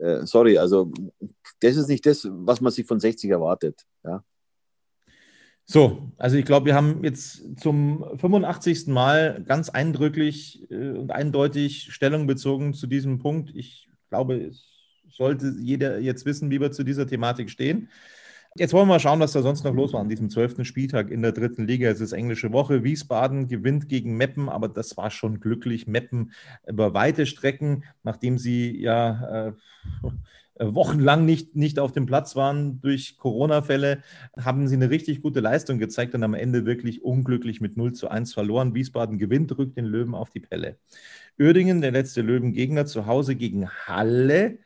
äh, 0.00 0.26
sorry, 0.26 0.58
also 0.58 0.92
das 1.60 1.76
ist 1.76 1.88
nicht 1.88 2.06
das, 2.06 2.26
was 2.30 2.60
man 2.60 2.72
sich 2.72 2.86
von 2.86 3.00
60 3.00 3.30
erwartet. 3.30 3.84
Ja. 4.04 4.24
So, 5.64 6.10
also 6.16 6.36
ich 6.36 6.44
glaube, 6.44 6.66
wir 6.66 6.74
haben 6.74 7.04
jetzt 7.04 7.60
zum 7.60 8.04
85. 8.16 8.88
Mal 8.88 9.44
ganz 9.46 9.68
eindrücklich 9.68 10.68
äh, 10.70 10.90
und 10.90 11.12
eindeutig 11.12 11.92
Stellung 11.92 12.26
bezogen 12.26 12.74
zu 12.74 12.86
diesem 12.86 13.18
Punkt. 13.18 13.52
Ich 13.54 13.88
glaube, 14.08 14.36
es 14.36 14.66
sollte 15.08 15.54
jeder 15.60 16.00
jetzt 16.00 16.24
wissen, 16.26 16.50
wie 16.50 16.60
wir 16.60 16.72
zu 16.72 16.82
dieser 16.82 17.06
Thematik 17.06 17.50
stehen. 17.50 17.88
Jetzt 18.56 18.72
wollen 18.72 18.88
wir 18.88 18.94
mal 18.94 19.00
schauen, 19.00 19.20
was 19.20 19.30
da 19.30 19.42
sonst 19.42 19.62
noch 19.62 19.74
los 19.74 19.92
war 19.92 20.00
an 20.00 20.08
diesem 20.08 20.28
zwölften 20.28 20.64
Spieltag 20.64 21.10
in 21.10 21.22
der 21.22 21.30
dritten 21.30 21.68
Liga. 21.68 21.88
Es 21.88 22.00
ist 22.00 22.12
englische 22.12 22.52
Woche. 22.52 22.82
Wiesbaden 22.82 23.46
gewinnt 23.46 23.88
gegen 23.88 24.16
Meppen, 24.16 24.48
aber 24.48 24.68
das 24.68 24.96
war 24.96 25.12
schon 25.12 25.38
glücklich. 25.38 25.86
Meppen 25.86 26.32
über 26.66 26.92
weite 26.92 27.26
Strecken, 27.26 27.84
nachdem 28.02 28.38
sie 28.38 28.76
ja 28.76 29.48
äh, 29.48 29.52
wochenlang 30.74 31.24
nicht, 31.24 31.54
nicht 31.54 31.78
auf 31.78 31.92
dem 31.92 32.06
Platz 32.06 32.34
waren 32.34 32.80
durch 32.80 33.16
Corona-Fälle, 33.18 34.02
haben 34.36 34.66
sie 34.66 34.74
eine 34.74 34.90
richtig 34.90 35.22
gute 35.22 35.38
Leistung 35.38 35.78
gezeigt 35.78 36.16
und 36.16 36.24
am 36.24 36.34
Ende 36.34 36.66
wirklich 36.66 37.04
unglücklich 37.04 37.60
mit 37.60 37.76
0 37.76 37.92
zu 37.92 38.08
1 38.08 38.34
verloren. 38.34 38.74
Wiesbaden 38.74 39.18
gewinnt, 39.18 39.56
rückt 39.56 39.76
den 39.76 39.86
Löwen 39.86 40.16
auf 40.16 40.30
die 40.30 40.40
Pelle. 40.40 40.76
Uerdingen, 41.38 41.80
der 41.80 41.92
letzte 41.92 42.20
Löwengegner, 42.20 42.84
zu 42.84 43.06
Hause 43.06 43.36
gegen 43.36 43.70
Halle 43.70 44.58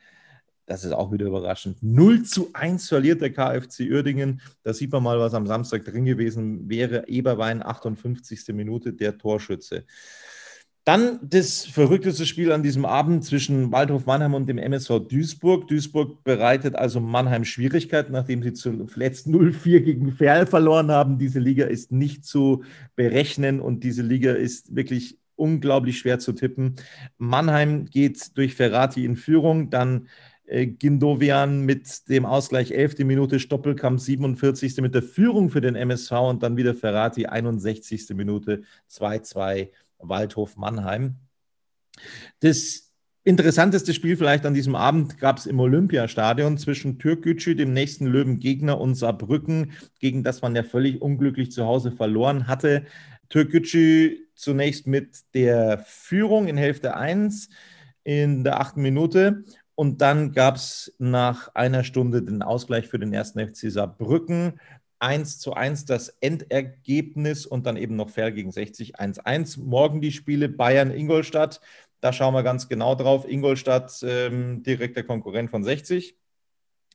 das 0.65 0.83
ist 0.83 0.93
auch 0.93 1.11
wieder 1.11 1.27
überraschend. 1.27 1.77
0 1.81 2.23
zu 2.23 2.49
1 2.53 2.87
verliert 2.87 3.21
der 3.21 3.31
KfC 3.31 3.91
Uerdingen. 3.91 4.41
Da 4.63 4.73
sieht 4.73 4.91
man 4.91 5.03
mal, 5.03 5.19
was 5.19 5.33
am 5.33 5.45
Samstag 5.45 5.85
drin 5.85 6.05
gewesen 6.05 6.69
wäre. 6.69 7.07
Eberwein, 7.07 7.63
58. 7.63 8.47
Minute, 8.53 8.93
der 8.93 9.17
Torschütze. 9.17 9.85
Dann 10.83 11.19
das 11.23 11.65
verrückteste 11.65 12.27
Spiel 12.27 12.51
an 12.51 12.61
diesem 12.61 12.85
Abend 12.85 13.25
zwischen 13.25 13.71
Waldhof 13.71 14.05
Mannheim 14.05 14.35
und 14.35 14.47
dem 14.47 14.59
MSV 14.59 15.07
Duisburg. 15.07 15.67
Duisburg 15.67 16.23
bereitet 16.23 16.75
also 16.75 16.99
Mannheim 16.99 17.43
Schwierigkeiten, 17.43 18.11
nachdem 18.11 18.43
sie 18.43 18.53
zuletzt 18.53 19.25
0-4 19.25 19.79
gegen 19.79 20.11
Ferl 20.11 20.45
verloren 20.45 20.91
haben. 20.91 21.17
Diese 21.17 21.39
Liga 21.39 21.65
ist 21.65 21.91
nicht 21.91 22.23
zu 22.23 22.63
berechnen 22.95 23.61
und 23.61 23.83
diese 23.83 24.03
Liga 24.03 24.33
ist 24.33 24.75
wirklich 24.75 25.17
unglaublich 25.35 25.97
schwer 25.97 26.19
zu 26.19 26.33
tippen. 26.33 26.75
Mannheim 27.17 27.85
geht 27.85 28.37
durch 28.37 28.53
Ferrati 28.53 29.05
in 29.05 29.15
Führung, 29.15 29.71
dann 29.71 30.07
Gindovian 30.47 31.61
mit 31.61 32.07
dem 32.07 32.25
Ausgleich 32.25 32.71
11. 32.71 32.99
Minute, 32.99 33.39
Stoppelkamp 33.39 33.99
47. 33.99 34.77
mit 34.77 34.93
der 34.93 35.01
Führung 35.01 35.49
für 35.49 35.61
den 35.61 35.75
MSV 35.75 36.11
und 36.11 36.43
dann 36.43 36.55
wieder 36.55 36.75
Ferrati 36.75 37.25
61. 37.25 38.09
Minute 38.13 38.61
2-2 38.91 39.69
Waldhof 39.97 40.55
Mannheim. 40.55 41.15
Das 42.41 42.91
interessanteste 43.23 43.93
Spiel 43.93 44.17
vielleicht 44.17 44.45
an 44.45 44.53
diesem 44.53 44.75
Abend 44.75 45.17
gab 45.17 45.39
es 45.39 45.47
im 45.47 45.59
Olympiastadion 45.59 46.59
zwischen 46.59 46.99
Türkgücü, 46.99 47.55
dem 47.55 47.73
nächsten 47.73 48.05
Löwengegner, 48.05 48.79
und 48.79 48.93
Saarbrücken, 48.93 49.71
gegen 49.99 50.23
das 50.23 50.43
man 50.43 50.55
ja 50.55 50.61
völlig 50.61 51.01
unglücklich 51.01 51.51
zu 51.51 51.65
Hause 51.65 51.91
verloren 51.91 52.47
hatte. 52.47 52.85
Türkgücü 53.29 54.27
zunächst 54.35 54.85
mit 54.85 55.21
der 55.33 55.79
Führung 55.87 56.47
in 56.47 56.57
Hälfte 56.57 56.95
1 56.95 57.49
in 58.03 58.43
der 58.43 58.59
achten 58.59 58.83
Minute 58.83 59.43
und 59.75 60.01
dann 60.01 60.31
gab 60.31 60.55
es 60.55 60.95
nach 60.97 61.53
einer 61.53 61.83
Stunde 61.83 62.23
den 62.23 62.41
Ausgleich 62.41 62.87
für 62.87 62.99
den 62.99 63.13
ersten 63.13 63.45
FC 63.45 63.71
Saarbrücken. 63.71 64.59
1 64.99 65.39
zu 65.39 65.53
1 65.53 65.85
das 65.85 66.09
Endergebnis 66.21 67.45
und 67.45 67.65
dann 67.65 67.75
eben 67.75 67.97
noch 67.97 68.09
fair 68.09 68.31
gegen 68.31 68.51
60 68.51 68.97
1-1. 68.97 69.59
Morgen 69.61 69.99
die 69.99 70.13
Spiele 70.13 70.47
Bayern-Ingolstadt. 70.47 71.59
Da 71.99 72.13
schauen 72.13 72.33
wir 72.33 72.43
ganz 72.43 72.69
genau 72.69 72.95
drauf. 72.95 73.27
Ingolstadt, 73.27 74.01
ähm, 74.03 74.63
direkter 74.63 75.03
Konkurrent 75.03 75.51
von 75.51 75.63
60. 75.63 76.17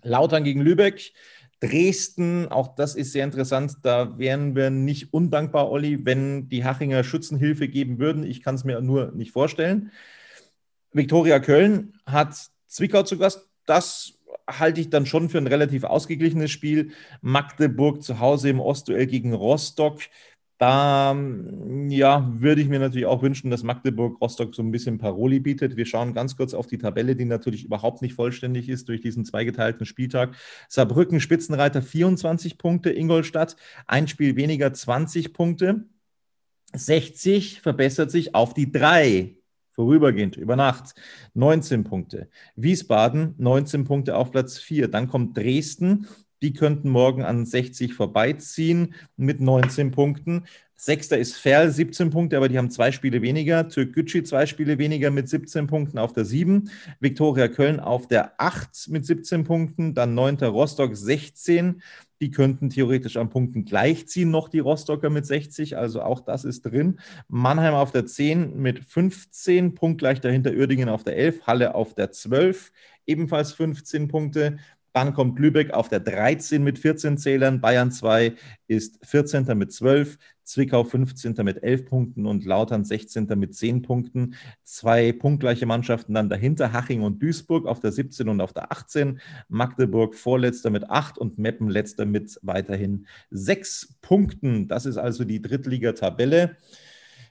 Lautern 0.03 0.45
gegen 0.45 0.63
Lübeck. 0.63 1.13
Dresden, 1.61 2.49
auch 2.49 2.75
das 2.75 2.95
ist 2.95 3.13
sehr 3.13 3.25
interessant. 3.25 3.75
Da 3.83 4.19
wären 4.19 4.57
wir 4.57 4.71
nicht 4.71 5.13
undankbar, 5.13 5.71
Olli, 5.71 6.07
wenn 6.07 6.49
die 6.49 6.65
Hachinger 6.65 7.05
Schützenhilfe 7.05 7.69
geben 7.69 7.99
würden. 7.99 8.25
Ich 8.25 8.43
kann 8.43 8.55
es 8.55 8.65
mir 8.65 8.81
nur 8.81 9.13
nicht 9.13 9.33
vorstellen. 9.33 9.93
Viktoria 10.93 11.39
Köln 11.39 11.93
hat 12.07 12.51
Zwickau 12.71 13.03
zu 13.03 13.19
Gast. 13.19 13.49
Das 13.67 14.15
halte 14.49 14.81
ich 14.81 14.91
dann 14.91 15.07
schon 15.07 15.29
für 15.29 15.39
ein 15.39 15.47
relativ 15.47 15.85
ausgeglichenes 15.85 16.51
Spiel. 16.51 16.93
Magdeburg 17.21 18.03
zu 18.03 18.21
Hause 18.21 18.49
im 18.49 18.61
Ostduell 18.61 19.07
gegen 19.07 19.35
Rostock. 19.35 20.01
Da 20.59 21.17
ja, 21.89 22.33
würde 22.39 22.61
ich 22.61 22.69
mir 22.69 22.79
natürlich 22.79 23.07
auch 23.07 23.23
wünschen, 23.23 23.51
dass 23.51 23.63
Magdeburg 23.63 24.21
Rostock 24.21 24.55
so 24.55 24.63
ein 24.63 24.71
bisschen 24.71 24.99
Paroli 24.99 25.41
bietet. 25.41 25.77
Wir 25.77 25.87
schauen 25.87 26.13
ganz 26.13 26.37
kurz 26.37 26.53
auf 26.53 26.67
die 26.67 26.77
Tabelle, 26.77 27.17
die 27.17 27.25
natürlich 27.25 27.65
überhaupt 27.65 28.03
nicht 28.03 28.13
vollständig 28.13 28.69
ist 28.69 28.89
durch 28.89 29.01
diesen 29.01 29.25
zweigeteilten 29.25 29.87
Spieltag. 29.87 30.37
Saarbrücken 30.69 31.19
Spitzenreiter 31.19 31.81
24 31.81 32.59
Punkte, 32.59 32.91
Ingolstadt 32.91 33.57
ein 33.87 34.07
Spiel 34.07 34.37
weniger 34.37 34.73
20 34.73 35.33
Punkte. 35.33 35.87
60 36.75 37.63
verbessert 37.63 38.11
sich 38.11 38.35
auf 38.35 38.53
die 38.53 38.71
3 38.71 39.40
vorübergehend 39.81 40.37
über 40.37 40.57
Nacht 40.57 40.95
19 41.35 41.85
Punkte. 41.85 42.29
Wiesbaden 42.55 43.35
19 43.39 43.85
Punkte 43.85 44.17
auf 44.17 44.31
Platz 44.31 44.59
4. 44.59 44.89
Dann 44.89 45.09
kommt 45.09 45.37
Dresden 45.37 46.07
die 46.43 46.53
könnten 46.55 46.89
morgen 46.89 47.23
an 47.23 47.45
60 47.45 47.95
vorbeiziehen 47.95 48.95
mit 49.17 49.41
19 49.41 49.91
Punkten. 49.91 50.47
Sechster 50.83 51.19
ist 51.19 51.37
Ferl, 51.37 51.71
17 51.71 52.09
Punkte, 52.09 52.39
aber 52.39 52.49
die 52.49 52.57
haben 52.57 52.71
zwei 52.71 52.91
Spiele 52.91 53.21
weniger. 53.21 53.69
Türkgücü 53.69 54.23
zwei 54.23 54.47
Spiele 54.47 54.79
weniger 54.79 55.11
mit 55.11 55.29
17 55.29 55.67
Punkten 55.67 55.99
auf 55.99 56.15
der 56.15 56.25
7. 56.25 56.71
Viktoria 57.01 57.49
Köln 57.49 57.81
auf 57.81 58.09
der 58.09 58.33
8 58.41 58.89
mit 58.89 59.05
17 59.05 59.45
Punkten. 59.45 59.93
Dann 59.93 60.15
9. 60.15 60.37
Rostock 60.37 60.97
16. 60.97 61.83
Die 62.23 62.31
könnten 62.31 62.71
theoretisch 62.71 63.19
am 63.19 63.29
Punkten 63.29 63.67
gleichziehen, 63.67 64.31
noch 64.31 64.49
die 64.49 64.61
Rostocker 64.61 65.11
mit 65.11 65.27
60. 65.27 65.77
Also 65.77 66.01
auch 66.01 66.21
das 66.21 66.47
ist 66.47 66.63
drin. 66.63 66.99
Mannheim 67.29 67.75
auf 67.75 67.93
der 67.93 68.07
10 68.07 68.57
mit 68.57 68.83
15, 68.83 69.75
punktgleich 69.75 70.23
dahinter 70.23 70.53
Uerdingen 70.53 70.89
auf 70.89 71.05
der 71.05 71.15
11, 71.19 71.47
Halle 71.47 71.75
auf 71.75 71.93
der 71.93 72.11
12, 72.11 72.73
ebenfalls 73.07 73.53
15 73.53 74.09
Punkte. 74.09 74.57
Dann 74.93 75.15
kommt 75.15 75.39
Lübeck 75.39 75.73
auf 75.73 75.89
der 75.89 76.01
13 76.01 76.63
mit 76.63 76.79
14 76.79 77.17
Zählern. 77.17 77.61
Bayern 77.61 77.93
2 77.93 78.35
ist 78.67 78.99
14. 79.07 79.47
mit 79.57 79.73
12. 79.73 80.19
Zwickau 80.43 80.83
15. 80.83 81.37
mit 81.43 81.63
11 81.63 81.87
Punkten 81.87 82.27
und 82.27 82.45
Lautern 82.45 82.85
16. 82.85 83.27
mit 83.37 83.55
10 83.55 83.83
Punkten. 83.83 84.35
Zwei 84.65 85.13
punktgleiche 85.13 85.65
Mannschaften 85.65 86.15
dann 86.15 86.29
dahinter. 86.29 86.73
Haching 86.73 87.03
und 87.03 87.23
Duisburg 87.23 87.67
auf 87.67 87.79
der 87.79 87.93
17 87.93 88.29
und 88.29 88.41
auf 88.41 88.53
der 88.53 88.73
18. 88.73 89.21
Magdeburg 89.49 90.17
vorletzter 90.17 90.71
mit 90.71 90.91
8 90.91 91.19
und 91.19 91.39
Meppen 91.39 91.71
letzter 91.71 92.05
mit 92.05 92.41
weiterhin 92.43 93.07
6 93.31 93.99
Punkten. 94.03 94.67
Das 94.67 94.87
ist 94.87 94.97
also 94.97 95.25
die 95.25 95.41
Drittligatabelle. 95.41 96.57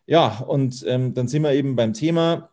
Ja, 0.05 0.39
und 0.39 0.83
ähm, 0.87 1.13
dann 1.13 1.27
sind 1.27 1.43
wir 1.43 1.51
eben 1.51 1.75
beim 1.75 1.93
Thema 1.93 2.49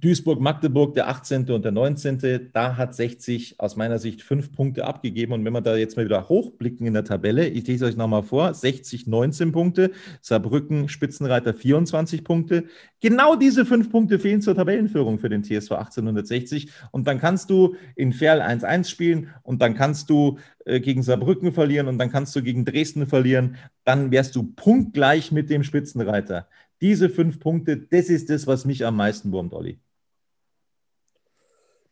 Duisburg-Magdeburg, 0.00 0.94
der 0.94 1.08
18. 1.08 1.50
und 1.50 1.64
der 1.64 1.72
19. 1.72 2.50
Da 2.52 2.76
hat 2.76 2.94
60 2.94 3.60
aus 3.60 3.76
meiner 3.76 3.98
Sicht 3.98 4.22
fünf 4.22 4.52
Punkte 4.52 4.84
abgegeben. 4.84 5.32
Und 5.32 5.44
wenn 5.44 5.52
wir 5.52 5.60
da 5.60 5.76
jetzt 5.76 5.96
mal 5.96 6.04
wieder 6.04 6.28
hochblicken 6.28 6.86
in 6.86 6.94
der 6.94 7.04
Tabelle, 7.04 7.46
ich 7.48 7.66
lese 7.66 7.86
euch 7.86 7.96
nochmal 7.96 8.22
vor: 8.22 8.52
60, 8.52 9.06
19 9.06 9.52
Punkte, 9.52 9.92
Saarbrücken, 10.20 10.88
Spitzenreiter 10.88 11.54
24 11.54 12.24
Punkte. 12.24 12.64
Genau 13.00 13.36
diese 13.36 13.64
fünf 13.64 13.90
Punkte 13.90 14.18
fehlen 14.18 14.42
zur 14.42 14.54
Tabellenführung 14.54 15.18
für 15.18 15.28
den 15.28 15.42
TSV 15.42 15.72
1860. 15.72 16.70
Und 16.90 17.06
dann 17.06 17.18
kannst 17.18 17.50
du 17.50 17.76
in 17.94 18.12
Ferl 18.12 18.40
1-1 18.40 18.88
spielen 18.88 19.30
und 19.42 19.62
dann 19.62 19.74
kannst 19.74 20.10
du 20.10 20.38
äh, 20.64 20.80
gegen 20.80 21.02
Saarbrücken 21.02 21.52
verlieren 21.52 21.88
und 21.88 21.98
dann 21.98 22.10
kannst 22.10 22.34
du 22.36 22.42
gegen 22.42 22.64
Dresden 22.64 23.06
verlieren. 23.06 23.56
Dann 23.84 24.10
wärst 24.10 24.36
du 24.36 24.42
punktgleich 24.42 25.32
mit 25.32 25.48
dem 25.48 25.62
Spitzenreiter. 25.62 26.48
Diese 26.80 27.08
fünf 27.08 27.40
Punkte, 27.40 27.78
das 27.78 28.10
ist 28.10 28.28
das, 28.28 28.46
was 28.46 28.64
mich 28.66 28.84
am 28.84 28.96
meisten 28.96 29.32
wurmt, 29.32 29.54
Olli. 29.54 29.80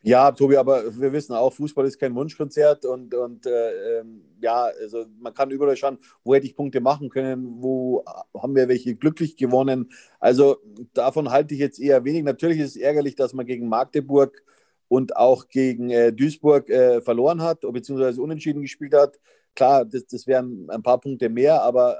Ja, 0.06 0.30
Tobi, 0.32 0.58
aber 0.58 0.84
wir 1.00 1.12
wissen 1.14 1.32
auch, 1.34 1.50
Fußball 1.54 1.86
ist 1.86 1.98
kein 1.98 2.14
Wunschkonzert 2.14 2.84
und, 2.84 3.14
und 3.14 3.46
äh, 3.46 4.00
ähm, 4.00 4.22
ja, 4.38 4.64
also 4.64 5.06
man 5.18 5.32
kann 5.32 5.50
überall 5.50 5.78
schauen, 5.78 5.96
wo 6.22 6.34
hätte 6.34 6.44
ich 6.44 6.54
Punkte 6.54 6.82
machen 6.82 7.08
können, 7.08 7.62
wo 7.62 8.04
haben 8.36 8.54
wir 8.54 8.68
welche 8.68 8.96
glücklich 8.96 9.34
gewonnen. 9.38 9.90
Also 10.20 10.58
davon 10.92 11.30
halte 11.30 11.54
ich 11.54 11.60
jetzt 11.60 11.80
eher 11.80 12.04
wenig. 12.04 12.22
Natürlich 12.22 12.58
ist 12.58 12.76
es 12.76 12.82
ärgerlich, 12.82 13.14
dass 13.16 13.32
man 13.32 13.46
gegen 13.46 13.66
Magdeburg 13.66 14.42
und 14.88 15.16
auch 15.16 15.48
gegen 15.48 15.88
äh, 15.88 16.12
Duisburg 16.12 16.68
äh, 16.68 17.00
verloren 17.00 17.40
hat, 17.40 17.62
beziehungsweise 17.62 18.20
unentschieden 18.20 18.60
gespielt 18.60 18.92
hat. 18.92 19.18
Klar, 19.54 19.86
das, 19.86 20.04
das 20.06 20.26
wären 20.26 20.68
ein 20.68 20.82
paar 20.82 21.00
Punkte 21.00 21.30
mehr, 21.30 21.62
aber 21.62 21.96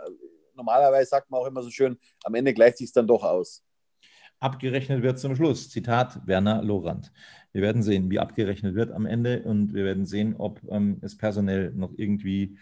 normalerweise 0.54 1.08
sagt 1.08 1.30
man 1.30 1.40
auch 1.40 1.46
immer 1.46 1.62
so 1.62 1.70
schön, 1.70 1.98
am 2.22 2.34
Ende 2.34 2.52
gleicht 2.52 2.76
sich 2.76 2.92
dann 2.92 3.06
doch 3.06 3.22
aus. 3.22 3.62
Abgerechnet 4.44 5.02
wird 5.02 5.18
zum 5.18 5.34
Schluss. 5.36 5.70
Zitat 5.70 6.26
Werner 6.26 6.62
Lorand. 6.62 7.10
Wir 7.52 7.62
werden 7.62 7.82
sehen, 7.82 8.10
wie 8.10 8.18
abgerechnet 8.18 8.74
wird 8.74 8.92
am 8.92 9.06
Ende 9.06 9.42
und 9.42 9.72
wir 9.72 9.84
werden 9.84 10.04
sehen, 10.04 10.36
ob 10.36 10.60
ähm, 10.70 10.98
es 11.00 11.16
personell 11.16 11.72
noch 11.74 11.94
irgendwie 11.96 12.58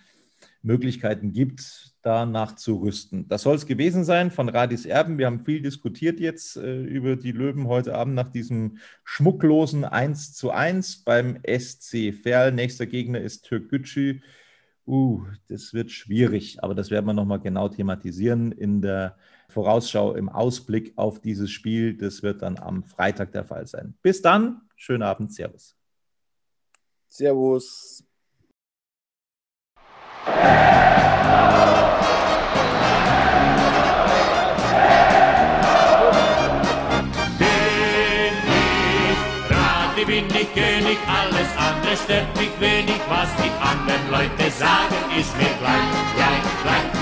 Möglichkeiten 0.62 1.32
gibt, 1.32 1.92
da 2.02 2.24
nachzurüsten. 2.24 3.26
Das 3.26 3.42
soll 3.42 3.56
es 3.56 3.66
gewesen 3.66 4.04
sein 4.04 4.30
von 4.30 4.48
Radis 4.48 4.86
Erben. 4.86 5.18
Wir 5.18 5.26
haben 5.26 5.44
viel 5.44 5.60
diskutiert 5.60 6.20
jetzt 6.20 6.56
äh, 6.56 6.84
über 6.84 7.16
die 7.16 7.32
Löwen 7.32 7.66
heute 7.66 7.96
Abend 7.96 8.14
nach 8.14 8.28
diesem 8.28 8.78
schmucklosen 9.02 9.84
1 9.84 10.34
zu 10.34 10.52
1 10.52 11.02
beim 11.02 11.40
SC 11.44 12.12
Verl. 12.12 12.52
Nächster 12.52 12.86
Gegner 12.86 13.20
ist 13.20 13.42
Türkgücü. 13.42 14.20
Uh, 14.86 15.24
das 15.48 15.74
wird 15.74 15.90
schwierig, 15.90 16.62
aber 16.62 16.76
das 16.76 16.90
werden 16.92 17.06
wir 17.06 17.12
nochmal 17.12 17.40
genau 17.40 17.68
thematisieren 17.68 18.52
in 18.52 18.82
der 18.82 19.16
Vorausschau, 19.52 20.14
im 20.14 20.28
Ausblick 20.28 20.92
auf 20.96 21.20
dieses 21.20 21.50
Spiel. 21.50 21.96
Das 21.96 22.22
wird 22.22 22.42
dann 22.42 22.58
am 22.58 22.82
Freitag 22.82 23.32
der 23.32 23.44
Fall 23.44 23.66
sein. 23.66 23.94
Bis 24.02 24.22
dann, 24.22 24.62
schönen 24.76 25.02
Abend, 25.02 25.32
Servus. 25.32 25.76
Servus. 27.08 28.04
bin 40.12 40.26
ich 40.26 40.52
König, 40.52 40.98
alles 41.06 41.48
andere 41.56 41.96
stört 41.96 42.36
mich 42.36 42.50
wenig, 42.60 43.00
was 43.08 43.28
die 43.36 43.50
anderen 43.60 44.10
Leute 44.10 44.50
sagen, 44.50 44.96
ist 45.18 45.34
mir 45.38 45.54
gleich, 45.58 46.14
gleich, 46.14 46.42
gleich. 46.62 47.01